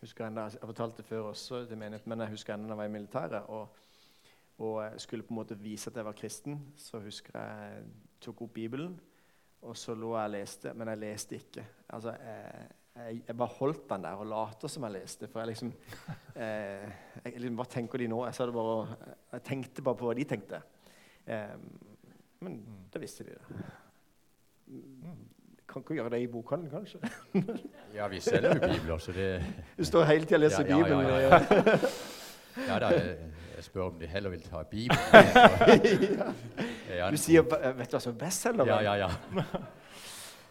Husker 0.00 0.26
enda, 0.26 0.46
Jeg 0.48 0.64
fortalte 0.64 1.02
det 1.02 1.04
før 1.04 1.28
også 1.30 1.66
til 1.68 1.78
menigheten, 1.78 2.08
men 2.08 2.20
jeg 2.24 2.32
husker 2.32 2.54
enda 2.54 2.68
da 2.68 2.72
jeg 2.72 2.78
var 2.78 2.88
i 2.88 2.92
militæret. 2.92 3.42
Og, 3.52 3.76
og 4.58 5.00
skulle 5.00 5.24
på 5.24 5.34
en 5.34 5.40
måte 5.42 5.58
vise 5.58 5.90
at 5.90 5.96
jeg 5.96 6.04
var 6.04 6.16
kristen. 6.16 6.60
Så 6.76 7.00
husker 7.04 7.36
jeg 7.36 7.82
tok 8.20 8.42
opp 8.42 8.54
Bibelen, 8.54 8.98
og 9.62 9.76
så 9.76 9.94
lå 9.94 10.14
jeg 10.16 10.24
og 10.24 10.30
leste, 10.30 10.72
men 10.74 10.88
jeg 10.88 10.98
leste 11.02 11.36
ikke. 11.36 11.66
Altså, 11.88 12.14
jeg, 12.16 12.68
jeg, 12.96 13.22
jeg 13.28 13.36
bare 13.36 13.56
holdt 13.58 13.90
den 13.90 14.04
der 14.04 14.22
og 14.22 14.26
later 14.26 14.72
som 14.72 14.86
jeg 14.88 14.96
leste. 14.96 15.28
For 15.28 15.40
jeg 15.40 15.52
liksom, 15.52 15.72
eh, 16.44 16.88
jeg, 17.24 17.34
liksom 17.36 17.60
Hva 17.60 17.68
tenker 17.76 18.00
de 18.00 18.08
nå? 18.08 18.24
Jeg, 18.24 18.38
sa 18.38 18.46
det 18.48 18.56
bare, 18.56 18.96
jeg 19.32 19.44
tenkte 19.50 19.84
bare 19.84 20.00
på 20.00 20.08
hva 20.08 20.16
de 20.16 20.28
tenkte. 20.32 20.62
Eh, 21.26 21.56
men 22.40 22.56
da 22.92 23.04
visste 23.04 23.28
de. 23.28 23.36
det. 23.36 23.68
Kan 25.70 25.82
ikke 25.84 25.94
gjøre 26.00 26.10
det 26.10 26.18
i 26.24 26.26
bokhandelen, 26.26 26.70
kanskje? 26.70 26.98
Ja, 27.94 28.08
vi 28.10 28.18
selger 28.20 28.54
jo 28.56 28.60
bibler, 28.72 28.98
så 28.98 29.12
det 29.14 29.28
Du 29.78 29.84
står 29.86 30.04
hele 30.08 30.24
tida 30.26 30.36
og 30.36 30.40
leser 30.40 30.66
Ja, 30.66 30.78
ja, 30.78 30.78
ja, 30.78 30.82
Bibelen. 30.84 31.06
ja, 31.06 31.36
eh, 31.36 32.66
Ja 32.68 32.78
da, 32.82 32.88
jeg, 32.96 33.18
jeg 33.56 33.64
spør 33.64 33.82
om 33.92 33.98
de 34.00 34.06
heller 34.10 34.30
vil 34.34 34.42
ta 34.42 34.62
Bibelen. 34.62 34.98
Ja, 36.90 37.10
Du 37.10 37.16
sier 37.16 37.42
"Vet 37.46 37.90
du 37.90 37.94
hva 37.96 38.00
som 38.02 38.14
er 38.14 38.18
bestselger? 38.24 38.66
Ja, 38.66 38.80
ja, 38.82 38.94
ja. 39.06 39.42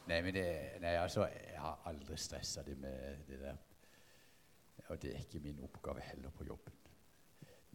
Nei, 0.10 0.22
men 0.26 0.34
det, 0.34 0.46
nei, 0.82 0.96
altså, 0.98 1.26
jeg 1.28 1.60
har 1.62 1.82
aldri 1.92 2.16
stressa 2.18 2.64
det 2.66 2.78
med 2.80 3.20
det 3.28 3.40
der. 3.42 3.58
Og 4.90 5.02
det 5.02 5.12
er 5.14 5.20
ikke 5.20 5.40
min 5.44 5.60
oppgave 5.68 6.02
heller 6.02 6.32
på 6.34 6.48
jobben. 6.48 6.74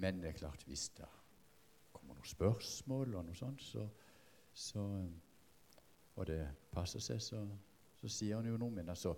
Men 0.03 0.23
det 0.23 0.29
er 0.33 0.39
klart, 0.41 0.65
hvis 0.67 0.89
det 0.97 1.05
kommer 1.93 2.15
noen 2.17 2.27
spørsmål 2.27 3.15
og 3.21 3.29
noe 3.29 3.37
sånt, 3.39 3.63
så, 3.63 3.85
så 4.55 4.83
Og 6.17 6.27
det 6.27 6.41
passer 6.73 7.03
seg, 7.03 7.23
så, 7.23 7.41
så 8.01 8.11
sier 8.12 8.39
han 8.39 8.47
jo 8.49 8.59
noe. 8.61 8.71
Men 8.71 8.89
altså 8.95 9.15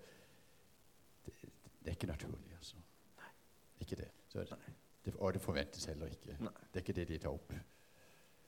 Det, 1.26 1.32
det 1.82 1.90
er 1.90 1.96
ikke 1.96 2.06
naturlig, 2.06 2.54
altså. 2.56 2.78
Nei. 3.18 3.32
Ikke 3.82 3.96
det. 3.98 4.10
Så, 4.28 4.44
det. 5.04 5.14
Og 5.16 5.32
det 5.34 5.42
forventes 5.42 5.84
heller 5.90 6.12
ikke. 6.12 6.36
Nei. 6.38 6.52
Det 6.70 6.80
er 6.80 6.84
ikke 6.84 6.96
det 7.00 7.08
de 7.08 7.18
tar 7.18 7.34
opp. 7.34 7.52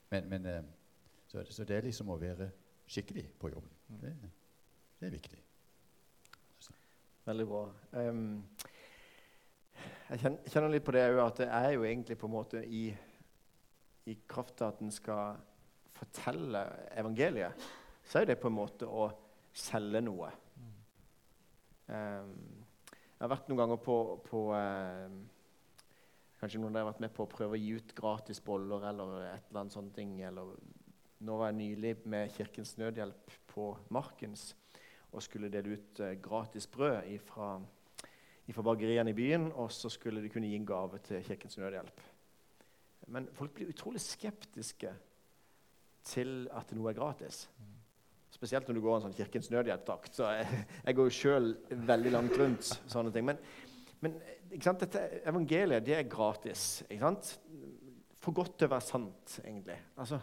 Men, 0.09 0.29
men 0.29 0.45
eh, 0.45 0.63
så, 1.27 1.43
så 1.49 1.67
det 1.67 1.75
er 1.77 1.85
liksom 1.89 2.09
å 2.09 2.17
være 2.17 2.49
skikkelig 2.89 3.27
på 3.39 3.51
jobben. 3.51 3.75
Det, 4.01 4.15
det 4.99 5.07
er 5.07 5.13
viktig. 5.13 5.43
Veldig 7.29 7.45
bra. 7.45 7.59
Um, 7.93 8.45
jeg 10.09 10.21
kjenner, 10.23 10.49
kjenner 10.49 10.71
litt 10.73 10.85
på 10.87 10.93
det 10.95 11.03
òg, 11.11 11.19
at 11.21 11.41
det 11.43 11.47
er 11.53 11.73
jo 11.75 11.83
egentlig 11.85 12.15
på 12.17 12.25
en 12.25 12.33
måte 12.33 12.61
i, 12.65 12.87
i 14.09 14.15
kraft 14.25 14.63
av 14.65 14.73
at 14.73 14.81
en 14.81 14.93
skal 14.93 15.37
fortelle 15.93 16.63
evangeliet, 16.97 17.67
så 18.09 18.19
er 18.19 18.29
det 18.29 18.39
på 18.41 18.49
en 18.49 18.57
måte 18.57 18.87
å 18.89 19.09
selge 19.53 20.01
noe. 20.01 20.31
Um, 21.89 22.33
jeg 23.19 23.25
har 23.25 23.31
vært 23.33 23.49
noen 23.49 23.59
ganger 23.59 23.79
på, 23.83 23.97
på 24.23 24.41
ehm, 24.55 25.19
Kanskje 26.39 26.61
noen 26.61 26.71
av 26.71 26.77
dere 26.77 26.85
har 26.85 26.93
vært 26.93 27.01
med 27.03 27.11
på 27.17 27.25
å 27.25 27.31
prøve 27.33 27.57
å 27.57 27.59
gi 27.59 27.73
ut 27.75 27.89
gratis 27.97 28.39
boller 28.39 28.85
eller 28.87 29.25
et 29.25 29.49
eller 29.49 29.59
annet 29.59 29.75
sånt. 29.75 29.97
Eller 29.99 30.53
nå 31.27 31.35
var 31.35 31.49
jeg 31.49 31.57
nylig 31.57 31.91
med 32.07 32.31
Kirkens 32.31 32.77
Nødhjelp 32.79 33.33
på 33.51 33.65
Markens 33.91 34.53
og 35.11 35.25
skulle 35.25 35.49
dele 35.51 35.75
ut 35.75 35.99
uh, 35.99 36.13
gratis 36.23 36.69
brød 36.71 37.09
fra 37.27 37.49
bakeriene 38.63 39.11
i 39.11 39.17
byen. 39.17 39.49
Og 39.51 39.73
så 39.75 39.91
skulle 39.91 40.23
de 40.23 40.31
kunne 40.31 40.47
gi 40.47 40.55
en 40.61 40.69
gave 40.69 41.01
til 41.03 41.19
Kirkens 41.27 41.59
Nødhjelp. 41.59 42.05
Men 43.11 43.27
folk 43.35 43.57
blir 43.57 43.73
utrolig 43.73 43.99
skeptiske 44.05 44.95
til 46.07 46.47
at 46.55 46.71
noe 46.77 46.93
er 46.93 47.01
gratis. 47.01 47.49
Spesielt 48.29 48.67
når 48.69 48.77
du 48.77 48.81
går 48.83 48.97
en 48.97 49.05
sånn 49.07 49.15
Kirkens 49.17 49.49
Nødhjelp-takt. 49.51 50.13
Så 50.15 50.29
jeg, 50.37 50.63
jeg 50.85 50.97
går 50.97 51.09
jo 51.09 51.15
sjøl 51.17 51.49
veldig 51.89 52.13
langt 52.13 52.37
rundt 52.39 52.73
sånne 52.91 53.13
ting. 53.15 53.25
Men, 53.27 53.39
men 54.03 54.19
ikke 54.49 54.65
sant? 54.69 54.85
Dette 54.85 55.23
evangeliet 55.29 55.85
det 55.85 55.97
er 55.97 56.09
gratis. 56.09 56.83
Ikke 56.87 57.03
sant? 57.03 57.33
For 58.19 58.35
godt 58.35 58.57
til 58.59 58.69
å 58.69 58.73
være 58.75 58.85
sant, 58.85 59.39
egentlig. 59.45 59.77
Altså, 59.99 60.19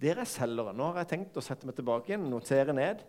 dere 0.00 0.24
er 0.24 0.30
selgere. 0.30 0.74
Nå 0.76 0.90
har 0.90 1.02
jeg 1.02 1.12
tenkt 1.14 1.38
å 1.40 1.44
sette 1.44 1.66
meg 1.68 1.76
tilbake 1.78 2.12
igjen, 2.12 2.26
notere 2.30 2.74
ned. 2.76 3.04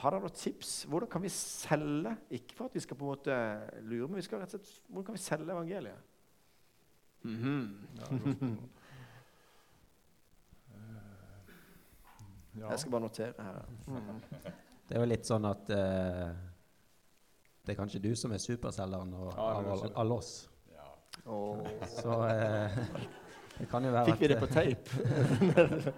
Har 0.00 0.14
dere 0.14 0.24
noen 0.24 0.36
tips? 0.36 0.70
Hvordan 0.90 1.10
kan 1.12 1.22
vi 1.22 1.30
selge? 1.32 2.14
Ikke 2.38 2.56
for 2.56 2.70
at 2.70 2.76
vi 2.76 2.82
skal 2.82 2.98
på 2.98 3.04
en 3.06 3.12
måte 3.12 3.36
lure, 3.84 4.08
men 4.08 4.18
vi 4.18 4.24
skal 4.26 4.40
rett 4.42 4.56
og 4.56 4.62
slett, 4.62 4.86
hvordan 4.88 5.06
kan 5.08 5.18
vi 5.18 5.22
selge 5.26 5.52
evangeliet? 5.52 6.08
Mhm. 7.22 7.58
Ja, 8.00 8.06
godt 8.08 8.38
spørsmål. 8.38 8.70
Eh, 10.72 11.12
ja. 12.58 12.70
Jeg 12.70 12.78
skal 12.82 12.94
bare 12.94 13.06
notere 13.06 13.46
her. 13.48 13.62
Mm. 13.86 14.22
Det 14.88 14.98
er 14.98 15.06
jo 15.06 15.08
litt 15.08 15.24
sånn 15.24 15.46
at 15.48 15.70
eh, 15.72 16.32
det 17.62 17.72
er 17.72 17.78
kanskje 17.78 18.00
du 18.02 18.10
som 18.18 18.32
er 18.34 18.40
superselgeren 18.42 19.12
og, 19.14 19.28
Ja, 19.30 19.44
av 19.62 19.84
alle 20.02 20.16
oss. 20.18 20.32
Åh. 21.24 21.66
Så 21.86 22.16
eh, 22.26 22.78
det 23.58 23.68
kan 23.70 23.84
jo 23.86 23.92
være 23.94 24.10
Fikk 24.10 24.24
vi 24.24 24.30
det 24.32 24.38
på 24.40 24.48
tape? 24.50 24.90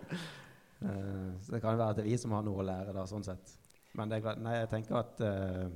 eh, 0.84 1.30
så 1.40 1.54
det 1.54 1.60
kan 1.62 1.72
jo 1.72 1.80
være 1.80 1.88
at 1.88 1.96
det 1.98 2.04
er 2.04 2.10
vi 2.10 2.18
som 2.20 2.34
har 2.36 2.44
noe 2.44 2.60
å 2.60 2.66
lære, 2.68 2.92
da, 2.96 3.06
sånn 3.08 3.24
sett. 3.26 3.54
Men 3.94 4.10
det 4.10 4.18
er 4.18 4.24
klart, 4.26 4.42
nei, 4.44 4.58
jeg 4.58 4.70
tenker 4.74 5.00
at 5.00 5.24
eh, 5.24 5.66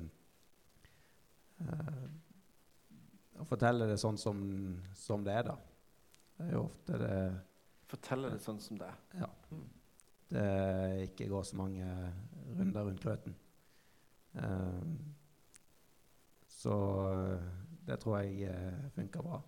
eh, 1.65 2.07
Å 3.39 3.47
fortelle 3.49 3.87
det 3.89 3.99
sånn 4.03 4.19
som, 4.21 4.45
som 4.99 5.25
det 5.25 5.37
er, 5.41 5.53
da. 5.53 5.57
Det 6.39 6.49
er 6.51 6.57
jo 6.59 6.65
ofte 6.69 7.01
det 7.01 7.19
Fortelle 7.89 8.35
det 8.35 8.43
sånn 8.45 8.59
som 8.61 8.77
det 8.77 8.85
er. 8.91 8.99
Ja. 9.23 9.29
Det 10.29 10.49
ikke 11.09 11.29
går 11.31 11.47
så 11.49 11.57
mange 11.57 11.87
runder 12.59 12.85
rundt 12.85 13.01
grøten. 13.03 13.37
Eh, 14.35 14.91
så 16.49 16.75
eh, 17.13 17.47
det 17.89 17.97
tror 18.03 18.19
jeg 18.19 18.51
uh, 18.53 18.91
funker 18.93 19.23
bra. 19.25 19.39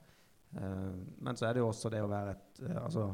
Eh, 0.57 0.95
men 1.19 1.37
så 1.37 1.47
er 1.47 1.53
det 1.53 1.63
jo 1.63 1.69
også 1.71 1.91
det 1.93 2.01
å 2.03 2.11
være 2.11 2.33
et 2.35 2.63
eh, 2.67 2.79
Altså 2.81 3.05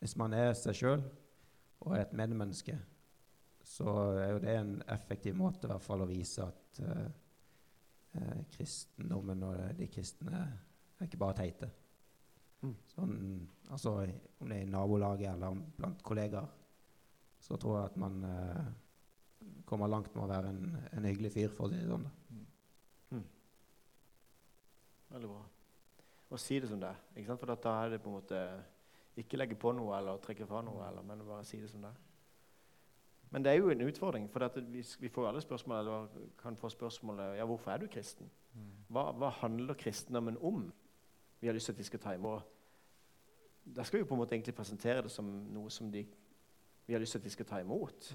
Hvis 0.00 0.16
man 0.16 0.32
er 0.36 0.54
seg 0.56 0.78
sjøl 0.78 1.02
og 1.80 1.96
er 1.96 2.04
et 2.04 2.14
medmenneske, 2.16 2.76
så 3.64 3.92
er 4.20 4.30
jo 4.34 4.40
det 4.40 4.54
en 4.56 4.72
effektiv 4.92 5.36
måte 5.36 5.64
i 5.64 5.70
hvert 5.70 5.84
fall 5.84 6.04
å 6.04 6.08
vise 6.08 6.44
at 6.44 6.80
eh, 6.84 7.06
eh, 8.20 8.40
kristendommen 8.52 9.44
og 9.48 9.60
de 9.76 9.88
kristne 9.92 10.40
er 10.40 11.08
ikke 11.08 11.20
bare 11.20 11.38
teite. 11.42 11.70
Mm. 12.60 12.76
Sånn, 12.92 13.16
altså, 13.72 13.94
om 14.40 14.50
det 14.50 14.58
er 14.58 14.66
i 14.66 14.70
nabolaget 14.70 15.32
eller 15.32 15.60
blant 15.78 16.02
kollegaer, 16.04 16.48
så 17.40 17.56
tror 17.56 17.78
jeg 17.78 17.90
at 17.90 18.00
man 18.00 18.24
eh, 18.28 18.66
kommer 19.68 19.88
langt 19.88 20.12
med 20.14 20.26
å 20.26 20.28
være 20.28 20.50
en, 20.52 20.74
en 20.92 21.06
hyggelig 21.08 21.32
fyr, 21.38 21.54
for 21.56 21.68
å 21.68 21.72
si 21.72 21.80
det 21.80 21.88
sånn. 21.88 22.04
da. 22.04 22.16
Veldig 25.10 25.28
bra. 25.30 25.40
Og 26.30 26.38
si 26.38 26.60
det 26.62 26.68
som 26.70 26.80
det 26.80 26.90
er. 26.90 27.32
For 27.34 27.50
da 27.50 27.72
er 27.82 27.94
det 27.94 28.02
på 28.02 28.10
en 28.10 28.20
måte 28.20 28.42
ikke 29.18 29.40
legge 29.40 29.58
på 29.58 29.72
noe 29.74 29.96
eller 29.98 30.20
trekke 30.22 30.46
fra 30.46 30.62
noe, 30.62 30.84
eller, 30.86 31.06
men 31.06 31.24
bare 31.26 31.46
si 31.46 31.58
det 31.60 31.70
som 31.72 31.82
det 31.82 31.90
er. 31.90 32.06
Men 33.30 33.44
det 33.44 33.52
er 33.52 33.58
jo 33.60 33.70
en 33.70 33.86
utfordring, 33.86 34.26
for 34.30 34.42
vi, 34.70 34.82
vi 35.00 35.08
får 35.10 35.28
alle 35.28 35.42
spørsmål, 35.42 35.80
eller 35.80 36.30
kan 36.38 36.56
få 36.58 36.70
spørsmålet 36.70 37.36
ja, 37.38 37.46
hvorfor 37.46 37.72
er 37.72 37.82
du 37.82 37.90
kristen. 37.90 38.30
Hva, 38.90 39.10
hva 39.14 39.30
handler 39.42 39.78
kristendommen 39.78 40.38
om? 40.42 40.64
Vi 41.40 41.48
har 41.48 41.54
lyst 41.54 41.70
til 41.70 41.72
at 41.72 41.78
de 41.78 41.84
skal 41.84 42.02
ta 42.02 42.14
imot. 42.16 42.56
Da 43.76 43.84
skal 43.84 44.00
vi 44.00 44.08
på 44.08 44.14
en 44.14 44.20
måte 44.20 44.34
egentlig 44.34 44.54
presentere 44.54 45.02
det 45.02 45.12
som 45.12 45.28
noe 45.52 45.70
som 45.70 45.90
de, 45.92 46.04
vi 46.86 46.94
har 46.94 47.00
lyst 47.00 47.16
til 47.16 47.22
at 47.22 47.24
de 47.24 47.30
skal 47.30 47.46
ta 47.46 47.60
imot. 47.60 48.10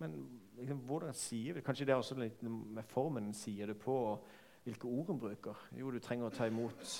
Men 0.00 0.16
liksom, 0.56 0.78
hvordan 0.88 1.14
sier 1.16 1.54
vi 1.54 1.62
Kanskje 1.64 1.86
det 1.86 1.92
er 1.92 2.00
også 2.00 2.16
litt 2.18 2.42
med 2.42 2.84
formen 2.88 3.30
en 3.30 3.36
sier 3.36 3.68
det 3.68 3.76
på, 3.80 3.94
og 4.12 4.26
hvilke 4.64 4.88
ord 4.88 5.10
en 5.14 5.20
bruker. 5.20 5.64
Jo, 5.76 5.90
du 5.90 5.98
trenger 6.02 6.28
å 6.28 6.34
ta 6.34 6.46
imot 6.48 6.94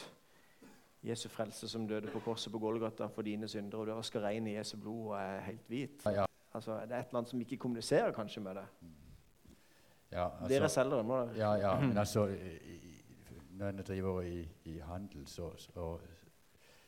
Jesu 1.04 1.28
frelse 1.32 1.68
som 1.68 1.86
døde 1.88 2.12
på 2.12 2.20
korset 2.24 2.52
på 2.52 2.60
Golgata 2.60 3.08
for 3.08 3.24
dine 3.24 3.48
syndere, 3.48 3.80
og 3.80 4.02
du 4.02 4.08
skal 4.08 4.26
regne 4.26 4.52
i 4.52 4.56
Jesu 4.58 4.76
blod 4.76 5.12
og 5.12 5.14
er 5.20 5.40
helt 5.46 5.68
hvit. 5.68 6.04
Ja, 6.04 6.22
ja. 6.22 6.26
Altså, 6.52 6.80
det 6.84 6.96
er 6.96 7.04
et 7.04 7.12
eller 7.12 7.20
annet 7.20 7.30
som 7.30 7.40
ikke 7.40 7.56
kommuniserer 7.62 8.12
kanskje 8.12 8.42
med 8.42 8.58
det. 8.58 8.66
Ja, 10.10 10.26
Dere 10.48 10.64
altså, 10.66 10.74
selger 10.74 10.96
det, 10.96 11.06
nå. 11.06 11.18
dere. 11.20 11.36
ja, 11.38 11.52
ja, 11.62 11.74
men 11.80 11.98
altså 11.98 12.26
Når 13.60 13.68
en 13.74 13.82
driver 13.84 14.20
i, 14.24 14.40
i 14.64 14.78
handel, 14.78 15.26
så, 15.28 15.50
så, 15.60 15.86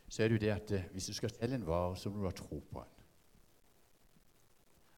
så 0.08 0.22
er 0.24 0.28
det 0.28 0.34
jo 0.38 0.40
det 0.46 0.50
at 0.54 0.70
eh, 0.78 0.84
hvis 0.94 1.06
du 1.10 1.12
skal 1.18 1.30
selge 1.34 1.54
en 1.58 1.66
vare, 1.68 1.96
så 2.00 2.10
må 2.10 2.22
du 2.22 2.24
ha 2.28 2.32
tro 2.38 2.58
på 2.70 2.80
den. 2.80 3.04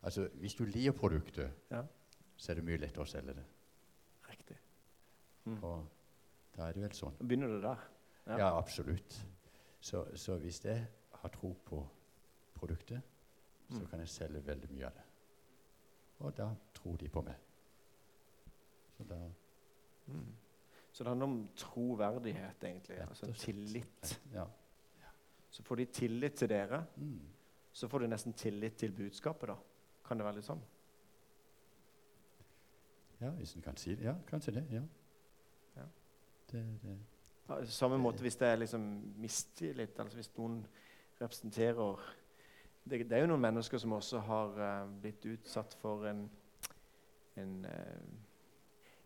Altså, 0.03 0.29
Hvis 0.35 0.55
du 0.55 0.64
liker 0.64 0.93
produktet, 0.93 1.51
Ja. 1.70 1.83
så 2.37 2.53
er 2.53 2.55
det 2.61 2.64
mye 2.64 2.77
lettere 2.77 3.03
å 3.05 3.09
selge 3.09 3.35
det. 3.35 3.45
Riktig. 4.29 4.57
Mm. 5.45 5.59
Og 5.64 5.87
da 6.57 6.68
er 6.68 6.72
det 6.77 6.83
vel 6.85 6.95
sånn. 6.95 7.16
Da 7.18 7.25
begynner 7.27 7.49
det 7.57 7.62
der. 7.64 7.83
Ja. 8.27 8.39
Ja, 8.39 8.51
absolutt. 8.59 9.16
Så, 9.81 10.05
så 10.16 10.37
hvis 10.41 10.62
jeg 10.64 10.87
har 11.12 11.29
tro 11.35 11.53
på 11.64 11.83
produktet, 12.55 13.03
så 13.70 13.81
Mm. 13.81 13.87
kan 13.91 13.99
jeg 14.01 14.09
selge 14.09 14.47
veldig 14.47 14.70
mye 14.70 14.87
av 14.87 14.93
det. 14.95 15.03
Og 16.20 16.37
da 16.37 16.51
tror 16.75 16.97
de 16.97 17.09
på 17.09 17.22
meg. 17.22 17.35
Så 18.97 19.05
da 19.09 19.18
Mm. 20.07 20.35
Så 20.95 21.03
det 21.03 21.11
handler 21.11 21.27
om 21.27 21.49
troverdighet, 21.59 22.65
egentlig. 22.65 23.01
Altså 23.03 23.33
tillit. 23.33 24.21
Ja. 24.33 24.45
Så 25.51 25.63
får 25.67 25.77
de 25.77 25.85
tillit 25.85 26.35
til 26.39 26.49
dere, 26.49 26.85
Mm. 26.97 27.21
så 27.73 27.89
får 27.89 27.99
de 27.99 28.09
nesten 28.09 28.33
tillit 28.33 28.77
til 28.79 28.93
budskapet, 28.93 29.49
da. 29.49 29.57
Kan 30.07 30.19
det 30.19 30.27
være 30.27 30.35
litt 30.35 30.45
sånn? 30.45 30.63
ja, 33.21 33.31
hvis 33.31 33.55
en 33.57 33.63
kan 33.63 33.77
si 33.77 33.95
det. 33.95 34.05
Ja, 34.05 34.15
kanskje 34.27 34.53
det. 34.55 34.65
Ja. 34.71 34.83
Ja. 35.77 35.85
Det, 36.53 36.63
det. 36.83 36.99
Ja, 37.49 37.65
Samme 37.65 37.99
måte 37.99 38.21
hvis 38.21 38.37
det 38.37 38.49
er 38.49 38.57
liksom 38.57 38.81
mistillit, 39.17 39.99
altså 40.01 40.17
hvis 40.17 40.31
noen 40.39 40.67
representerer 41.21 42.01
det, 42.85 43.09
det 43.09 43.13
er 43.13 43.21
jo 43.25 43.27
noen 43.27 43.41
mennesker 43.41 43.79
som 43.79 43.93
også 43.93 44.19
har 44.19 44.59
uh, 44.59 45.01
blitt 45.01 45.25
utsatt 45.27 45.75
for 45.81 46.07
en 46.07 46.31
en, 47.37 47.65
uh, 47.65 48.19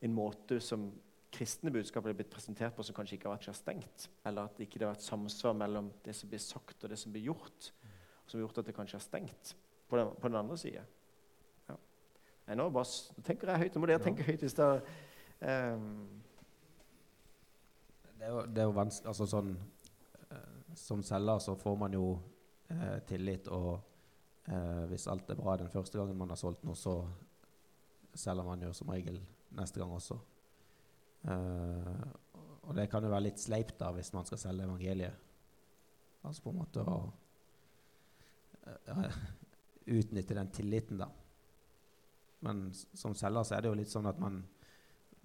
en 0.01 0.13
måte 0.15 0.61
som 0.61 0.93
kristne 1.33 1.73
budskapet 1.73 2.13
er 2.13 2.17
blitt 2.19 2.33
presentert 2.33 2.77
på 2.77 2.85
som 2.87 2.97
kanskje 2.97 3.19
ikke 3.19 3.29
har 3.29 3.37
vært 3.37 3.49
så 3.51 3.57
stengt. 3.57 4.09
Eller 4.27 4.49
at 4.49 4.57
det 4.57 4.69
ikke 4.69 4.81
har 4.83 4.95
vært 4.95 5.05
samsvar 5.05 5.57
mellom 5.57 5.91
det 6.05 6.15
som 6.17 6.31
blir 6.31 6.43
sagt 6.43 6.85
og 6.85 6.93
det 6.93 6.99
som 7.01 7.13
blir 7.13 7.29
gjort. 7.29 7.73
Som 8.27 8.39
har 8.39 8.47
gjort 8.47 8.63
at 8.63 8.71
det 8.71 8.77
kanskje 8.77 8.99
har 8.99 9.05
stengt 9.05 9.55
på 9.89 9.97
den, 9.97 10.15
på 10.21 10.29
den 10.29 10.39
andre 10.41 10.57
sida. 10.61 10.85
Ja. 11.69 11.77
Nå, 12.55 12.69
nå 12.71 12.85
tenker 13.25 13.53
jeg 13.53 13.65
høyt. 13.65 13.77
Nå 13.77 13.83
må 13.83 13.91
dere 13.91 14.05
tenke 14.05 14.27
høyt 14.27 14.45
hvis 14.45 14.57
det 14.57 14.67
er 14.69 14.81
ehm, 15.53 15.93
Det 18.19 18.27
er 18.27 18.33
jo, 18.33 18.41
det 18.47 18.63
er 18.63 18.67
jo 18.67 18.75
vanskelig 18.75 19.13
Altså 19.13 19.29
sånn 19.31 19.53
eh, 20.35 20.57
Som 20.77 21.05
selger 21.07 21.45
så 21.45 21.55
får 21.61 21.77
man 21.85 21.95
jo 21.95 22.07
eh, 22.73 22.99
tillit, 23.09 23.49
og 23.53 23.77
eh, 24.49 24.85
hvis 24.91 25.07
alt 25.13 25.31
er 25.31 25.39
bra 25.39 25.59
den 25.61 25.71
første 25.73 26.01
gangen 26.01 26.19
man 26.19 26.33
har 26.33 26.41
solgt 26.41 26.65
noe, 26.67 26.77
så 26.77 27.03
selger 28.19 28.49
man 28.49 28.65
jo 28.65 28.73
som 28.75 28.91
regel 28.91 29.21
neste 29.55 29.81
gang 29.81 29.93
også. 29.95 30.17
Eh, 31.29 32.05
og 32.69 32.77
det 32.77 32.89
kan 32.93 33.05
jo 33.05 33.13
være 33.13 33.29
litt 33.29 33.41
sleipt 33.41 33.79
da 33.81 33.91
hvis 33.97 34.13
man 34.17 34.29
skal 34.29 34.41
selge 34.41 34.67
evangeliet. 34.67 35.25
Altså 36.27 36.45
på 36.45 36.53
en 36.53 36.61
måte 36.61 36.85
å 36.85 36.99
eh, 38.67 39.19
utnytte 39.99 40.37
den 40.37 40.53
tilliten, 40.53 41.01
da. 41.01 41.09
Men 42.45 42.69
som 42.73 43.17
selger 43.19 43.47
så 43.47 43.57
er 43.57 43.65
det 43.65 43.73
jo 43.73 43.79
litt 43.81 43.91
sånn 43.91 44.07
at 44.11 44.21
man, 44.23 44.43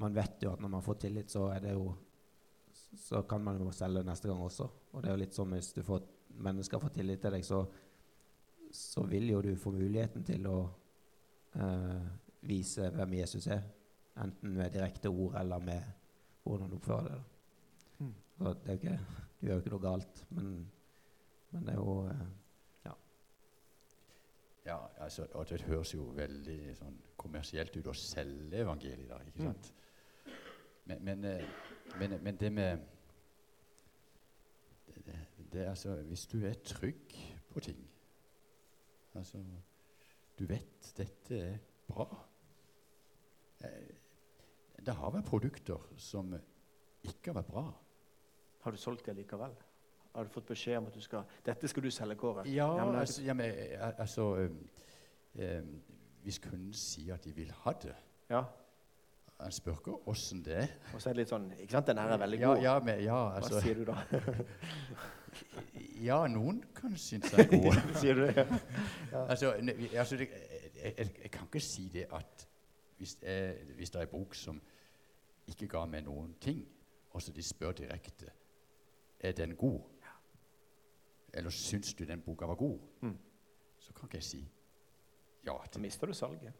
man 0.01 0.15
vet 0.15 0.41
jo 0.45 0.53
at 0.53 0.63
når 0.63 0.71
man 0.77 0.85
får 0.85 1.03
tillit, 1.05 1.29
så 1.33 1.49
er 1.53 1.61
det 1.65 1.75
jo 1.75 1.91
så 2.73 3.21
kan 3.29 3.43
man 3.43 3.59
jo 3.59 3.71
selge 3.73 4.03
neste 4.05 4.29
gang 4.29 4.41
også. 4.41 4.67
Og 4.93 5.01
det 5.01 5.09
er 5.09 5.15
jo 5.15 5.21
litt 5.23 5.37
sånn 5.37 5.53
hvis 5.55 5.71
du 5.75 5.81
får, 5.85 6.03
mennesker 6.45 6.81
får 6.81 6.93
tillit 6.95 7.21
til 7.21 7.35
deg, 7.35 7.45
så, 7.45 7.63
så 8.73 9.05
vil 9.09 9.29
jo 9.31 9.41
du 9.45 9.53
få 9.59 9.73
muligheten 9.73 10.25
til 10.25 10.47
å 10.49 10.57
eh, 11.57 12.03
vise 12.49 12.89
hvem 12.93 13.17
Jesus 13.19 13.47
er. 13.53 13.63
Enten 14.21 14.53
med 14.57 14.71
direkte 14.73 15.09
ord 15.09 15.35
eller 15.39 15.57
med 15.59 15.81
hvordan 16.43 16.69
du 16.69 16.75
oppfører 16.75 17.07
deg. 17.07 17.17
da. 17.17 18.05
Mm. 18.05 18.13
Så 18.37 18.53
det 18.53 18.69
er 18.69 18.73
jo 18.73 18.79
ikke, 18.81 18.99
du 19.41 19.45
gjør 19.47 19.53
jo 19.53 19.59
ikke 19.63 19.69
noe 19.73 19.81
galt, 19.87 20.25
men, 20.29 20.71
men 21.51 21.65
det 21.65 21.73
er 21.73 21.79
jo 21.81 21.95
eh, 22.07 22.25
Ja, 24.65 24.77
altså, 25.03 25.25
og 25.35 25.49
det 25.49 25.61
høres 25.67 25.89
jo 25.93 26.03
veldig 26.15 26.75
sånn 26.77 26.93
kommersielt 27.19 27.75
ut 27.75 27.87
å 27.91 27.93
selge 27.99 28.61
evangeliet, 28.63 29.09
da. 29.09 29.17
ikke 29.27 29.43
Mm. 29.43 29.49
sant? 29.49 29.73
Men, 30.85 31.01
men, 31.03 31.23
eh, 31.25 31.43
men, 31.99 32.15
men 32.23 32.37
det 32.39 32.51
med 32.53 32.79
det, 34.87 35.03
det, 35.05 35.17
det 35.53 35.61
er 35.65 35.69
altså 35.69 35.95
Hvis 36.07 36.25
du 36.27 36.37
er 36.47 36.53
trygg 36.63 37.13
på 37.51 37.59
ting 37.59 37.81
Altså 39.15 39.43
Du 40.39 40.45
vet 40.49 40.93
dette 40.97 41.37
er 41.39 41.57
bra. 41.87 42.07
Eh, 43.63 43.92
Det 44.85 44.93
har 44.95 45.11
vært 45.13 45.25
produkter 45.29 45.83
som 45.97 46.33
ikke 47.03 47.31
har 47.31 47.37
vært 47.41 47.51
bra. 47.51 47.63
Har 48.63 48.71
du 48.71 48.77
solgt 48.79 49.05
det 49.05 49.15
likevel? 49.15 49.53
Har 50.13 50.23
du 50.27 50.29
fått 50.29 50.45
beskjed 50.47 50.77
om 50.77 50.87
at 50.87 50.95
du 50.95 51.01
skal, 51.01 51.23
dette 51.45 51.67
skal 51.67 51.83
du 51.83 51.89
selge, 51.91 52.15
Kåre? 52.21 52.43
Ja, 52.47 52.67
Ja, 52.77 52.85
men 52.85 52.95
altså, 52.99 53.21
ja, 53.25 53.33
men, 53.33 53.49
eh, 53.49 53.87
altså 53.99 54.27
øhm, 55.35 55.81
Hvis 56.23 56.37
kunden 56.39 56.73
sier 56.73 57.15
at 57.15 57.23
de 57.25 57.33
vil 57.35 57.51
ha 57.63 57.71
det 57.81 57.95
Ja, 58.29 58.43
Han 59.39 59.51
spør 59.51 59.71
ikke 59.79 59.95
åssen 60.07 60.43
det 60.45 60.53
er. 60.55 60.67
Og 60.93 61.01
så 61.01 61.09
er 61.09 61.13
det 61.13 61.23
litt 61.23 61.29
sånn 61.33 61.49
Ikke 61.57 61.71
sant, 61.71 61.87
den 61.87 61.97
her 61.97 62.13
er 62.13 62.21
veldig 62.21 62.39
god. 62.43 62.61
Ja, 62.63 62.75
men, 62.79 63.01
ja, 63.03 63.17
Hva 63.17 63.41
altså, 63.41 63.59
sier 63.65 63.75
du 63.81 63.83
da? 63.89 63.97
ja, 66.09 66.21
noen 66.27 66.61
kan 66.77 66.93
synes 66.97 67.31
den 67.31 67.39
er 67.39 67.49
god. 67.51 67.81
sier 68.01 68.15
du 68.19 68.27
det? 68.27 68.45
altså, 69.31 69.55
ne- 69.61 69.89
altså 69.97 70.17
det, 70.21 70.29
jeg, 70.29 70.93
jeg, 70.97 71.09
jeg 71.23 71.31
kan 71.31 71.49
ikke 71.49 71.59
si 71.59 71.89
det 71.93 72.05
at 72.13 72.47
hvis, 72.97 73.17
jeg, 73.21 73.55
hvis 73.75 73.89
det 73.89 73.99
er 73.99 74.05
en 74.07 74.13
bok 74.13 74.35
som 74.37 74.61
ikke 75.47 75.67
ga 75.67 75.85
meg 75.85 76.03
noen 76.05 76.33
ting, 76.41 76.63
og 77.11 77.21
så 77.21 77.31
de 77.31 77.43
spør 77.43 77.71
direkte 77.71 78.29
er 79.19 79.31
den 79.31 79.55
god, 79.55 79.81
eller 81.33 81.49
syns 81.49 81.93
du 81.93 82.03
den 82.05 82.21
boka 82.21 82.45
var 82.45 82.55
god, 82.55 82.79
Mm. 83.01 83.17
så 83.79 83.93
kan 83.93 84.05
ikke 84.07 84.17
jeg 84.17 84.23
si 84.23 84.49
ja 85.45 85.57
Til. 85.63 85.73
Da 85.73 85.79
mister 85.79 86.07
du 86.07 86.13
salget. 86.13 86.53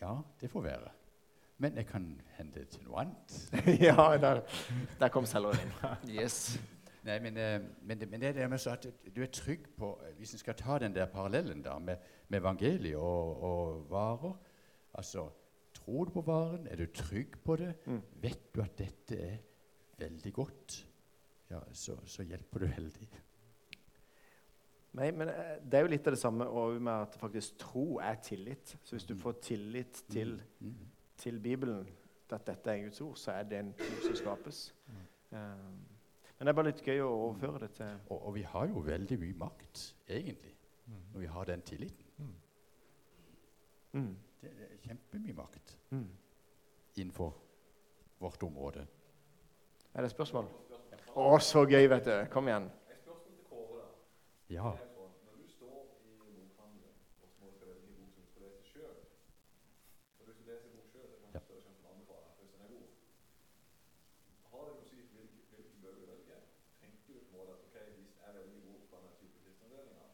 Ja, 0.00 0.18
det 0.40 0.50
får 0.50 0.60
være. 0.62 0.90
Men 1.58 1.76
jeg 1.76 1.86
kan 1.86 2.20
hende 2.36 2.64
til 2.64 2.84
noe 2.84 3.00
annet. 3.00 3.52
ja, 3.86 4.16
der, 4.18 4.40
der 5.00 5.08
kom 5.08 5.26
selgeren 5.26 5.58
inn. 5.60 5.72
Yes. 6.22 6.60
Nei, 7.04 7.18
men, 7.18 7.36
eh, 7.36 7.60
men, 7.82 8.00
det, 8.00 8.08
men 8.10 8.20
det 8.20 8.28
er 8.28 8.32
det 8.32 8.50
med 8.50 8.58
så 8.58 8.70
at 8.70 8.86
du 9.16 9.22
er 9.22 9.26
trygg 9.26 9.66
på 9.76 10.00
eh, 10.06 10.14
Hvis 10.16 10.32
en 10.32 10.38
skal 10.38 10.54
ta 10.54 10.78
den 10.78 10.94
der 10.94 11.06
parallellen 11.06 11.62
da 11.62 11.78
med, 11.78 11.96
med 12.28 12.38
evangeliet 12.40 12.96
og, 12.96 13.42
og 13.42 13.90
varer 13.90 14.32
Altså, 14.94 15.28
tror 15.84 16.04
du 16.08 16.10
på 16.14 16.20
varen? 16.26 16.66
Er 16.70 16.76
du 16.76 16.86
trygg 16.86 17.36
på 17.44 17.56
det? 17.60 17.74
Mm. 17.86 18.00
Vet 18.22 18.50
du 18.54 18.60
at 18.62 18.78
dette 18.78 19.18
er 19.20 19.36
veldig 19.98 20.32
godt? 20.32 20.86
Ja, 21.50 21.60
så, 21.72 21.96
så 22.08 22.22
hjelper 22.24 22.58
du 22.64 22.66
veldig. 22.66 23.08
Nei, 24.94 25.10
men 25.10 25.28
eh, 25.28 25.56
Det 25.62 25.74
er 25.78 25.82
jo 25.84 25.90
litt 25.90 26.06
av 26.06 26.14
det 26.14 26.20
samme 26.20 26.46
med 26.78 26.92
at 26.94 27.16
faktisk 27.18 27.56
tro 27.58 27.98
er 27.98 28.14
tillit. 28.22 28.76
Så 28.86 28.94
hvis 28.96 29.04
du 29.08 29.14
får 29.18 29.32
tillit 29.42 30.04
til, 30.10 30.40
Mm. 30.60 30.74
til 31.16 31.40
Bibelen, 31.40 31.86
at 32.30 32.46
dette 32.46 32.70
er 32.70 32.84
Guds 32.84 33.00
ord, 33.00 33.16
så 33.16 33.30
er 33.32 33.42
det 33.42 33.58
en 33.58 33.72
tro 33.78 34.00
som 34.06 34.14
skapes. 34.16 34.74
Um, 35.30 35.38
men 36.38 36.46
det 36.46 36.48
er 36.48 36.52
bare 36.58 36.66
litt 36.70 36.82
gøy 36.82 37.00
å 37.02 37.10
overføre 37.28 37.58
det 37.62 37.70
til 37.76 37.86
Og, 38.10 38.26
og 38.26 38.34
vi 38.34 38.42
har 38.42 38.66
jo 38.68 38.78
veldig 38.86 39.18
mye 39.20 39.34
makt, 39.38 39.82
egentlig, 40.08 40.54
når 41.12 41.20
vi 41.20 41.26
har 41.26 41.44
den 41.44 41.62
tilliten. 41.62 42.04
mm, 43.92 44.16
Det 44.42 44.50
er 44.50 44.76
kjempemye 44.88 45.34
makt 45.34 45.73
mm. 45.94 46.06
innenfor 47.00 47.34
vårt 48.22 48.42
område. 48.42 48.86
Er 49.94 50.02
det 50.02 50.10
spørsmål? 50.10 50.48
Å, 51.14 51.38
så 51.38 51.62
gøy, 51.70 51.86
vet 51.92 52.08
du. 52.08 52.16
Kom 52.34 52.50
igjen. 52.50 52.66
Ja. 54.52 54.70
Når 55.24 55.34
du 55.40 55.46
står 55.48 55.78
i 56.04 56.10
bokhandelen 56.20 56.96
og 57.22 57.28
må 57.40 57.48
skal 57.54 57.68
velge 57.70 57.86
en 57.88 57.94
bok 57.98 58.10
som 58.12 58.22
du 58.22 58.28
skal 58.30 58.42
lese 58.44 58.66
sjøl 58.68 58.98
Og 60.18 60.26
hvis 60.26 60.36
du 60.38 60.44
leser 60.50 60.66
en 60.68 60.74
bok 60.76 60.88
sjøl, 60.92 61.06
så 61.10 61.16
kan 61.22 61.32
du 61.32 61.38
større 61.46 61.62
sjanse 61.64 61.80
for 61.80 61.88
å 61.88 61.94
anbefale 61.94 62.34
hvis 62.38 62.52
den 62.52 62.66
er 62.66 62.70
god. 62.74 62.90
Har 64.52 64.62
det 64.68 64.74
noe 64.74 64.84
å 64.84 64.90
si 64.90 64.98
hvilke, 65.00 65.40
hvilke 65.54 65.78
bøker 65.84 66.00
du 66.02 66.10
velger? 66.12 66.42
Tenker 66.82 67.00
du 67.08 67.12
på 67.14 67.24
en 67.24 67.38
måte 67.38 67.56
at 67.56 67.64
ok, 67.64 67.76
hvis 67.96 68.12
jeg 68.20 68.36
velger 68.36 68.60
bok 68.68 68.84
fra 68.90 69.00
denne 69.00 69.16
type 69.22 69.36
kristenavdelinga 69.46 70.06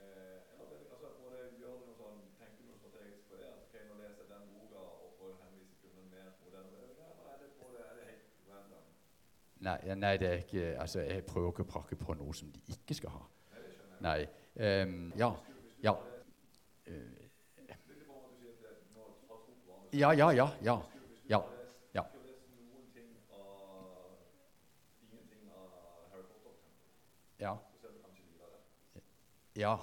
eh, 0.00 0.38
Eller 0.56 0.66
velger- 0.72 0.92
altså, 0.96 1.08
må 1.20 1.26
det 1.36 1.44
gjøre 1.60 1.78
noe 1.84 1.96
sånn, 2.00 2.18
tenker 2.40 2.60
du 2.62 2.70
noe 2.72 2.80
strategisk 2.80 3.22
på 3.30 3.42
det? 3.42 3.52
At 3.52 3.62
ok, 3.68 3.74
nå 3.90 4.00
leser 4.00 4.22
jeg 4.24 4.32
den 4.32 4.44
boka 4.56 4.80
og 5.04 5.08
får 5.20 5.36
henvise 5.44 5.76
til 5.84 5.92
en 6.02 6.10
mer 6.16 6.28
moderne 6.40 6.72
avdeling, 6.72 6.98
eller 7.12 7.30
er 7.36 7.38
det, 7.44 7.52
på 7.60 7.70
det, 7.76 7.84
er 7.90 7.94
det 8.00 8.08
helt 8.10 8.26
random? 8.50 8.86
Nei, 9.66 9.94
nei, 9.98 10.16
det 10.16 10.28
er 10.28 10.42
ikke 10.44 10.66
Altså, 10.80 11.00
jeg 11.00 11.24
prøver 11.26 11.48
ikke 11.50 11.64
å 11.64 11.70
prakke 11.70 11.96
på 11.98 12.14
noe 12.14 12.34
som 12.34 12.50
de 12.54 12.60
ikke 12.70 12.94
skal 12.94 13.10
ha. 13.16 13.24
Nei. 14.04 14.20
Um, 14.54 15.12
ja. 15.18 15.32
Ja. 15.82 15.94
Ja, 19.92 20.12
ja, 20.12 20.30
ja. 20.30 20.46
Ja. 20.62 20.80
Ja. 21.28 21.40
ja. 21.94 22.04
Ja. 29.56 29.78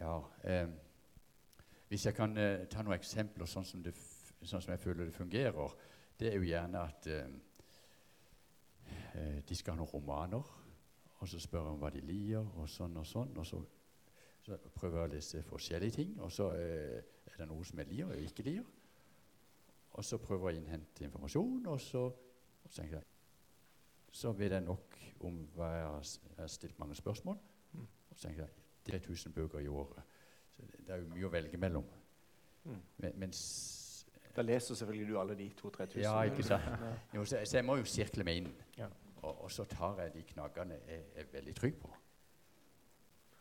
Ja. 0.00 0.20
Eh. 0.44 0.68
Hvis 1.88 2.06
jeg 2.06 2.14
kan 2.14 2.36
eh, 2.36 2.66
ta 2.68 2.82
noen 2.82 2.94
eksempler 2.94 3.48
sånn 3.48 3.64
som, 3.64 3.82
det, 3.82 3.94
sånn 4.44 4.62
som 4.62 4.70
jeg 4.70 4.80
føler 4.80 5.08
det 5.08 5.14
fungerer, 5.16 5.72
det 6.18 6.32
er 6.32 6.36
jo 6.36 6.46
gjerne 6.48 6.80
at 6.82 7.06
ehm, 7.14 7.34
eh, 9.14 9.42
de 9.48 9.56
skal 9.56 9.76
ha 9.76 9.78
noen 9.78 9.92
romaner, 9.92 10.54
og 11.18 11.28
så 11.28 11.40
spør 11.42 11.72
om 11.72 11.78
hva 11.82 11.90
de 11.94 12.02
liker, 12.02 12.46
og 12.58 12.68
sånn 12.70 12.96
og 12.98 13.06
sånn. 13.06 13.36
Og 13.38 13.46
så, 13.46 13.60
så 14.46 14.58
prøver 14.74 15.00
jeg 15.00 15.10
å 15.10 15.12
lese 15.14 15.44
forskjellige 15.46 15.96
ting, 15.98 16.16
og 16.22 16.32
så 16.34 16.50
eh, 16.58 16.98
er 17.26 17.38
det 17.40 17.48
noe 17.50 17.66
som 17.66 17.82
jeg 17.82 17.90
liker 17.92 18.12
og 18.12 18.26
ikke 18.26 18.46
liker. 18.46 18.74
Og 19.98 20.06
så 20.06 20.18
prøver 20.22 20.50
jeg 20.52 20.60
å 20.60 20.62
innhente 20.62 21.06
informasjon, 21.06 21.66
og 21.66 21.80
så, 21.82 22.04
og 22.08 22.68
så 22.70 22.80
tenker 22.80 23.00
jeg 23.00 23.06
Så 24.18 24.32
vet 24.32 24.52
jeg 24.52 24.64
nok 24.64 24.94
om 25.26 25.42
hva 25.54 25.66
jeg 25.74 25.86
har, 25.86 26.04
jeg 26.30 26.38
har 26.38 26.48
stilt 26.50 26.78
mange 26.78 26.94
spørsmål. 26.96 27.36
Og 27.76 28.14
så 28.16 28.28
tenker 28.28 28.46
jeg 28.46 28.54
det 28.86 28.94
er 28.94 29.02
1000 29.04 29.34
bøker 29.36 29.60
i 29.60 29.68
året. 29.68 30.14
Så 30.56 30.62
det, 30.64 30.86
det 30.86 30.94
er 30.94 31.02
jo 31.02 31.10
mye 31.12 31.26
å 31.28 31.32
velge 31.32 31.58
mellom. 31.60 31.84
Mm. 32.64 32.78
Men, 33.02 33.18
mens 33.20 33.40
Da 34.38 34.42
leser 34.42 34.74
selvfølgelig 34.78 35.08
du 35.08 35.16
alle 35.18 35.34
de 35.34 35.50
2000-3000. 35.60 35.98
Ja, 35.98 36.22
ikke 36.22 36.42
sant? 36.46 36.62
Jo, 37.14 37.24
så, 37.24 37.40
så 37.44 37.56
jeg 37.56 37.64
må 37.66 37.74
jo 37.80 37.86
sirkle 37.90 38.22
meg 38.24 38.36
inn. 38.38 38.52
Ja. 38.78 38.86
Og, 39.16 39.32
og 39.44 39.50
så 39.50 39.64
tar 39.66 39.98
jeg 40.04 40.12
de 40.14 40.22
knaggene 40.28 40.76
jeg 40.86 41.08
er 41.18 41.32
veldig 41.32 41.54
trygg 41.58 41.80
på. 41.82 41.90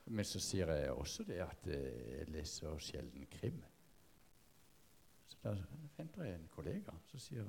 Men 0.05 0.25
så 0.25 0.41
sier 0.41 0.71
jeg 0.73 0.91
også 0.91 1.23
det 1.27 1.37
at 1.43 1.69
eh, 1.69 2.17
jeg 2.17 2.31
leser 2.33 2.81
sjelden 2.81 3.27
krim. 3.29 3.61
Så 5.29 5.37
da 5.43 5.53
henter 5.99 6.25
jeg 6.25 6.39
en 6.39 6.49
kollega 6.49 6.97
så 7.05 7.21
sier 7.21 7.45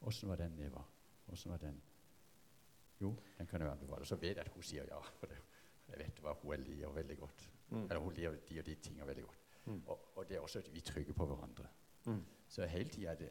'Åssen 0.00 0.28
var 0.28 0.36
den, 0.36 0.58
Eva?' 0.64 0.84
Åssen 1.28 1.52
var 1.52 1.58
den? 1.58 1.82
Jo, 3.00 3.14
den 3.38 3.46
kan 3.46 3.60
jeg 3.60 3.70
anbefale. 3.70 4.04
Så 4.06 4.16
vet 4.16 4.36
jeg 4.36 4.46
at 4.46 4.48
hun 4.54 4.62
sier 4.62 4.88
ja. 4.88 5.00
For 5.20 5.26
det, 5.26 5.38
jeg 5.88 5.98
vet 5.98 6.22
hva 6.24 6.34
hun 6.42 6.64
liker 6.64 6.88
veldig 6.88 7.18
godt. 7.18 7.50
Mm. 7.68 7.82
Eller 7.84 7.98
hun 7.98 8.12
liker 8.14 8.40
de 8.48 8.58
og 8.58 8.66
de 8.66 8.74
tingene 8.74 9.06
veldig 9.06 9.24
godt. 9.24 9.46
Mm. 9.66 9.82
Og, 9.86 10.16
og 10.16 10.28
det 10.28 10.36
er 10.36 10.40
også 10.40 10.58
at 10.58 10.74
vi 10.74 10.80
trygger 10.80 11.12
på 11.12 11.26
hverandre. 11.26 11.68
Mm. 12.06 12.24
Så 12.48 12.66
hele 12.66 12.90
tida 12.90 13.12
er 13.12 13.20
det 13.20 13.30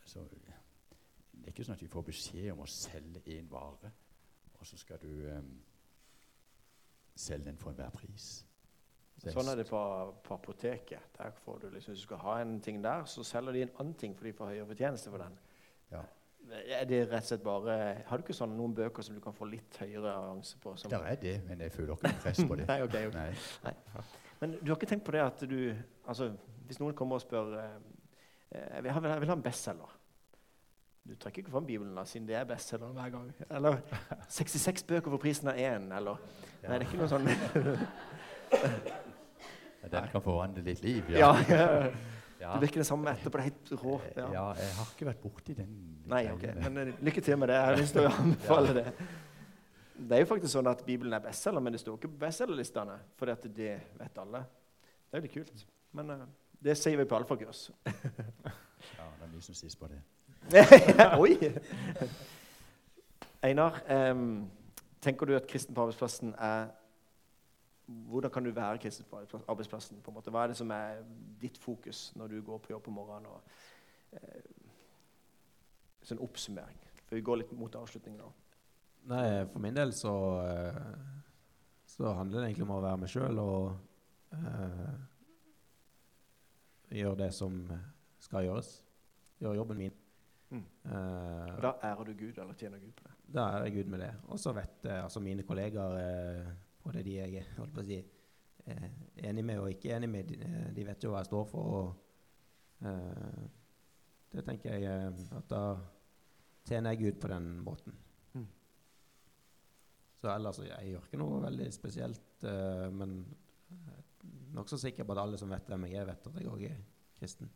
altså, 0.00 0.24
Det 1.32 1.44
er 1.44 1.52
ikke 1.52 1.64
sånn 1.64 1.76
at 1.76 1.82
vi 1.84 1.92
får 1.92 2.02
beskjed 2.08 2.50
om 2.54 2.64
å 2.64 2.68
selge 2.70 3.22
én 3.36 3.48
vare, 3.50 3.92
og 4.56 4.66
så 4.66 4.78
skal 4.80 4.98
du 5.02 5.10
um, 5.30 5.50
selge 7.14 7.50
den 7.50 7.58
for 7.60 7.70
enhver 7.70 7.92
pris. 7.94 8.46
Så 9.16 9.32
Sånn 9.32 9.48
er 9.48 9.60
det 9.60 9.64
på, 9.68 9.80
på 10.24 10.34
apoteket. 10.36 11.12
Der 11.16 11.32
får 11.44 11.60
du 11.62 11.70
liksom, 11.70 11.94
Hvis 11.94 12.02
du 12.02 12.08
skal 12.08 12.20
ha 12.24 12.40
en 12.42 12.58
ting 12.60 12.82
der, 12.84 13.04
så 13.08 13.24
selger 13.24 13.56
de 13.56 13.62
en 13.64 13.74
annen 13.80 13.94
ting, 13.96 14.16
for 14.16 14.28
de 14.28 14.32
får 14.36 14.52
høyere 14.52 14.66
fortjeneste 14.72 15.12
for 15.12 15.24
den. 15.24 15.38
Ja. 15.92 16.02
Er 16.50 16.84
det 16.86 17.00
rett 17.10 17.24
og 17.24 17.26
slett 17.26 17.42
bare 17.42 17.76
Har 18.06 18.18
du 18.18 18.22
ikke 18.22 18.34
sånn 18.36 18.52
noen 18.54 18.74
bøker 18.76 19.02
som 19.02 19.16
du 19.16 19.20
kan 19.22 19.34
få 19.34 19.48
litt 19.50 19.78
høyere 19.82 20.12
avanse 20.12 20.60
på? 20.62 20.76
Som, 20.78 20.92
Der 20.92 21.06
er 21.08 21.16
det, 21.18 21.40
men 21.48 21.64
jeg 21.64 21.72
føler 21.74 21.96
ikke 21.96 22.12
noe 22.12 22.22
press 22.22 22.42
på 22.46 22.58
det. 22.60 22.68
Nei, 22.70 22.76
okay, 22.84 23.08
okay. 23.08 23.32
Nei. 23.64 23.72
Nei. 23.96 24.04
Men 24.42 24.58
du 24.60 24.70
har 24.70 24.76
ikke 24.76 24.90
tenkt 24.92 25.06
på 25.08 25.16
det 25.16 25.24
at 25.24 25.42
du 25.48 25.58
altså, 26.06 26.28
Hvis 26.66 26.80
noen 26.82 26.94
kommer 26.98 27.20
og 27.20 27.22
spør 27.24 27.54
eh, 27.60 27.76
eh, 28.50 28.66
jeg, 28.74 28.82
vil 28.86 28.92
ha, 28.96 29.02
jeg 29.12 29.22
vil 29.24 29.32
ha 29.32 29.36
en 29.38 29.44
bestselger. 29.46 29.94
Du 31.06 31.14
trekker 31.14 31.44
ikke 31.44 31.52
fram 31.54 31.66
Bibelen 31.66 31.94
da, 31.94 32.02
siden 32.08 32.26
det 32.26 32.34
er 32.34 32.44
bestselger 32.48 32.90
hver 32.96 33.12
gang. 33.14 33.28
Eller 33.50 33.78
66 34.38 34.82
bøker 34.88 35.10
for 35.14 35.22
prisen 35.22 35.52
av 35.52 35.60
én, 35.60 35.90
eller 35.96 36.18
Ja. 36.62 36.70
Nei, 36.72 36.78
det 36.80 36.86
er 36.86 36.88
ikke 36.88 36.98
noe 36.98 37.10
sånn 37.12 37.26
Ja, 39.82 39.88
Den 39.92 40.08
kan 40.10 40.22
forvandle 40.24 40.64
litt 40.66 40.82
liv, 40.82 41.10
Ja. 41.14 41.34
ja. 41.46 41.66
Du 42.56 42.60
virker 42.60 42.82
det 42.82 42.86
samme 42.86 43.10
etterpå. 43.10 43.38
Det 43.38 43.44
er 43.44 43.48
helt 43.48 43.70
rå. 43.82 43.94
Ja. 44.16 44.26
Ja. 44.32 44.42
jeg 44.60 44.74
har 44.76 44.90
ikke 44.92 45.06
vært 45.08 45.22
borti 45.22 45.54
den. 45.56 45.70
Nei, 46.10 46.26
ok. 46.30 46.44
Men 46.60 46.76
eh, 46.82 46.90
lykke 47.08 47.22
til 47.24 47.38
med 47.40 47.48
det. 47.48 47.56
Jeg 47.56 47.70
har 47.70 47.78
lyst 47.80 47.96
til 47.96 48.04
å 48.06 48.10
anbefale 48.12 48.74
det. 48.76 48.84
Det 49.96 50.18
er 50.18 50.20
jo 50.20 50.28
faktisk 50.28 50.52
sånn 50.52 50.68
at 50.68 50.82
Bibelen 50.84 51.16
er 51.16 51.22
bestselger, 51.24 51.64
men 51.64 51.72
det 51.72 51.80
står 51.80 51.96
ikke 51.96 52.10
på 52.12 52.20
bestselgerlistene. 52.26 52.98
For 53.16 53.32
det 53.32 53.70
vet 53.96 54.20
alle. 54.20 54.42
Det 54.84 55.16
er 55.16 55.22
jo 55.22 55.24
litt 55.24 55.36
kult. 55.38 55.64
Men 55.96 56.12
eh, 56.12 56.26
det 56.66 56.76
sier 56.78 56.98
vi 56.98 57.06
på 57.08 57.18
alfakurs. 57.18 57.70
Ja, 57.86 59.06
det 59.18 59.24
er 59.24 59.30
mye 59.32 59.44
som 59.44 59.56
sies 59.56 59.76
på 59.78 59.88
det. 59.90 60.00
Oi! 61.22 61.36
Einar, 63.46 63.78
um, 63.90 64.50
tenker 65.02 65.26
du 65.26 65.36
at 65.36 65.46
kristen 65.46 65.74
på 65.74 65.86
arbeidsplassen 65.86 66.34
er 66.38 66.68
Hvordan 67.86 68.30
kan 68.34 68.42
du 68.42 68.50
være 68.50 68.78
kristen 68.82 69.06
på 69.10 69.20
arbeidsplassen? 69.48 70.00
på 70.02 70.10
en 70.10 70.14
måte? 70.14 70.30
Hva 70.34 70.42
er 70.42 70.50
det 70.50 70.56
som 70.58 70.70
er 70.74 71.04
ditt 71.40 71.58
fokus 71.58 72.12
når 72.18 72.26
du 72.32 72.40
går 72.42 72.58
på 72.58 72.72
jobb 72.72 72.88
om 72.90 72.96
morgenen? 72.98 73.26
Og, 73.30 73.40
uh, 74.12 74.56
sånn 76.06 76.22
oppsummering. 76.22 76.78
For 77.06 77.18
vi 77.18 77.24
går 77.26 77.42
litt 77.42 77.52
mot 77.58 77.74
avslutningen 77.78 78.20
nå. 78.22 78.30
Nei, 79.10 79.26
for 79.52 79.62
min 79.62 79.76
del 79.76 79.92
så, 79.94 80.14
eh, 80.42 80.78
så 81.86 82.14
handler 82.18 82.40
det 82.40 82.48
egentlig 82.48 82.66
om 82.66 82.74
å 82.74 82.82
være 82.82 83.02
meg 83.02 83.12
sjøl 83.12 83.38
og 83.38 84.34
eh, 84.34 84.88
gjøre 86.90 87.16
det 87.24 87.30
som 87.34 87.56
skal 88.22 88.46
gjøres. 88.46 88.84
Gjøre 89.40 89.56
jobben 89.58 89.78
min. 89.78 89.96
Mm. 90.50 90.62
Uh, 90.84 91.56
Og 91.56 91.62
da 91.62 91.72
ærer 91.82 92.04
du 92.04 92.12
Gud, 92.14 92.38
eller 92.38 92.54
tjener 92.54 92.78
Gud 92.78 92.92
på 92.96 93.08
det. 93.08 93.14
da 93.34 93.48
ærer 93.56 93.64
jeg 93.66 93.74
Gud 93.74 93.90
med 93.90 93.98
det. 94.00 94.12
Og 94.28 94.38
så 94.38 94.52
vet 94.52 94.84
jeg, 94.84 95.02
altså 95.02 95.20
mine 95.20 95.42
kollegaer, 95.42 95.96
eh, 95.98 96.52
både 96.84 97.02
de 97.02 97.16
jeg 97.16 97.34
er 97.40 97.48
holdt 97.58 97.74
på 97.74 97.82
å 97.82 97.84
si, 97.84 97.98
eh, 98.66 98.88
enig 99.28 99.44
med 99.44 99.58
og 99.58 99.70
ikke 99.70 99.96
enig 99.96 100.08
med, 100.08 100.30
de, 100.30 100.38
eh, 100.38 100.86
vet 100.86 101.02
jo 101.04 101.10
hva 101.10 101.24
jeg 101.24 101.30
står 101.32 101.44
for. 101.50 101.74
Og 101.80 102.86
eh, 102.86 103.42
det 104.32 104.44
tenker 104.46 104.76
jeg 104.76 104.84
eh, 104.84 105.36
at 105.36 105.48
da 105.50 105.62
tjener 106.66 106.94
jeg 106.94 107.02
Gud 107.02 107.20
på 107.20 107.28
den 107.34 107.50
måten. 107.66 107.98
Mm. 108.34 108.46
Så 110.20 110.30
ellers 110.30 110.62
jeg 110.62 110.92
gjør 110.92 111.08
ikke 111.08 111.20
noe 111.20 111.42
veldig 111.42 111.66
spesielt, 111.74 112.44
uh, 112.44 112.86
men 112.90 113.18
nokså 114.56 114.78
sikker 114.80 115.06
på 115.06 115.14
at 115.14 115.22
alle 115.22 115.38
som 115.40 115.52
vet 115.52 115.68
hvem 115.68 115.86
jeg 115.90 116.00
er, 116.00 116.08
vet 116.08 116.28
at 116.30 116.38
jeg 116.40 116.50
òg 116.50 116.62
er 116.70 116.78
kristen. 117.20 117.50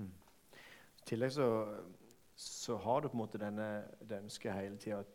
I 0.00 1.06
tillegg 1.08 1.32
så, 1.34 1.46
så 2.36 2.76
har 2.84 3.00
du 3.00 3.08
på 3.08 3.16
en 3.16 3.22
måte 3.24 3.40
denne, 3.40 3.68
det 4.04 4.20
ønsket 4.22 4.54
hele 4.54 4.76
tida 4.80 5.00
å 5.00 5.08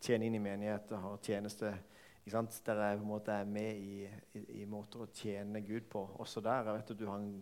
tjene 0.00 0.28
inn 0.28 0.36
i 0.36 0.42
menigheter, 0.42 1.00
ha 1.00 1.14
tjeneste 1.24 1.72
ikke 2.20 2.34
sant? 2.36 2.58
Der 2.66 2.82
jeg 2.84 2.98
på 3.00 3.06
en 3.06 3.10
måte 3.10 3.32
er 3.32 3.48
med 3.48 3.80
i, 3.80 4.04
i, 4.36 4.42
i 4.60 4.66
måter 4.68 5.06
å 5.06 5.08
tjene 5.16 5.62
Gud 5.64 5.88
på. 5.90 6.02
Også 6.20 6.42
der. 6.44 6.68
Jeg 6.68 6.76
vet 6.76 6.92
at 6.92 7.00
du 7.00 7.06
har 7.08 7.18
en 7.18 7.32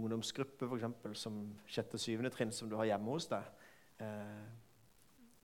ungdomsgruppe 0.00 0.66
for 0.66 0.78
eksempel, 0.78 1.14
som 1.18 1.42
sjette 1.68 1.98
og 1.98 2.02
syvende 2.02 2.32
trinn 2.32 2.52
som 2.54 2.70
du 2.70 2.78
har 2.80 2.88
hjemme 2.88 3.12
hos 3.12 3.28
deg. 3.30 3.52
Eh, 4.00 4.48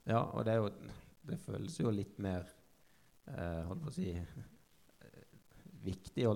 Ja, 0.07 0.23
og 0.23 0.45
det, 0.47 0.55
jo, 0.57 0.71
det 1.27 1.39
føles 1.43 1.77
jo 1.81 1.91
litt 1.91 2.19
mer 2.23 2.47
eh, 3.27 3.63
holdt 3.67 3.83
på 3.83 3.91
å 3.91 3.95
si 3.97 4.13
viktig. 5.87 6.27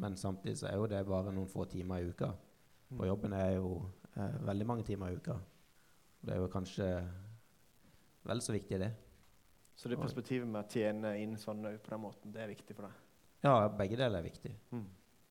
Men 0.00 0.16
samtidig 0.16 0.58
så 0.60 0.70
er 0.70 0.78
jo 0.78 0.88
det 0.88 1.02
bare 1.06 1.32
noen 1.34 1.50
få 1.50 1.66
timer 1.68 2.00
i 2.00 2.10
uka. 2.10 2.30
På 2.96 3.06
jobben 3.06 3.34
er 3.36 3.56
jo 3.58 3.74
eh, 4.16 4.38
veldig 4.46 4.66
mange 4.66 4.86
timer 4.86 5.12
i 5.12 5.18
uka. 5.20 5.36
Det 6.20 6.34
er 6.34 6.40
jo 6.40 6.48
kanskje 6.52 6.88
vel 8.28 8.42
så 8.44 8.52
viktig, 8.52 8.78
det. 8.80 8.90
så 9.74 9.88
det 9.88 9.96
perspektivet 9.96 10.48
med 10.48 10.60
å 10.60 10.68
tjene 10.68 11.14
inn 11.22 11.38
sånn 11.40 11.62
på 11.64 11.92
den 11.94 12.02
måten, 12.02 12.32
det 12.34 12.42
er 12.42 12.50
viktig 12.52 12.76
for 12.76 12.84
deg. 12.88 12.98
Ja, 13.40 13.54
begge 13.72 13.96
deler 13.96 14.20
er 14.20 14.26
viktig. 14.26 14.52
Mm. 14.70 14.84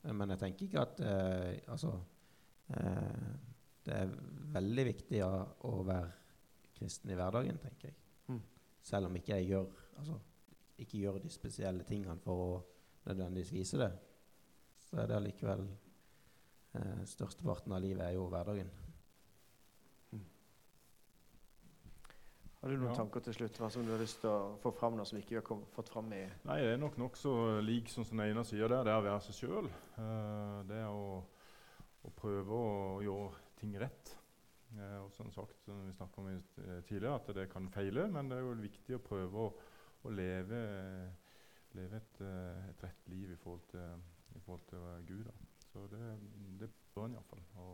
Eh, 0.04 0.14
Men 0.14 0.34
jeg 0.34 0.40
tenker 0.40 0.66
ikke 0.66 0.82
at 0.82 1.02
eh, 1.04 1.60
Altså 1.68 1.92
eh, 2.74 3.28
Det 3.86 3.94
er 3.94 4.16
veldig 4.56 4.86
viktig 4.88 5.22
å, 5.26 5.34
å 5.70 5.84
være 5.86 6.10
kristen 6.80 7.12
i 7.12 7.18
hverdagen, 7.20 7.60
tenker 7.60 7.90
jeg. 7.90 7.96
Mm. 8.32 8.42
Selv 8.82 9.10
om 9.10 9.16
ikke 9.20 9.36
jeg 9.36 9.50
gjør 9.52 9.68
altså, 10.00 10.20
ikke 10.80 11.02
gjør 11.02 11.18
de 11.20 11.32
spesielle 11.34 11.84
tingene 11.84 12.16
for 12.24 12.44
å 12.46 12.52
nødvendigvis 13.10 13.54
vise 13.56 13.80
det, 13.82 13.92
så 14.88 15.02
er 15.04 15.10
det 15.10 15.18
allikevel 15.20 15.66
eh, 16.78 17.02
Størsteparten 17.10 17.74
av 17.76 17.82
livet 17.84 18.06
er 18.08 18.16
jo 18.18 18.30
hverdagen. 18.32 18.70
Har 22.60 22.70
du 22.70 22.76
noen 22.76 22.90
Ja. 22.92 22.96
tanker 22.98 23.22
til 23.24 23.34
slutt 23.38 23.56
hva 23.62 23.70
som 23.72 23.86
du 23.88 23.92
har 23.94 24.02
lyst 24.02 24.20
til 24.20 24.30
å 24.30 24.56
få 24.60 24.74
fram 24.76 24.98
Noe 24.98 25.08
som 25.08 25.16
ikke 25.18 25.30
vi 25.32 25.38
har 25.40 25.46
kom, 25.48 25.62
fått 25.72 25.88
fram 25.94 26.10
i 26.12 26.26
Nei, 26.44 26.58
det 26.60 26.74
er 26.74 26.82
nok 26.82 26.98
nokså 27.00 27.32
lik 27.64 27.88
som 27.88 28.04
som 28.04 28.20
ene 28.20 28.44
sier 28.44 28.68
der. 28.68 28.84
Det 28.84 28.92
er 28.92 29.00
å 29.00 29.06
være 29.06 29.22
seg 29.24 29.38
sjøl. 29.38 29.70
det 30.68 30.76
er 30.82 30.90
å, 30.92 31.22
å 32.04 32.12
prøve 32.20 32.52
å 32.52 33.00
gjøre 33.06 33.40
ting 33.62 33.78
rett. 33.80 34.12
Eh, 34.76 34.98
og 35.00 35.08
som 35.16 35.32
sagt, 35.32 35.56
som 35.64 35.80
vi 35.88 35.94
snakket 35.96 36.20
om 36.20 36.28
eh, 36.36 36.82
tidligere, 36.84 37.16
at 37.16 37.32
det 37.40 37.48
kan 37.50 37.70
feile, 37.72 38.08
men 38.12 38.28
det 38.30 38.38
er 38.38 38.44
jo 38.44 38.52
viktig 38.60 38.98
å 38.98 39.04
prøve 39.08 39.46
å, 39.48 39.54
å 40.04 40.12
leve, 40.14 40.60
leve 41.78 41.98
et, 41.98 42.22
eh, 42.22 42.70
et 42.70 42.84
rett 42.84 43.08
liv 43.10 43.32
i 43.32 43.36
forhold 43.36 43.62
til, 43.72 44.02
i 44.36 44.40
forhold 44.46 44.62
til 44.70 44.78
eh, 44.78 45.02
Gud. 45.08 45.24
Da. 45.24 45.32
Så 45.74 45.88
det, 45.92 46.20
det 46.60 46.70
bør 46.96 47.06
en 47.06 47.14
iallfall. 47.18 47.44
Å, 47.58 47.68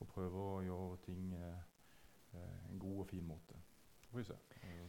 å 0.00 0.04
prøve 0.10 0.44
å 0.56 0.62
gjøre 0.66 0.98
ting 1.06 1.32
eh, 1.34 1.58
eh, 2.34 2.58
en 2.70 2.78
god 2.78 3.00
og 3.04 3.08
fin 3.10 3.26
måte. 3.26 3.58
Så 4.04 4.10
får 4.12 4.18
vi 4.18 4.24
se. 4.28 4.36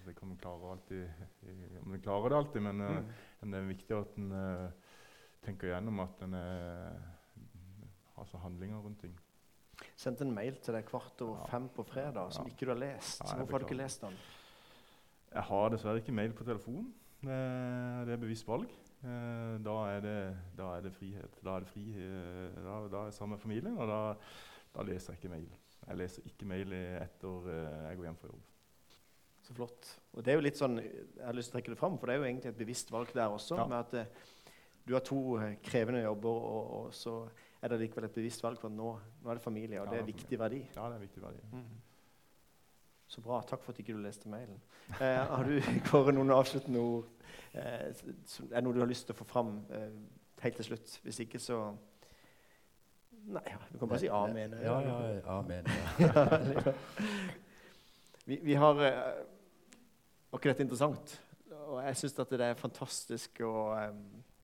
Det 0.06 0.16
kan 0.16 0.30
vi 0.30 0.36
klare 0.42 0.72
alltid, 0.72 1.08
i- 1.50 1.80
om 1.82 1.92
vi 1.96 2.00
klarer 2.00 2.30
det 2.30 2.38
alltid, 2.38 2.62
men, 2.62 2.78
Mm. 2.82 3.08
men 3.42 3.52
det 3.52 3.60
er 3.60 3.74
viktig 3.74 3.96
at 3.98 4.18
en 4.18 4.74
tenker 5.42 5.68
gjennom 5.72 6.00
at 6.04 6.22
en 6.22 6.34
har 8.16 8.26
så 8.26 8.38
handlinger 8.38 8.78
rundt 8.84 9.00
ting. 9.02 9.16
Sendte 9.96 10.22
en 10.26 10.34
mail 10.34 10.56
til 10.62 10.74
deg 10.74 10.86
kvart 10.86 11.22
over 11.22 11.40
Ja. 11.40 11.46
fem 11.52 11.68
på 11.70 11.84
fredag 11.86 12.32
som 12.34 12.46
Ja. 12.48 12.52
ikke 12.54 12.66
du 12.66 12.72
har 12.72 12.80
lest. 12.80 13.22
Nei, 13.24 13.36
Hvorfor 13.38 13.52
har 13.52 13.60
du 13.60 13.66
ikke 13.66 13.78
lest 13.84 14.02
den? 14.02 14.18
Jeg 15.34 15.44
har 15.44 15.70
dessverre 15.70 15.98
ikke 16.02 16.14
mail 16.14 16.34
på 16.34 16.44
telefon. 16.46 16.94
Eh, 17.28 18.06
Det 18.08 18.14
er 18.14 18.22
bevisst 18.22 18.48
valg. 18.48 18.70
Eh, 19.04 19.58
Da 19.64 19.76
er 19.96 20.02
det, 20.02 20.18
da 20.58 20.72
er 20.78 20.82
det 20.82 20.94
frihet. 20.94 21.40
Da 21.44 21.56
er 21.58 21.60
det 21.66 21.70
fri, 21.70 21.86
eh, 21.94 22.56
da, 22.64 22.88
da 22.88 23.02
er 23.02 23.10
jeg 23.12 23.14
sammen 23.18 23.36
med 23.38 23.44
familien, 23.44 23.78
og 23.78 23.88
da, 23.88 24.02
da 24.76 24.82
leser 24.88 25.14
jeg 25.14 25.22
ikke 25.22 25.34
mail. 25.36 25.50
Jeg 25.88 25.98
leser 25.98 26.22
ikke 26.28 26.46
mail 26.50 26.74
etter 26.74 27.50
jeg 27.50 27.98
går 27.98 28.04
hjem 28.10 28.18
fra 28.22 28.28
jobb. 28.32 28.42
Så 29.48 29.54
flott. 29.56 29.92
Og 30.14 30.24
det 30.26 30.34
er 30.34 30.36
jo 30.36 30.44
litt 30.44 30.58
sånn, 30.60 30.76
Jeg 30.82 31.24
har 31.24 31.34
lyst 31.34 31.52
til 31.52 31.56
å 31.56 31.62
trekke 31.62 31.72
det 31.72 31.80
fram, 31.80 31.98
for 31.98 32.08
det 32.08 32.16
er 32.16 32.20
jo 32.20 32.26
egentlig 32.28 32.50
et 32.52 32.58
bevisst 32.58 32.90
valg 32.92 33.14
der 33.14 33.30
også. 33.32 33.56
Ja. 33.56 33.68
med 33.68 33.78
at 33.96 34.10
Du 34.88 34.94
har 34.94 35.02
to 35.02 35.38
krevende 35.64 36.02
jobber, 36.04 36.30
og, 36.30 36.72
og 36.88 36.94
så 36.94 37.30
er 37.62 37.68
det 37.70 37.80
likevel 37.82 38.06
et 38.06 38.14
bevisst 38.16 38.42
valg 38.44 38.58
for 38.60 38.68
at 38.70 38.76
nå, 38.76 39.00
nå 39.24 39.30
er 39.30 39.34
det 39.36 39.44
familie, 39.44 39.82
og 39.82 39.88
Ja, 39.88 39.92
det 39.92 40.00
er 40.00 40.04
er 40.04 40.12
viktig 40.14 40.40
verdi. 40.40 40.60
Ja, 40.76 40.84
det 40.88 40.92
er 40.92 40.96
en 40.96 41.02
viktig 41.08 41.22
verdi. 41.24 41.40
Så 43.08 43.22
bra. 43.24 43.42
Takk 43.48 43.64
for 43.64 43.72
at 43.72 43.80
ikke 43.80 43.96
du 43.96 44.02
leste 44.04 44.30
mailen. 44.30 44.60
Eh, 45.00 45.22
har 45.32 45.44
du 45.48 45.60
Kåre, 45.88 46.14
noen 46.16 46.32
avsluttende 46.36 46.80
ord? 46.80 47.06
Eh, 47.54 47.62
er 47.62 48.56
det 48.56 48.64
noe 48.66 48.76
du 48.76 48.82
har 48.84 48.90
lyst 48.90 49.08
til 49.08 49.16
å 49.16 49.20
få 49.22 49.28
fram 49.28 49.54
eh, 49.72 49.94
helt 50.44 50.60
til 50.60 50.72
slutt? 50.72 50.98
Hvis 51.04 51.22
ikke, 51.26 51.40
så 51.44 51.62
Nei, 53.28 53.42
ja, 53.44 53.58
du 53.74 53.76
kan 53.76 53.90
bare 53.92 54.00
si 54.00 54.08
amen. 54.08 54.54
Ja, 54.64 54.78
ja, 54.80 54.98
amen. 55.34 55.66
Ja. 56.00 56.22
vi, 58.30 58.38
vi 58.44 58.56
har 58.56 58.80
eh, 58.88 59.02
Ok, 60.32 60.46
dette 60.46 60.62
er 60.62 60.68
interessant? 60.68 61.18
Og 61.68 61.82
jeg 61.84 61.98
syns 62.00 62.16
det 62.16 62.40
er 62.46 62.60
fantastisk 62.60 63.42
å 63.44 63.56
eh, 63.76 63.98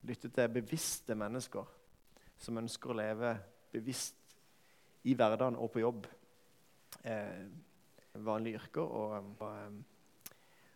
lytte 0.08 0.32
til 0.36 0.52
bevisste 0.52 1.16
mennesker 1.16 1.70
som 2.44 2.60
ønsker 2.60 2.92
å 2.92 2.98
leve 3.00 3.32
bevisst 3.72 4.36
i 5.08 5.16
hverdagen 5.16 5.56
og 5.60 5.72
på 5.72 5.84
jobb. 5.84 6.08
Eh, 7.04 7.46
vanlige 8.14 8.60
yrker. 8.62 8.82
Og, 8.82 9.34
og, 9.40 9.82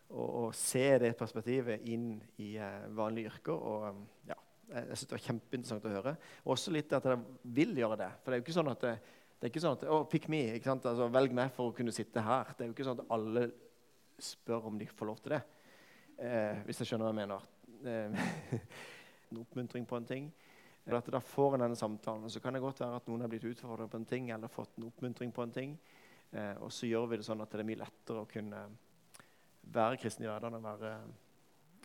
og, 0.08 0.28
og 0.42 0.56
se 0.56 0.84
det 1.02 1.14
perspektivet 1.18 1.86
inn 1.92 2.14
i 2.42 2.54
eh, 2.56 2.88
vanlige 2.96 3.34
yrker. 3.34 3.54
Og 3.54 3.88
eh, 3.90 4.02
ja, 4.32 4.38
Jeg, 4.68 4.96
synes 4.96 5.06
Det 5.06 5.16
var 5.16 5.26
kjempeinteressant 5.26 5.86
å 5.88 5.94
høre. 5.94 6.16
Og 6.44 6.56
også 6.56 6.74
litt 6.74 6.92
at 6.96 7.06
de 7.08 7.18
vil 7.56 7.76
gjøre 7.78 8.00
det. 8.02 8.10
For 8.22 8.30
det 8.30 8.36
er 8.36 8.42
jo 8.42 8.46
ikke 8.48 8.58
sånn 8.58 8.72
at 8.74 8.82
det, 8.84 8.96
det 9.38 9.46
er 9.46 9.52
ikke 9.52 9.62
sånn 9.62 9.78
at, 9.78 9.86
oh, 9.94 10.04
pick 10.10 10.26
me? 10.32 10.42
Altså, 10.58 11.06
Velg 11.14 11.34
meg 11.36 11.54
for 11.54 11.70
å 11.70 11.76
kunne 11.76 11.94
sitte 11.94 12.24
her. 12.24 12.52
Det 12.56 12.64
er 12.64 12.72
jo 12.72 12.76
ikke 12.76 12.88
sånn 12.88 13.00
at 13.00 13.14
alle 13.14 13.46
spør 14.18 14.66
om 14.66 14.78
de 14.80 14.88
får 14.90 15.06
lov 15.06 15.22
til 15.22 15.36
det. 15.36 15.44
Eh, 16.18 16.64
hvis 16.66 16.82
jeg 16.82 16.90
skjønner 16.90 17.06
hva 17.06 17.12
jeg 17.12 17.20
mener. 17.20 17.48
Eh, 17.86 18.62
en 19.30 19.42
oppmuntring 19.44 19.86
på 19.86 19.98
en 20.00 20.08
ting. 20.08 20.26
Eller 20.88 20.98
at 20.98 21.10
Da 21.12 21.20
får 21.20 21.54
en 21.54 21.66
denne 21.66 21.76
samtalen. 21.76 22.30
Så 22.30 22.40
kan 22.40 22.56
det 22.56 22.64
godt 22.64 22.80
være 22.80 22.98
at 22.98 23.08
noen 23.08 23.22
har 23.22 23.30
blitt 23.30 23.46
utfordret 23.46 23.90
på 23.90 24.00
en 24.00 24.08
ting 24.08 24.30
eller 24.34 24.50
fått 24.50 24.78
en 24.78 24.88
oppmuntring 24.88 25.32
på 25.32 25.44
en 25.44 25.52
ting. 25.52 25.78
Eh, 26.30 26.54
og 26.60 26.72
så 26.72 26.88
gjør 26.88 27.08
vi 27.08 27.18
det 27.20 27.26
sånn 27.26 27.40
at 27.40 27.52
det 27.52 27.62
er 27.62 27.68
mye 27.68 27.80
lettere 27.80 28.22
å 28.22 28.28
kunne 28.28 28.62
være 29.72 30.00
kristen 30.00 30.26
i 30.26 30.28
hverdagen. 30.28 30.64
Være, 30.64 30.92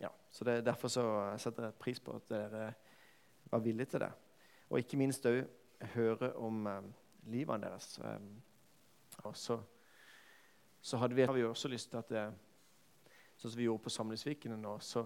ja. 0.02 0.10
Så 0.30 0.46
det, 0.48 0.60
Derfor 0.66 0.92
så 0.92 1.04
setter 1.40 1.68
jeg 1.68 1.80
pris 1.80 2.00
på 2.02 2.16
at 2.16 2.28
dere 2.32 2.66
var 3.50 3.64
villige 3.64 3.94
til 3.94 4.04
det. 4.04 4.12
Og 4.70 4.80
ikke 4.80 5.00
minst 5.00 5.26
òg 5.28 5.42
høre 5.94 6.32
om 6.40 6.66
eh, 6.68 6.90
livene 7.32 7.68
deres. 7.68 7.98
Um, 8.04 8.34
og 9.24 9.36
så, 9.36 9.58
så 10.82 10.98
hadde 11.00 11.16
vi, 11.16 11.24
har 11.24 11.36
vi 11.36 11.44
også 11.44 11.70
lyst 11.72 11.90
til 11.92 12.02
at 12.02 12.12
det, 12.12 12.24
Sånn 13.34 13.50
som 13.50 13.58
vi 13.58 13.64
gjorde 13.66 13.82
på 13.82 13.90
Samlingsvikene 13.90 14.54
nå, 14.54 14.76
så, 14.78 15.00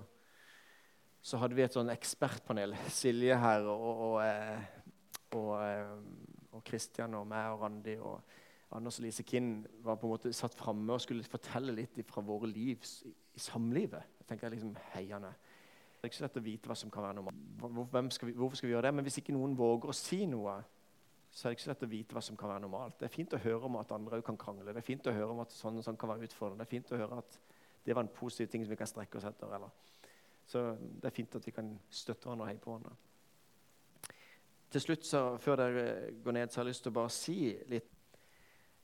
så, 1.24 1.38
hadde 1.40 1.56
vi 1.56 1.62
et 1.64 1.72
sånn 1.72 1.88
ekspertpanel. 1.88 2.74
Silje 2.92 3.38
her 3.40 3.64
og, 3.64 3.86
og, 3.86 4.02
og, 4.04 5.38
og, 5.38 5.52
eh, 5.64 5.94
og 6.52 6.66
Christian 6.68 7.16
og 7.16 7.24
meg 7.30 7.54
og 7.54 7.64
Randi 7.64 7.94
og 7.96 8.36
Anders 8.76 8.98
og 9.00 9.06
Lise 9.06 9.24
Kinn 9.24 9.62
var 9.84 9.96
på 9.96 10.06
en 10.06 10.12
måte 10.12 10.32
satt 10.36 10.56
framme 10.56 10.92
og 10.92 11.00
skulle 11.00 11.24
fortelle 11.24 11.72
litt 11.72 11.96
fra 12.08 12.20
våre 12.24 12.50
liv 12.50 12.76
i, 12.76 13.12
samlivet. 13.40 14.18
Jeg 14.20 14.28
tenker 14.28 14.52
liksom 14.52 14.74
heiende. 14.92 15.30
Det 15.98 16.04
er 16.04 16.10
ikke 16.10 16.18
så 16.18 16.26
lett 16.26 16.36
å 16.38 16.44
vite 16.44 16.68
hva 16.70 16.76
som 16.76 16.90
kan 16.92 17.06
være 17.06 17.16
normalt. 17.18 18.12
Skal 18.14 18.28
vi, 18.28 18.34
hvorfor 18.36 18.60
skal 18.60 18.68
vi 18.68 18.74
gjøre 18.74 18.90
det? 18.90 18.94
Men 18.98 19.06
hvis 19.08 19.18
ikke 19.22 19.34
noen 19.34 19.56
våger 19.58 19.90
å 19.90 19.96
si 19.96 20.20
noe, 20.30 20.58
så 21.30 21.46
er 21.46 21.50
det 21.50 21.58
ikke 21.58 21.64
så 21.64 21.72
lett 21.72 21.86
å 21.88 21.90
vite 21.90 22.16
hva 22.16 22.22
som 22.24 22.36
kan 22.38 22.52
være 22.52 22.64
normalt. 22.66 22.98
Det 23.00 23.08
er 23.08 23.14
fint 23.16 23.34
å 23.34 23.40
høre 23.40 23.68
om 23.68 23.80
at 23.80 23.96
andre 23.96 24.20
kan 24.26 24.38
krangle. 24.40 24.72
Det 24.72 24.82
er 24.82 24.86
fint 24.86 25.08
å 25.08 25.16
høre 25.16 25.32
om 25.32 25.42
at 25.42 25.56
sånn 25.56 25.80
og 25.80 25.84
sånn 25.86 25.98
kan 26.00 26.12
være 26.12 26.28
utfordrende. 26.28 26.62
Det 26.62 26.68
er 26.68 26.76
fint 26.76 26.92
å 26.92 27.00
høre 27.00 27.20
at 27.24 27.40
det 27.88 27.96
var 27.96 28.04
en 28.04 28.14
positiv 28.14 28.52
ting 28.52 28.64
som 28.64 28.72
vi 28.74 28.78
kan 28.80 28.90
strekke 28.90 29.20
oss 29.20 29.26
etter. 29.28 29.52
Eller. 29.56 29.72
Så 30.48 30.64
det 30.78 31.08
er 31.08 31.16
fint 31.16 31.34
at 31.40 31.46
vi 31.46 31.56
kan 31.56 31.74
støtte 31.88 32.28
hverandre 32.28 32.46
og 32.46 32.52
heie 32.52 32.62
på 32.62 32.72
hverandre. 32.72 32.96
Til 34.68 34.84
slutt, 34.84 35.06
så, 35.08 35.22
før 35.40 35.56
dere 35.56 35.84
går 36.24 36.36
ned, 36.36 36.50
så 36.52 36.60
har 36.60 36.66
jeg 36.66 36.74
lyst 36.74 36.84
til 36.84 36.92
å 36.92 36.98
bare 36.98 37.12
si 37.12 37.38
litt 37.72 37.94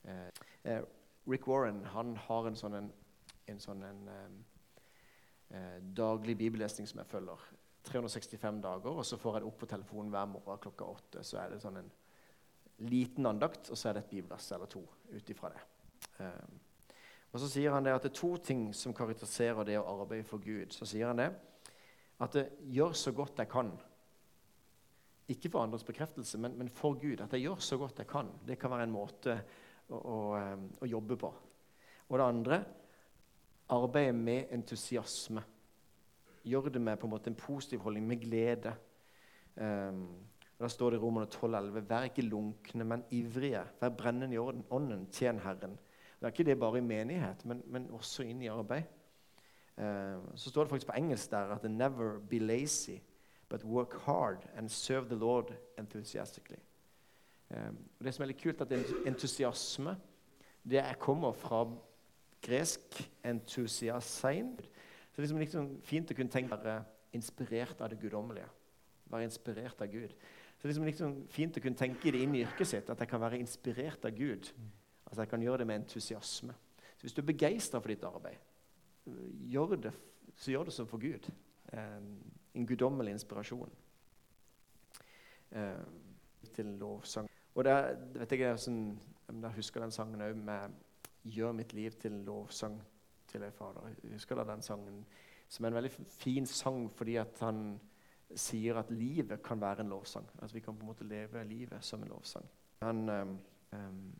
Eh, 0.05 0.29
eh, 0.63 0.81
Rick 1.27 1.47
Warren 1.47 1.83
han 1.95 2.15
har 2.27 2.47
en 2.47 2.57
sånn, 2.59 2.77
en, 2.77 2.89
en, 3.49 3.61
sånn 3.61 3.83
en, 3.83 4.01
eh, 5.49 5.77
daglig 5.97 6.37
bibellesning 6.37 6.89
som 6.89 7.01
jeg 7.01 7.11
følger. 7.11 7.47
365 7.85 8.61
dager, 8.61 8.97
og 8.97 9.05
så 9.05 9.17
får 9.21 9.37
jeg 9.37 9.43
det 9.43 9.49
opp 9.49 9.59
på 9.61 9.69
telefonen 9.69 10.11
hver 10.13 10.29
morgen 10.29 10.61
klokka 10.61 10.89
åtte. 10.89 11.23
Så 11.25 11.37
er 11.41 11.53
det 11.53 11.61
sånn 11.61 11.79
en 11.81 11.91
liten 12.89 13.25
andakt, 13.29 13.69
og 13.69 13.77
så 13.77 13.89
er 13.89 13.97
det 13.97 14.05
et 14.05 14.13
bibelvers 14.15 14.51
eller 14.55 14.69
to 14.71 14.81
ut 15.13 15.29
ifra 15.29 15.51
det. 15.53 15.65
Eh, 16.19 16.61
og 17.35 17.41
Så 17.41 17.49
sier 17.51 17.73
han 17.75 17.83
det 17.83 17.91
at 17.91 18.05
det 18.05 18.13
er 18.13 18.21
to 18.21 18.37
ting 18.37 18.69
som 18.73 18.93
karakteriserer 18.95 19.67
det 19.67 19.75
å 19.75 19.89
arbeide 19.91 20.23
for 20.27 20.39
Gud. 20.39 20.71
Så 20.71 20.87
sier 20.87 21.09
han 21.09 21.19
det 21.19 21.33
at 22.23 22.37
det 22.37 22.45
gjør 22.71 22.93
så 22.95 23.11
godt 23.11 23.41
jeg 23.41 23.49
kan. 23.51 23.73
Ikke 25.27 25.49
for 25.51 25.65
andres 25.65 25.83
bekreftelse, 25.83 26.39
men, 26.39 26.55
men 26.57 26.69
for 26.69 26.95
Gud. 27.01 27.19
At 27.19 27.33
jeg 27.35 27.43
gjør 27.43 27.59
så 27.59 27.77
godt 27.81 27.99
jeg 27.99 28.07
kan. 28.07 28.29
Det 28.47 28.55
kan 28.61 28.71
være 28.71 28.87
en 28.87 28.95
måte 28.95 29.35
å, 29.89 30.17
å, 30.81 30.87
jobbe 30.87 31.17
på. 31.17 31.31
Og 32.09 32.19
det 32.19 32.25
andre 32.25 32.59
arbeide 33.69 34.13
med 34.13 34.53
entusiasme. 34.53 35.43
Gjør 36.45 36.69
det 36.69 36.81
med 36.81 36.99
på 37.01 37.07
en 37.07 37.13
måte 37.15 37.31
en 37.31 37.37
positiv 37.37 37.81
holdning, 37.85 38.05
med 38.07 38.21
glede. 38.21 38.75
Um, 39.55 40.05
og 40.55 40.63
Da 40.65 40.69
står 40.71 40.93
det 40.93 40.99
i 40.99 41.01
Romerne 41.03 41.27
12,11.: 41.27 41.89
Vær 41.89 42.03
ikke 42.09 42.21
lunkne, 42.21 42.83
men 42.83 43.03
ivrige. 43.11 43.63
Vær 43.81 43.89
brennende 43.89 44.35
i 44.35 44.39
ånden. 44.69 45.07
Tjen 45.11 45.39
Herren. 45.39 45.79
Det 46.19 46.27
er 46.27 46.31
ikke 46.31 46.43
det 46.43 46.59
bare 46.59 46.77
i 46.77 46.81
menighet, 46.81 47.45
men, 47.45 47.63
men 47.65 47.89
også 47.91 48.23
inn 48.23 48.41
i 48.41 48.47
arbeid. 48.47 48.83
Um, 49.77 50.29
så 50.35 50.49
står 50.49 50.63
det 50.63 50.69
faktisk 50.69 50.87
på 50.87 50.97
engelsk 50.97 51.31
der 51.31 51.51
at 51.51 51.63
'never 51.63 52.19
be 52.29 52.39
lazy, 52.39 52.97
but 53.49 53.63
work 53.63 53.93
hard 53.93 54.47
and 54.55 54.69
serve 54.69 55.05
the 55.05 55.15
Lord 55.15 55.53
enthusiastically'. 55.77 56.74
Og 57.49 58.03
det 58.03 58.13
som 58.15 58.23
er 58.23 58.31
litt 58.31 58.41
kult, 58.41 58.61
at 58.61 58.71
entusiasme 59.05 59.93
det 60.65 60.81
kommer 60.99 61.33
fra 61.37 61.65
gresk 62.41 63.11
'entusiasein'. 63.23 64.57
Så 65.11 65.21
det 65.21 65.31
er 65.31 65.35
liksom, 65.35 65.39
liksom 65.39 65.81
fint 65.81 66.11
å 66.11 66.15
kunne 66.15 66.31
tenke 66.31 66.57
være 66.57 66.83
inspirert 67.13 67.81
av 67.81 67.89
det 67.89 67.99
guddommelige. 67.99 68.49
Være 69.05 69.23
inspirert 69.23 69.81
av 69.81 69.87
Gud. 69.87 70.09
Så 70.57 70.61
det 70.61 70.63
er 70.63 70.67
liksom, 70.67 70.85
liksom 70.85 71.27
fint 71.27 71.57
å 71.57 71.61
kunne 71.61 71.77
tenke 71.77 72.11
det 72.11 72.21
inn 72.21 72.35
i 72.35 72.41
yrket 72.43 72.67
sitt, 72.67 72.89
at 72.89 72.99
jeg 72.99 73.07
kan 73.07 73.21
være 73.21 73.39
inspirert 73.39 74.05
av 74.05 74.11
Gud. 74.11 74.51
Altså 75.05 75.21
jeg 75.21 75.29
kan 75.29 75.41
gjøre 75.41 75.57
det 75.57 75.67
med 75.67 75.75
entusiasme. 75.75 76.53
Så 76.97 77.01
Hvis 77.01 77.13
du 77.13 77.21
er 77.21 77.25
begeistra 77.25 77.79
for 77.79 77.87
ditt 77.87 78.03
arbeid, 78.03 78.37
gjør 79.51 79.75
det, 79.75 79.93
så 80.35 80.51
gjør 80.51 80.63
det 80.63 80.73
som 80.73 80.87
for 80.87 80.97
Gud. 80.97 81.29
Ehm, 81.73 82.17
en 82.55 82.67
guddommelig 82.67 83.11
inspirasjon. 83.11 83.71
Ehm, 85.51 86.01
til 86.53 86.65
lovsang. 86.65 87.29
Og 87.55 87.63
det, 87.63 87.75
vet 88.19 88.35
jeg, 88.35 88.59
sånn, 88.59 88.81
jeg 89.31 89.55
husker 89.55 89.83
den 89.83 89.93
sangen 89.95 90.21
òg 90.21 90.35
med 90.35 90.81
'Gjør 91.25 91.55
mitt 91.57 91.71
liv 91.73 91.95
til 91.97 92.19
lovsang 92.27 92.75
til 93.27 93.41
deg, 93.41 93.53
Fader'. 93.53 93.87
Jeg 94.03 94.11
husker 94.13 94.35
da 94.35 94.43
den 94.43 94.61
sangen 94.61 95.05
som 95.49 95.65
er 95.65 95.69
en 95.69 95.77
veldig 95.79 95.91
fin 95.91 96.45
sang 96.45 96.91
fordi 96.91 97.15
at 97.15 97.39
han 97.39 97.79
sier 98.35 98.77
at 98.77 98.91
livet 98.91 99.41
kan 99.43 99.61
være 99.61 99.81
en 99.81 99.89
lovsang. 99.89 100.27
At 100.41 100.53
vi 100.53 100.59
kan 100.59 100.75
på 100.75 100.85
en 100.85 100.91
måte 100.91 101.07
leve 101.07 101.43
livet 101.43 101.83
som 101.83 102.03
en 102.03 102.09
lovsang. 102.09 102.45
Han, 102.81 103.09
um, 103.09 103.39
um, 103.71 104.15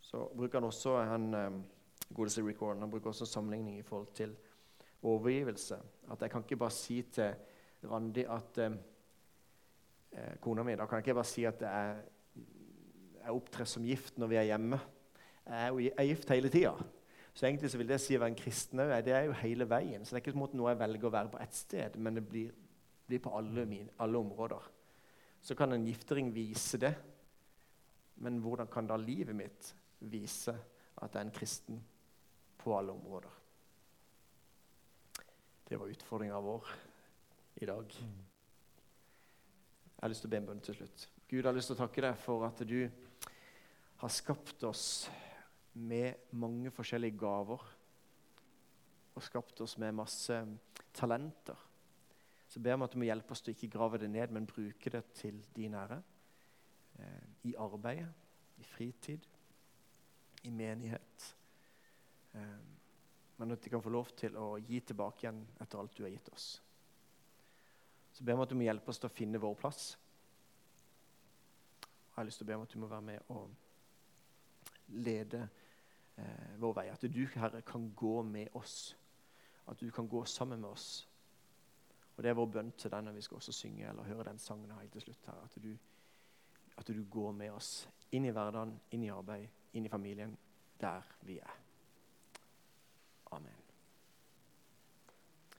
så 0.00 0.28
bruker 0.36 0.58
han 0.58 0.64
også 0.64 0.96
han, 1.02 1.34
um, 1.34 1.64
godeste 2.14 2.46
Rick 2.46 2.60
han 2.60 2.90
bruker 2.90 3.06
også 3.08 3.26
sammenligning 3.26 3.78
i 3.78 3.82
forhold 3.82 4.08
til 4.14 4.36
overgivelse. 5.02 5.78
At 6.10 6.22
jeg 6.22 6.30
kan 6.30 6.42
ikke 6.42 6.56
bare 6.56 6.70
si 6.70 7.02
til 7.02 7.34
Randi 7.90 8.24
at 8.28 8.58
um, 8.66 8.78
eh, 10.14 10.34
kona 10.40 10.64
mi. 10.66 10.76
Da 10.78 10.86
kan 10.86 10.98
jeg 10.98 11.08
ikke 11.08 11.20
bare 11.20 11.30
si 11.30 11.44
at 11.48 11.62
jeg, 11.62 12.02
jeg 13.20 13.34
opptrer 13.34 13.68
som 13.68 13.86
gift 13.86 14.18
når 14.18 14.32
vi 14.32 14.40
er 14.40 14.50
hjemme. 14.54 14.80
Jeg 15.44 15.92
er 15.92 16.08
gift 16.08 16.30
hele 16.32 16.50
tida. 16.52 16.74
Så 17.34 17.46
egentlig 17.46 17.70
så 17.70 17.78
vil 17.80 17.90
det 17.90 17.98
si 17.98 18.14
å 18.14 18.20
være 18.22 18.32
en 18.32 18.38
kristen 18.38 18.82
òg. 18.84 18.92
Det 19.04 19.14
er 19.14 19.24
jo 19.26 19.38
hele 19.40 19.66
veien. 19.68 20.04
Så 20.04 20.14
det 20.14 20.20
er 20.20 20.28
ikke 20.28 20.56
noe 20.56 20.70
jeg 20.70 20.80
velger 20.84 21.08
å 21.08 21.14
være 21.16 21.32
på 21.32 21.40
ett 21.42 21.56
sted, 21.58 21.96
men 21.98 22.20
det 22.20 22.22
blir, 22.28 22.52
blir 23.08 23.22
på 23.24 23.32
alle, 23.34 23.64
mine, 23.66 23.90
alle, 23.98 24.20
områder. 24.20 24.68
Så 25.42 25.56
kan 25.58 25.74
en 25.74 25.86
giftering 25.86 26.30
vise 26.32 26.78
det, 26.80 26.94
men 28.22 28.38
hvordan 28.40 28.70
kan 28.70 28.86
da 28.86 28.96
livet 28.96 29.34
mitt 29.36 29.72
vise 29.98 30.54
at 30.54 31.10
jeg 31.10 31.18
er 31.18 31.26
en 31.26 31.34
kristen 31.34 31.80
på 32.62 32.76
alle 32.78 32.94
områder? 32.94 33.40
Det 35.68 35.80
var 35.80 35.90
utfordringa 35.90 36.38
vår 36.44 36.70
i 37.64 37.66
dag. 37.66 37.98
Jeg 40.04 40.10
har 40.10 40.12
lyst 40.12 40.20
til 40.20 40.28
å 40.28 40.32
be 40.34 40.36
en 40.36 40.46
bønn 40.50 40.58
til 40.60 40.74
slutt. 40.76 41.02
Gud, 41.30 41.38
jeg 41.38 41.46
har 41.46 41.54
lyst 41.56 41.70
til 41.70 41.78
å 41.78 41.80
takke 41.80 42.02
deg 42.04 42.16
for 42.20 42.42
at 42.44 42.58
du 42.68 42.80
har 44.02 44.10
skapt 44.12 44.66
oss 44.68 44.82
med 45.80 46.26
mange 46.36 46.68
forskjellige 46.76 47.16
gaver. 47.22 47.62
Og 49.16 49.24
skapt 49.24 49.62
oss 49.64 49.78
med 49.80 49.96
masse 49.96 50.36
talenter. 50.92 51.62
Så 52.52 52.60
ber 52.60 52.74
jeg 52.74 52.80
om 52.82 52.84
at 52.84 52.92
du 52.92 53.00
må 53.00 53.08
hjelpe 53.08 53.32
oss 53.32 53.40
til 53.46 53.54
å 53.54 53.56
ikke 53.56 53.70
grave 53.78 54.02
det 54.02 54.10
ned, 54.12 54.34
men 54.36 54.50
bruke 54.50 54.92
det 54.92 55.00
til 55.22 55.40
din 55.56 55.78
ære. 55.80 56.02
Eh, 57.00 57.24
I 57.48 57.56
arbeidet, 57.64 58.12
i 58.60 58.68
fritid, 58.74 59.24
i 60.44 60.52
menighet. 60.52 61.30
Eh, 62.36 62.60
men 63.40 63.56
at 63.56 63.64
de 63.64 63.72
kan 63.72 63.88
få 63.88 63.96
lov 63.96 64.12
til 64.20 64.36
å 64.36 64.52
gi 64.60 64.84
tilbake 64.84 65.24
igjen 65.24 65.40
etter 65.64 65.80
alt 65.80 65.96
du 65.96 66.04
har 66.04 66.12
gitt 66.12 66.28
oss. 66.36 66.52
Så 68.14 68.24
ber 68.24 68.38
vi 68.38 68.46
at 68.46 68.50
du 68.50 68.58
må 68.58 68.66
hjelpe 68.66 68.92
oss 68.92 69.00
til 69.02 69.10
å 69.10 69.14
finne 69.14 69.40
vår 69.42 69.56
plass. 69.58 69.84
Jeg 71.82 72.20
har 72.20 72.26
lyst 72.28 72.38
til 72.38 72.46
å 72.46 72.50
be 72.52 72.58
om 72.58 72.66
at 72.66 72.74
du 72.74 72.78
må 72.78 72.90
være 72.90 73.06
med 73.08 73.32
og 73.34 74.92
lede 75.02 75.40
eh, 75.42 76.52
vår 76.62 76.76
vei. 76.78 76.84
At 76.92 77.02
du, 77.10 77.24
Herre, 77.34 77.64
kan 77.66 77.88
gå 77.96 78.20
med 78.28 78.54
oss. 78.54 78.94
At 79.66 79.82
du 79.82 79.90
kan 79.90 80.06
gå 80.08 80.22
sammen 80.30 80.62
med 80.62 80.70
oss. 80.70 81.08
Og 82.14 82.22
Det 82.22 82.30
er 82.30 82.38
vår 82.38 82.52
bønn 82.54 82.70
til 82.78 82.94
deg 82.94 83.02
når 83.02 83.18
vi 83.18 83.26
skal 83.26 83.40
også 83.40 83.56
synge 83.56 83.88
eller 83.90 84.06
høre 84.06 84.28
den 84.28 84.38
sangen 84.38 84.70
helt 84.78 84.94
til 84.94 85.08
slutt. 85.08 85.26
her, 85.26 85.42
At 85.44 85.58
du, 85.62 85.72
at 86.78 86.86
du 86.86 87.04
går 87.10 87.32
med 87.32 87.50
oss 87.50 87.88
inn 88.14 88.28
i 88.28 88.30
hverdagen, 88.30 88.78
inn 88.94 89.02
i 89.02 89.10
arbeid, 89.10 89.48
inn 89.74 89.86
i 89.86 89.90
familien, 89.90 90.36
der 90.78 91.02
vi 91.26 91.40
er. 91.42 91.63